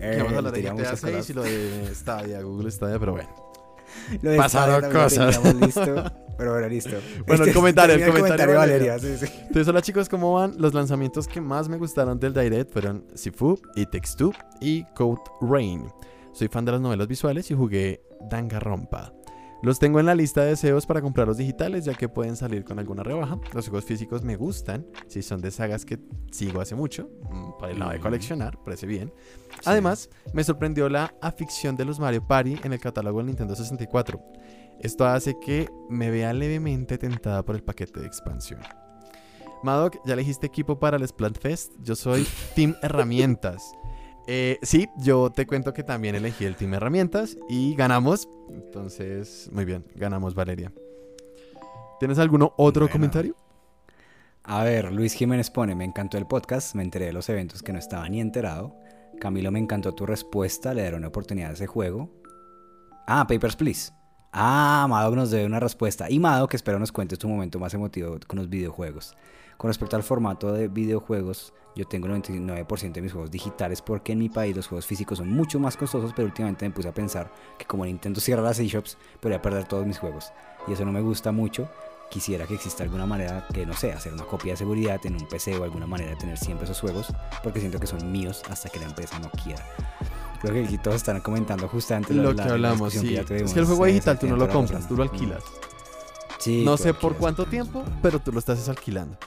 [0.02, 3.47] Eh, vamos a hablar de GTA 6 y lo de Stadia, Google Stadia, pero bueno.
[4.38, 5.40] Pasaron cosas.
[6.38, 6.92] pero bueno, listo.
[7.26, 9.00] Bueno, el este comentario, el comentario, Valeria.
[9.00, 9.26] Sí, sí.
[9.40, 10.54] Entonces, hola chicos, ¿cómo van?
[10.58, 15.22] Los lanzamientos que más me gustaron del Direct fueron Sifu, y Text 2 y Code
[15.42, 15.86] Rain.
[16.34, 19.17] Soy fan de las novelas visuales y jugué Danganronpa.
[19.64, 22.64] Los tengo en la lista de deseos para comprar los digitales, ya que pueden salir
[22.64, 23.40] con alguna rebaja.
[23.54, 26.00] Los juegos físicos me gustan, si son de sagas que
[26.32, 27.10] sigo hace mucho,
[27.60, 29.12] para el lado de coleccionar, parece bien.
[29.66, 34.22] Además, me sorprendió la afición de los Mario Party en el catálogo del Nintendo 64.
[34.80, 38.60] Esto hace que me vea levemente tentada por el paquete de expansión.
[39.64, 41.74] Madoc, ya elegiste equipo para el Splatfest.
[41.82, 43.74] Yo soy Team Herramientas.
[44.28, 48.28] Eh, sí, yo te cuento que también elegí el Team Herramientas y ganamos.
[48.50, 50.72] Entonces, muy bien, ganamos Valeria.
[52.00, 53.36] ¿Tienes alguno otro comentario?
[54.44, 57.74] A ver, Luis Jiménez pone, me encantó el podcast, me enteré de los eventos que
[57.74, 58.76] no estaba ni enterado.
[59.20, 62.10] Camilo, me encantó tu respuesta, le daré una oportunidad a ese juego.
[63.08, 63.92] Ah, Papers, Please.
[64.32, 66.10] Ah, Amado nos debe una respuesta.
[66.10, 69.16] Y Mado, que espero nos cuentes tu momento más emotivo con los videojuegos.
[69.58, 74.12] Con respecto al formato de videojuegos, yo tengo el 99% de mis juegos digitales porque
[74.12, 76.94] en mi país los juegos físicos son mucho más costosos, pero últimamente me puse a
[76.94, 80.32] pensar que como Nintendo cierra las eShops, podría perder todos mis juegos.
[80.68, 81.70] Y eso no me gusta mucho.
[82.10, 85.28] Quisiera que exista alguna manera que, no sé, hacer una copia de seguridad en un
[85.28, 88.70] PC o alguna manera de tener siempre esos juegos, porque siento que son míos hasta
[88.70, 89.62] que la empresa no quiera.
[90.42, 92.94] Creo que aquí todos están comentando justamente lo que hablamos.
[92.94, 93.20] Sí.
[93.28, 95.44] Que es que el juego digital tú no lo compras, tú lo alquilas.
[96.48, 99.18] Sí, no sé por cuánto tiempo, pero tú lo estás alquilando.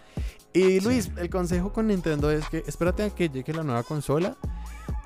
[0.55, 4.39] Y Luis, el consejo con Nintendo es que espérate a que llegue la nueva consola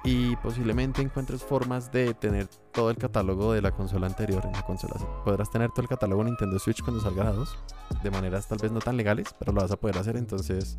[0.04, 4.62] y posiblemente encuentres formas de tener todo el catálogo de la consola anterior en la
[4.62, 4.94] consola.
[5.24, 7.58] Podrás tener todo el catálogo Nintendo Switch cuando salga la 2,
[8.04, 10.16] de maneras tal vez no tan legales, pero lo vas a poder hacer.
[10.16, 10.78] Entonces,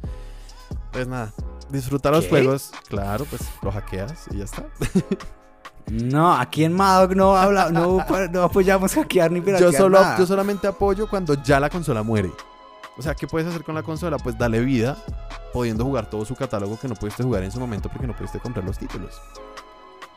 [0.94, 1.34] pues nada,
[1.70, 2.72] disfruta los juegos.
[2.88, 4.66] Claro, pues lo hackeas y ya está.
[5.88, 10.26] No, aquí en Madoc no, habla, no, no apoyamos hackear ni piratear yo solo, Yo
[10.26, 12.32] solamente apoyo cuando ya la consola muere.
[12.98, 14.18] O sea, ¿qué puedes hacer con la consola?
[14.18, 14.98] Pues dale vida,
[15.54, 18.40] pudiendo jugar todo su catálogo que no pudiste jugar en su momento porque no pudiste
[18.40, 19.22] comprar los títulos.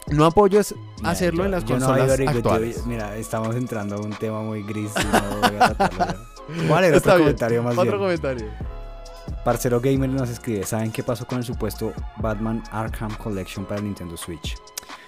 [0.07, 0.75] No apoyo es
[1.05, 2.87] hacerlo en las consolas actuales.
[2.87, 4.91] mira, estamos entrando a un tema muy gris.
[6.57, 8.47] Y ¿Cuál era otro comentario más Otro comentario.
[9.45, 14.17] Parcero Gamer nos escribe, ¿saben qué pasó con el supuesto Batman Arkham Collection para Nintendo
[14.17, 14.57] Switch?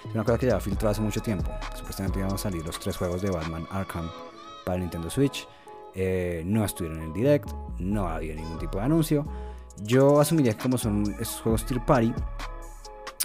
[0.07, 1.51] Es una cosa que ya filtrado hace mucho tiempo.
[1.75, 4.09] Supuestamente iban a salir los tres juegos de Batman Arkham
[4.65, 5.47] para Nintendo Switch.
[5.93, 7.49] Eh, no estuvieron en el direct,
[7.79, 9.25] no había ningún tipo de anuncio.
[9.83, 12.13] Yo asumiría que como son esos juegos tier party,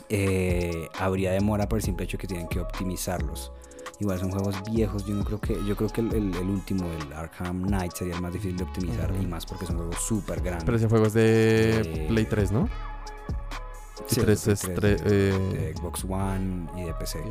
[0.09, 3.53] eh, habría demora por el simple hecho que tienen que optimizarlos.
[3.98, 7.62] Igual son juegos viejos, yo no creo que, yo creo que el, último, el Arkham
[7.62, 10.65] Knight, sería el más difícil de optimizar y más porque son juegos súper grandes.
[10.65, 12.69] Pero ese juego es de Play 3, ¿no?
[14.06, 17.23] Sí, 3 es de Xbox One y de PC.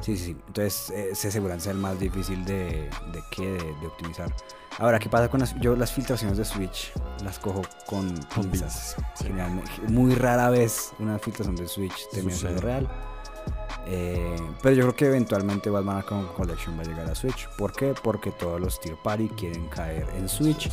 [0.00, 0.36] Sí, sí, sí.
[0.48, 3.42] Entonces eh, se aseguran ser más difícil de, de,
[3.80, 4.34] de, optimizar.
[4.78, 6.92] Ahora, ¿qué pasa con las, yo las filtraciones de Switch?
[7.24, 8.96] Las cojo con pinzas.
[9.88, 12.88] Muy rara vez una filtración de Switch termina siendo real.
[13.86, 17.48] Eh, pero yo creo que eventualmente Batman Arkham Collection va a llegar a Switch.
[17.56, 17.94] ¿Por qué?
[18.02, 20.68] Porque todos los tier party quieren caer en Switch.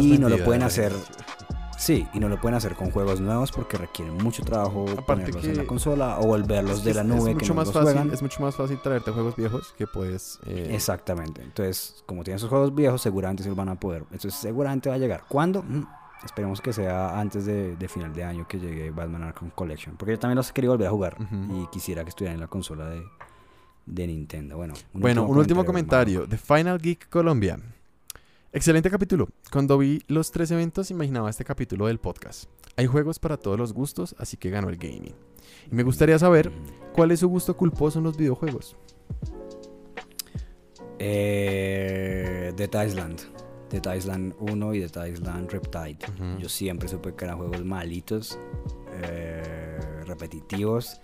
[0.00, 0.92] y no lo pueden hacer.
[1.78, 5.56] Sí, y no lo pueden hacer con juegos nuevos porque requieren mucho trabajo ponerlos en
[5.56, 7.30] la consola o volverlos de la nube.
[7.30, 10.40] Es mucho, más fácil, es mucho más fácil traerte juegos viejos que puedes.
[10.46, 11.40] Eh, Exactamente.
[11.40, 14.02] Entonces, como tienen esos juegos viejos, seguramente se los van a poder.
[14.10, 15.22] Entonces, seguramente va a llegar.
[15.28, 15.62] ¿Cuándo?
[15.62, 15.86] Mm,
[16.24, 19.96] esperemos que sea antes de, final de año que llegue Batman Arkham Collection.
[19.96, 22.86] Porque yo también los quería volver a jugar y quisiera que estuvieran en la consola
[22.86, 23.04] de,
[23.86, 24.56] de Nintendo.
[24.56, 26.26] Bueno, un bueno, último un último comentario.
[26.26, 27.58] de Final Geek Colombia.
[28.50, 29.28] Excelente capítulo.
[29.52, 32.44] Cuando vi los tres eventos imaginaba este capítulo del podcast.
[32.76, 35.14] Hay juegos para todos los gustos, así que ganó el gaming.
[35.70, 36.50] Y me gustaría saber
[36.94, 38.74] cuál es su gusto culposo en los videojuegos.
[40.98, 43.20] Eh, Dead Island.
[43.68, 45.98] Dead Island 1 y Dead Island Reptide.
[46.38, 48.38] Yo siempre supe que eran juegos malitos,
[49.02, 51.02] eh, repetitivos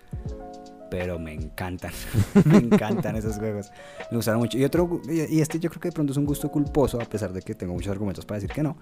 [0.97, 1.91] pero me encantan.
[2.45, 3.69] me encantan esos juegos.
[4.09, 4.57] Me gustaron mucho.
[4.57, 7.33] Y otro, y este yo creo que de pronto es un gusto culposo, a pesar
[7.33, 8.77] de que tengo muchos argumentos para decir que no.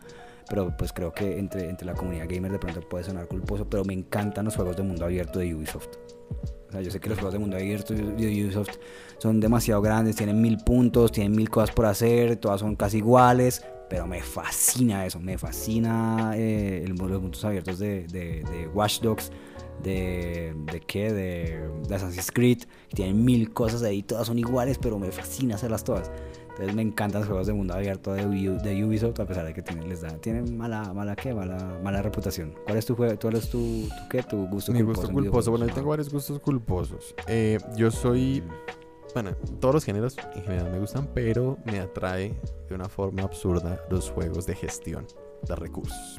[0.48, 3.84] Pero pues creo que entre, entre la comunidad gamer de pronto puede sonar culposo, pero
[3.84, 5.88] me encantan los juegos de mundo abierto de Ubisoft.
[6.69, 8.77] O sea, yo sé que los juegos de mundo abierto de Ubisoft
[9.18, 13.65] son demasiado grandes, tienen mil puntos, tienen mil cosas por hacer, todas son casi iguales,
[13.90, 19.02] pero me fascina eso, me fascina eh, el, los mundos abiertos de, de, de Watch
[19.02, 19.31] Dogs
[19.82, 22.60] de, de qué, de, de Assassin's Creed,
[22.94, 26.12] tienen mil cosas ahí, todas son iguales, pero me fascina hacerlas todas.
[26.50, 29.64] Entonces me encantan los juegos de mundo abierto de, de Ubisoft, a pesar de que
[29.64, 31.34] tienen, les da, tienen mala, mala, ¿qué?
[31.34, 32.54] Mala, mala reputación.
[32.66, 33.18] ¿Cuál es tu juego?
[33.20, 34.22] ¿Cuál es tu, tu, qué?
[34.22, 35.50] ¿Tu gusto Mi gusto culposo.
[35.50, 37.16] Bueno, yo tengo varios gustos culposos.
[37.28, 38.44] Eh, yo soy...
[39.16, 42.34] Bueno, todos los géneros en general me gustan, pero me atrae
[42.70, 45.08] de una forma absurda los juegos de gestión
[45.48, 46.18] de recursos.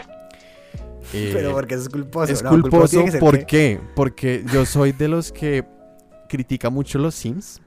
[1.12, 2.32] Pero porque es culposo.
[2.32, 3.80] Es culposo, ¿por qué?
[3.94, 5.64] Porque yo soy de los que
[6.28, 7.60] critica mucho los Sims,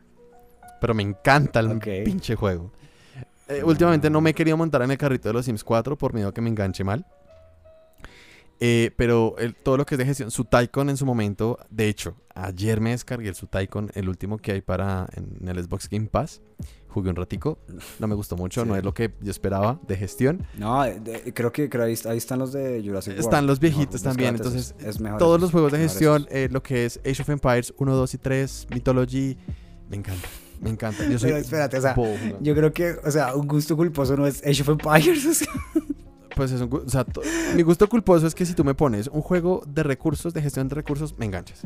[0.81, 2.71] pero me encanta el pinche juego.
[3.47, 6.13] Eh, últimamente no me he querido montar en el carrito de los Sims 4 por
[6.13, 7.05] miedo a que me enganche mal.
[8.59, 12.15] Eh, pero todo lo que es de gestión, su Tycoon en su momento, de hecho,
[12.33, 16.07] ayer me descargué el su Tycoon, el último que hay para en el Xbox Game
[16.07, 16.41] Pass
[16.97, 17.59] jugué un ratico,
[17.99, 20.47] no me gustó mucho, no es lo que yo esperaba de gestión.
[20.57, 20.83] No,
[21.33, 23.23] creo que ahí, están los de Jurassic World.
[23.23, 26.85] Están los viejitos también, entonces es, mejor todos los juegos de gestión, eh, lo que
[26.85, 29.37] es Age of Empires 1, 2 y 3, Mythology,
[29.89, 30.27] me encanta.
[30.59, 31.07] Me encanta.
[31.07, 31.95] Yo soy Pero espérate, o sea,
[32.41, 35.47] yo creo que, o sea, un gusto culposo no es Age of Empires.
[36.37, 37.05] pues es un, o sea,
[37.55, 40.69] mi gusto culposo es que si tú me pones un juego de recursos, de gestión
[40.69, 41.63] de recursos, me enganchas.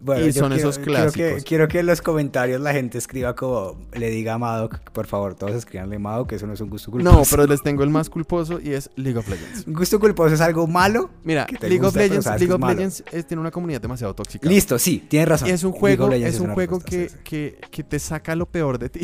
[0.00, 1.14] Bueno, y son esos clásicos.
[1.14, 4.70] Quiero que, quiero que, en los comentarios la gente escriba como le diga a Mado,
[4.92, 7.16] por favor, todos escribanle Mado, que eso no es un gusto culposo.
[7.16, 9.66] No, pero les tengo el más culposo y es League of Legends.
[9.66, 11.10] ¿Un gusto culposo es algo malo?
[11.24, 14.48] Mira, League, of Legends, League of Legends, tiene una comunidad demasiado tóxica.
[14.48, 15.48] Listo, sí, tienes razón.
[15.48, 18.88] Y es un juego, es un juego que, que, que, te saca lo peor de
[18.88, 19.00] ti.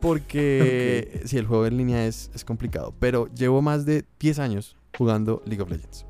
[0.00, 2.94] Porque sí, el juego en línea es, es complicado.
[2.98, 6.06] Pero llevo más de 10 años jugando League of Legends.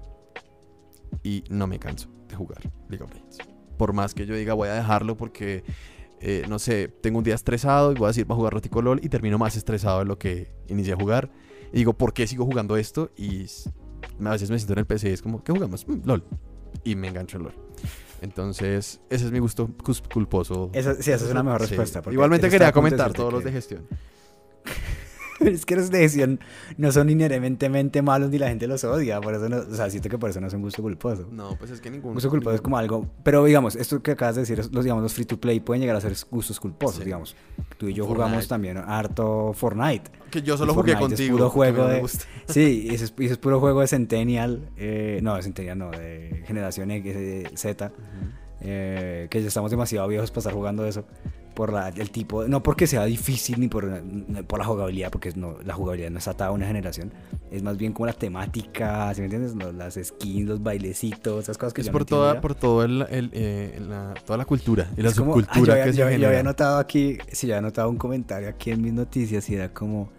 [1.22, 3.38] Y no me canso de jugar League of Legends
[3.80, 5.64] por más que yo diga voy a dejarlo porque,
[6.20, 8.82] eh, no sé, tengo un día estresado y voy a decir, voy a jugar Rotico
[8.82, 11.30] LOL y termino más estresado de lo que inicié a jugar.
[11.72, 13.10] Y digo, ¿por qué sigo jugando esto?
[13.16, 13.46] Y
[14.22, 15.88] a veces me siento en el PC y es como, ¿qué jugamos?
[15.88, 16.24] Mm, LOL.
[16.84, 17.54] Y me engancho en LOL.
[18.20, 19.70] Entonces, ese es mi gusto
[20.12, 20.70] culposo.
[20.72, 22.02] sí, esa es una mejor respuesta.
[22.10, 23.86] Igualmente quería comentar todos los de gestión.
[25.46, 26.40] es que los de decisión
[26.76, 29.20] no son inherentemente malos ni la gente los odia.
[29.20, 31.26] Por eso no, o sea, siento que por eso no es un gusto culposo.
[31.30, 33.06] No, pues es que ningún gusto culposo es como algo.
[33.22, 35.96] Pero digamos, esto que acabas de decir, los, digamos, los free to play pueden llegar
[35.96, 37.34] a ser gustos culposos, digamos.
[37.78, 40.10] Tú y yo jugamos también harto Fortnite.
[40.30, 41.10] Que yo solo jugué contigo.
[41.30, 42.08] Es puro juego de.
[42.46, 44.68] Sí, y ese, es, puro juego de Centennial.
[44.76, 47.16] Eh, no, de Centennial no, de Generación X,
[47.54, 47.92] Z.
[48.62, 51.06] Eh, que ya estamos demasiado viejos para estar jugando eso
[51.55, 54.02] por la, el tipo, no porque sea difícil ni por,
[54.47, 57.12] por la jugabilidad, porque no, la jugabilidad no está atada a una generación,
[57.51, 59.55] es más bien como la temática, ¿sí me entiendes?
[59.74, 63.81] las skins, los bailecitos, esas cosas que es por toda, por todo el, el eh,
[63.86, 67.18] la, toda la cultura y la subcultura yo había, que yo, se había notado aquí,
[67.31, 70.10] si yo había notado un comentario aquí en mis noticias y era como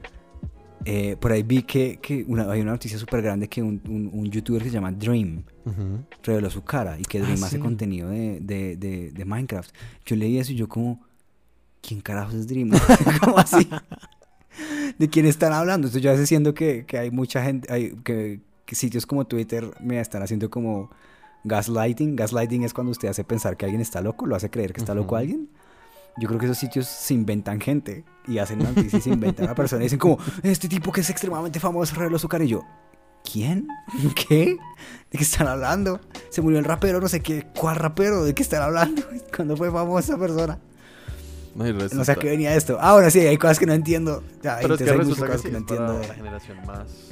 [0.84, 3.82] eh, por ahí vi que, que una, hay una noticia súper grande que un,
[4.14, 5.44] un, youtuber que se llama Dream
[6.24, 9.72] reveló su cara y que ah, Dream hace contenido de, de, de, de Minecraft.
[10.06, 11.06] Yo leí eso y yo como
[11.82, 12.72] ¿quién carajos es Dream?
[13.22, 13.70] ¿Cómo así?
[14.98, 15.88] ¿De quién están hablando?
[15.88, 18.42] Entonces yo a veces siento que, que hay mucha gente, hay, que,
[18.72, 20.90] sitios como Twitter me están haciendo como
[21.44, 22.16] gaslighting.
[22.16, 24.96] Gaslighting es cuando usted hace pensar que alguien está loco, lo hace creer que está
[24.96, 25.50] loco alguien.
[26.18, 29.56] Yo creo que esos sitios se inventan gente y hacen noticias, se inventan a una
[29.56, 32.64] persona y dicen como, este tipo que es extremadamente famoso reveló su cara y yo,
[33.30, 33.68] ¿quién?
[34.16, 34.58] ¿Qué?
[35.10, 36.00] ¿De qué están hablando?
[36.30, 38.24] Se murió el rapero, no sé qué, ¿cuál rapero?
[38.24, 39.04] ¿De qué están hablando?
[39.36, 40.60] ¿Cuándo fue famosa persona?
[41.56, 42.80] No, no sé a qué venía esto.
[42.80, 44.24] Ahora sí, hay cosas que no entiendo.
[44.42, 46.00] Ya, Pero es que resulta cosas que, no entiendo.
[46.00, 46.08] De...
[46.08, 47.12] la generación más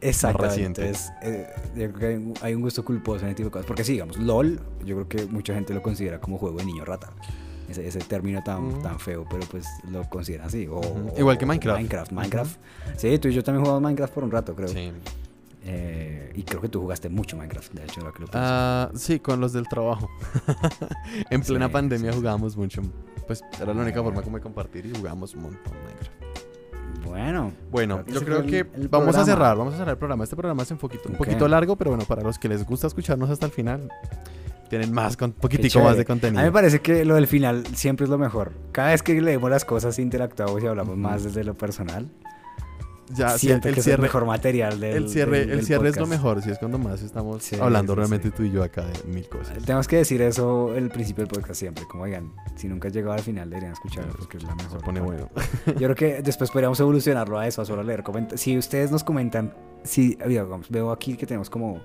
[0.00, 0.64] Exactamente.
[0.64, 1.46] Entonces, eh,
[1.76, 3.66] yo creo que hay un gusto culposo en este tipo de cosas.
[3.66, 6.84] Porque sí, digamos, LOL, yo creo que mucha gente lo considera como juego de niño
[6.84, 7.12] rata.
[7.68, 10.66] Ese, ese término tan, tan feo, pero pues lo consideran así.
[10.66, 10.80] O,
[11.16, 11.78] Igual que Minecraft.
[11.78, 12.56] Minecraft, Minecraft.
[12.96, 14.68] Sí, tú y yo también jugamos Minecraft por un rato, creo.
[14.68, 14.90] Sí.
[15.64, 16.09] Eh,
[16.40, 19.42] y creo que tú jugaste mucho Minecraft, de hecho, lo que lo ah, Sí, con
[19.42, 20.08] los del trabajo.
[21.30, 22.80] en plena pandemia jugábamos mucho.
[23.26, 27.04] Pues era la única forma como de compartir y jugábamos un montón Minecraft.
[27.04, 30.24] Bueno, bueno, yo creo que vamos a cerrar, vamos a cerrar el programa.
[30.24, 32.86] Este programa es un poquito, un poquito largo, pero bueno, para los que les gusta
[32.86, 33.90] escucharnos hasta el final,
[34.70, 36.40] tienen más, con, poquitico más de contenido.
[36.40, 38.52] A mí me parece que lo del final siempre es lo mejor.
[38.72, 42.08] Cada vez que leemos las cosas, interactuamos y hablamos más desde lo personal.
[43.14, 45.96] Ya, Siento el, que cierre, es el mejor material del, El cierre, el cierre es
[45.96, 49.28] lo mejor, si es cuando más estamos hablando realmente tú y yo acá de mil
[49.28, 49.58] cosas.
[49.64, 53.12] Tenemos que decir eso el principio del podcast siempre, como oigan, si nunca has llegado
[53.14, 54.78] al final deberían escucharlo porque es la mejor.
[54.78, 55.28] Se pone bueno.
[55.66, 58.40] Yo creo que después podríamos evolucionarlo a eso, a solo leer comentarios.
[58.40, 60.16] Si ustedes nos comentan, si,
[60.68, 61.80] veo aquí que tenemos como...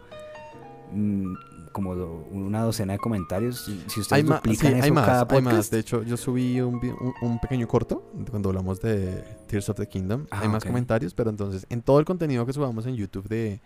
[1.76, 1.91] Como
[2.31, 3.65] una docena de comentarios.
[3.65, 5.47] Si ustedes hay duplican eso más, cada podcast...
[5.47, 5.69] Hay más.
[5.69, 6.80] De hecho, yo subí un,
[7.22, 10.26] un, pequeño corto cuando hablamos de Tears of the Kingdom.
[10.31, 13.60] Ah, hay más comentarios, pero entonces en todo el contenido que subamos en YouTube de,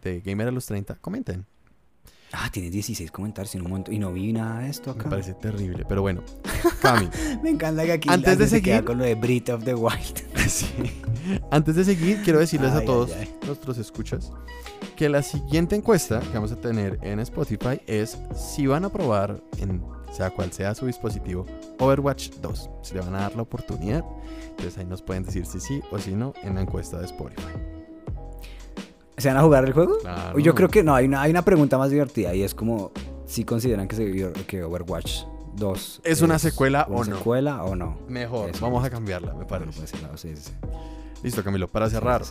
[0.00, 1.44] de Gamer a los 30, comenten.
[2.32, 5.04] Ah, tiene 16 comentarios en un momento y no vi nada de esto acá.
[5.04, 6.22] Me parece terrible, pero bueno.
[6.80, 7.08] Cami.
[7.42, 10.38] Me encanta que aquí antes, de seguir con lo de Brit of the Wild.
[10.48, 10.66] sí.
[11.50, 13.10] Antes de seguir, quiero decirles a todos
[13.44, 14.32] nuestros escuchas
[14.96, 19.42] que la siguiente encuesta que vamos a tener en Spotify es si van a probar,
[19.58, 19.82] en
[20.12, 21.46] sea cual sea su dispositivo,
[21.78, 22.70] Overwatch 2.
[22.82, 24.04] Si le van a dar la oportunidad.
[24.50, 27.69] Entonces ahí nos pueden decir si sí o si no en la encuesta de Spotify.
[29.20, 29.98] ¿Se van a jugar el juego?
[30.38, 32.90] Yo creo que no, hay una, hay una pregunta más divertida y es como
[33.26, 35.24] si consideran que, se, que Overwatch
[35.56, 37.16] 2 es, una secuela o no.
[37.16, 37.98] secuela o no.
[38.08, 39.82] Mejor, vamos a cambiarla, me parece.
[41.22, 42.22] Listo, Camilo, para cerrar.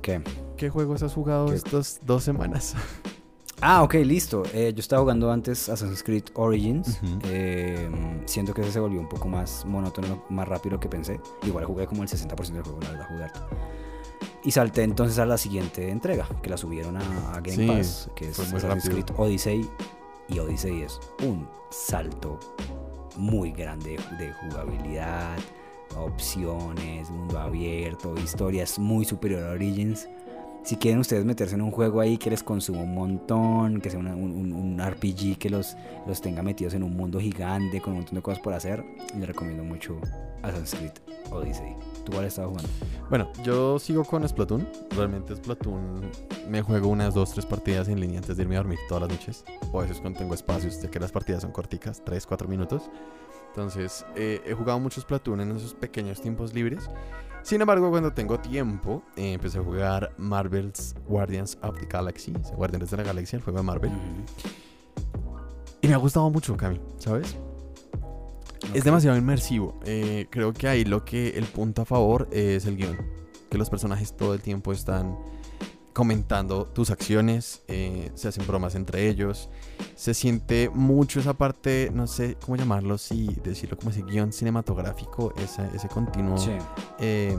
[0.00, 0.22] ¿Qué?
[0.56, 2.74] ¿Qué juegos has jugado estas dos semanas?
[3.66, 4.42] Ah, ok, listo.
[4.52, 7.00] Eh, yo estaba jugando antes Assassin's Creed Origins.
[7.24, 7.88] Eh,
[8.26, 11.18] siento que ese se volvió un poco más monótono, más rápido que pensé.
[11.46, 13.32] Igual jugué como el 60% del juego, la verdad, jugar.
[14.44, 18.38] Y salté entonces a la siguiente entrega, que la subieron a, Game Pass, que es
[18.38, 19.68] Assassin's Creed Odyssey.
[20.28, 22.38] Y Odyssey es un salto
[23.16, 25.36] muy grande de jugabilidad,
[25.96, 30.08] opciones, mundo abierto, historias muy superior a Origins.
[30.62, 34.00] Si quieren ustedes meterse en un juego ahí que les consuma un montón, que sea
[34.00, 35.76] un, un, RPG que los,
[36.06, 38.82] los tenga metidos en un mundo gigante con un montón de cosas por hacer,
[39.14, 39.98] les recomiendo mucho
[40.42, 40.92] Assassin's Creed
[41.30, 41.76] Odyssey.
[42.04, 42.68] ¿Tú cuál estás jugando?
[43.08, 44.68] Bueno, yo sigo con Splatoon.
[44.90, 46.10] Realmente Splatoon
[46.48, 49.10] me juego unas dos, tres partidas en línea antes de irme a dormir todas las
[49.10, 49.44] noches.
[49.72, 52.90] O a veces cuando tengo espacios, ya que las partidas son corticas, 3, 4 minutos.
[53.48, 56.90] Entonces, eh, he jugado muchos Splatoon en esos pequeños tiempos libres.
[57.42, 62.90] Sin embargo, cuando tengo tiempo, eh, empecé a jugar Marvel's Guardians of the Galaxy, Guardianes
[62.90, 63.92] de la Galaxia, el juego de Marvel.
[65.82, 67.36] Y me ha gustado mucho, Cami, ¿sabes?
[68.72, 69.78] Es demasiado inmersivo.
[69.84, 72.96] Eh, creo que ahí lo que el punto a favor es el guion.
[73.50, 75.16] Que los personajes todo el tiempo están
[75.94, 79.48] comentando tus acciones, eh, se hacen bromas entre ellos,
[79.94, 85.32] se siente mucho esa parte, no sé cómo llamarlo, si decirlo como ese guion cinematográfico,
[85.36, 86.36] ese, ese continuo
[86.98, 87.38] eh,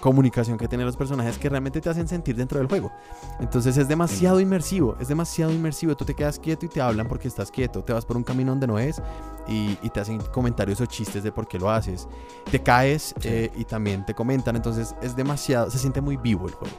[0.00, 2.92] comunicación que tienen los personajes que realmente te hacen sentir dentro del juego.
[3.40, 7.28] Entonces es demasiado inmersivo, es demasiado inmersivo, tú te quedas quieto y te hablan porque
[7.28, 9.02] estás quieto, te vas por un camino donde no es
[9.46, 12.06] y, te hacen comentarios o chistes de por qué lo haces,
[12.50, 16.54] te caes eh, y también te comentan, entonces es demasiado, se siente muy vivo el
[16.54, 16.76] juego.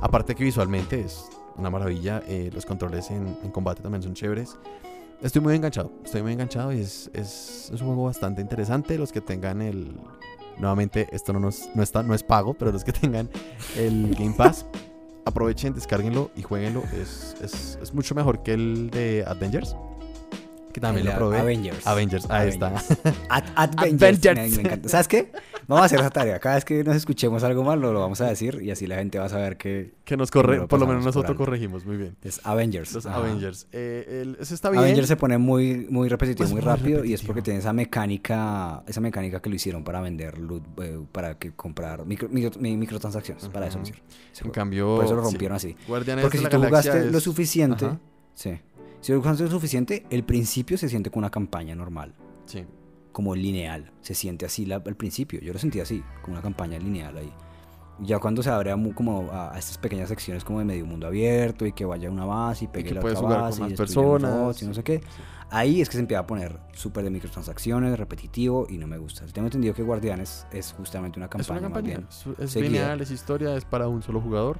[0.00, 4.56] Aparte que visualmente es una maravilla, eh, los controles en, combate también son chéveres.
[5.20, 8.98] Estoy muy enganchado, estoy muy enganchado y es, es, un juego bastante interesante.
[8.98, 9.96] Los que tengan el...
[10.58, 13.28] Nuevamente, esto no, nos, no, está, no es pago, pero los que tengan
[13.76, 14.66] el Game Pass,
[15.24, 16.82] aprovechen, descárguenlo y jueguenlo.
[16.92, 19.76] Es, es, es mucho mejor que el de Avengers.
[20.72, 21.38] Que también lo probé.
[21.38, 21.86] Avengers.
[21.86, 22.72] Avengers, ahí está.
[23.28, 24.24] Avengers.
[24.34, 24.88] Me, encanta.
[24.88, 25.32] ¿Sabes qué?
[25.68, 26.38] Vamos a hacer esa tarea.
[26.38, 29.18] Cada vez que nos escuchemos algo mal, lo, vamos a decir y así la gente
[29.18, 29.94] va a saber que.
[30.04, 32.16] Que nos corre, por lo menos nosotros corregimos, muy bien.
[32.22, 32.92] Es Avengers.
[32.92, 33.66] Los Avengers.
[33.72, 34.82] Eh, eso está bien.
[34.82, 38.82] Avengers se pone muy, muy repetitivo, pues muy rápido y es porque tiene esa mecánica,
[38.86, 43.66] esa mecánica que lo hicieron para vender loot, eh, para que comprar micro, microtransacciones, para
[43.66, 43.80] eso
[44.44, 44.96] En cambio.
[44.96, 45.76] Por eso lo rompieron así.
[45.86, 47.86] porque si tú jugaste lo suficiente.
[48.34, 48.58] Sí.
[49.02, 52.14] Si lo jugaste lo suficiente, el principio se siente como una campaña normal.
[52.46, 52.64] Sí
[53.12, 53.92] como lineal.
[54.00, 55.40] Se siente así al principio.
[55.40, 57.32] Yo lo sentí así, como una campaña lineal ahí.
[58.00, 61.72] Ya cuando se abre como a, estas pequeñas secciones como de medio mundo abierto y
[61.72, 65.02] que vaya una base y pegue la otra base y personas y no sé qué.
[65.50, 69.26] Ahí es que se empieza a poner súper de microtransacciones, repetitivo y no me gusta.
[69.26, 71.58] Tengo entendido que Guardianes es justamente una campaña.
[71.58, 72.08] Es una campaña.
[72.38, 74.58] es lineal, es historia, es para un solo jugador.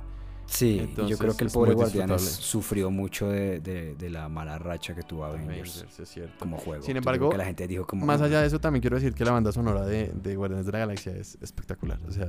[0.53, 5.03] Sí, yo creo que el pobre Guardianes sufrió mucho de, de, la mala racha que
[5.03, 5.87] tuvo Avengers,
[6.39, 6.83] como juego.
[6.83, 9.33] Sin embargo, la gente dijo como, más allá de eso, también quiero decir que la
[9.33, 11.99] banda sonora de, de Guardianes de la Galaxia es espectacular.
[12.07, 12.29] O sea,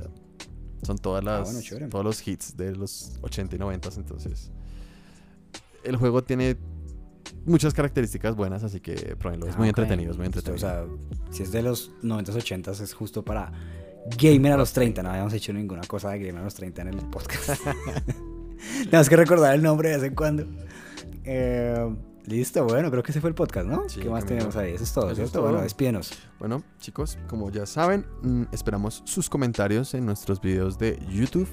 [0.82, 4.50] son todas ah, las, todos los hits de los 80 y 90, entonces
[5.84, 6.56] el juego tiene
[7.44, 9.46] muchas características buenas, así que pruébenlo.
[9.46, 10.56] Es muy ah, entretenido, es muy entretenido.
[10.56, 10.86] O sea,
[11.30, 13.52] si es de los 90s, 80s, es justo para
[14.18, 15.02] Gamer a los 30.
[15.02, 17.60] No habíamos hecho ninguna cosa de Gamer a los 30 en el podcast.
[18.84, 20.44] Tenemos que recordar el nombre de vez en cuando.
[21.24, 23.84] Eh, listo, bueno, creo que ese fue el podcast, ¿no?
[23.86, 24.72] ¿Qué más tenemos ahí?
[24.72, 25.42] Eso es todo, ¿cierto?
[25.42, 26.12] Bueno, despídenos.
[26.38, 31.48] Bueno, chicos, como ya saben, mm, esperamos sus comentarios en nuestros videos de YouTube.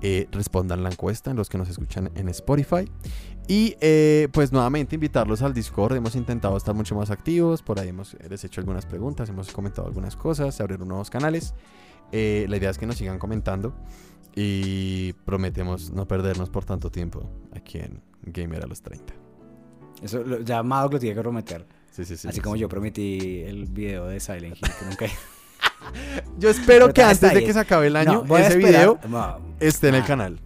[0.00, 2.88] Eh, respondan la encuesta en los que nos escuchan en Spotify.
[3.48, 5.96] Y eh, pues nuevamente invitarlos al Discord.
[5.96, 7.62] Hemos intentado estar mucho más activos.
[7.62, 11.54] Por ahí hemos les hecho algunas preguntas, hemos comentado algunas cosas, se abrieron nuevos canales.
[12.12, 13.74] Eh, la idea es que nos sigan comentando
[14.34, 19.12] y prometemos no perdernos por tanto tiempo aquí en Gamer a los 30.
[20.02, 21.66] Eso ya Amado lo tiene que prometer.
[21.90, 25.06] Sí, sí, sí, Así como yo prometí el video de Silent Hill que nunca...
[26.38, 28.98] yo espero que antes de que se acabe el año ese video
[29.58, 30.40] esté en el canal.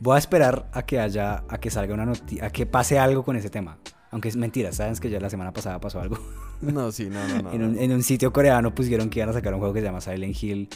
[0.00, 3.24] Voy a esperar a que haya, a que salga una noticia, a que pase algo
[3.24, 3.78] con ese tema.
[4.14, 6.16] Aunque es mentira, ¿sabes que ya la semana pasada pasó algo?
[6.62, 7.78] No, sí, no, no, no.
[7.78, 10.40] en, un, sitio coreano pusieron que iban a sacar un juego que se llama Silent
[10.40, 10.68] Hill.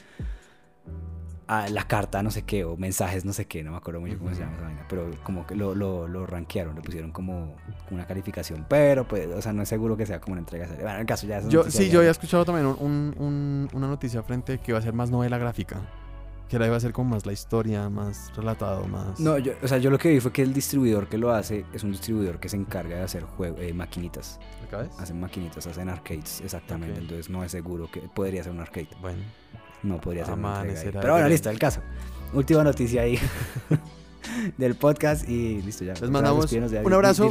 [1.46, 4.18] Ah, la carta, no sé qué, o mensajes, no sé qué, no me acuerdo mucho
[4.18, 4.84] cómo se llama esa vaina.
[4.88, 7.54] Pero como que lo, lo, lo rankearon, le pusieron como
[7.90, 8.66] una calificación.
[8.68, 10.82] Pero, pues, o sea, no es seguro que sea como una entrega seria.
[10.82, 14.22] Bueno, en el caso ya es yo, Sí, yo había escuchado también un, una noticia
[14.24, 15.80] frente que iba a ser más novela gráfica.
[16.48, 19.20] Que ahora iba a ser como más la historia, más relatado, más...
[19.20, 21.66] No, yo, o sea, yo lo que vi fue que el distribuidor que lo hace
[21.74, 24.40] es un distribuidor que se encarga de hacer juego, eh, maquinitas.
[24.66, 27.00] ¿Acá Hacen maquinitas, hacen arcades, exactamente.
[27.00, 28.88] Entonces no es seguro que podría ser un arcade.
[29.00, 29.18] Bueno.
[29.82, 30.90] No podría ser un arcade.
[30.92, 31.82] Pero bueno, listo, el caso.
[32.32, 33.18] Última noticia ahí
[34.56, 35.94] del podcast y listo ya.
[35.94, 37.30] Les mandamos un abrazo.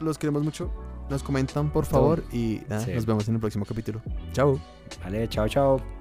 [0.00, 0.70] Los queremos mucho.
[1.10, 4.02] Nos comentan, por favor, y nos vemos en el próximo capítulo.
[4.32, 4.60] Chao.
[5.02, 5.97] Vale, chao, chao.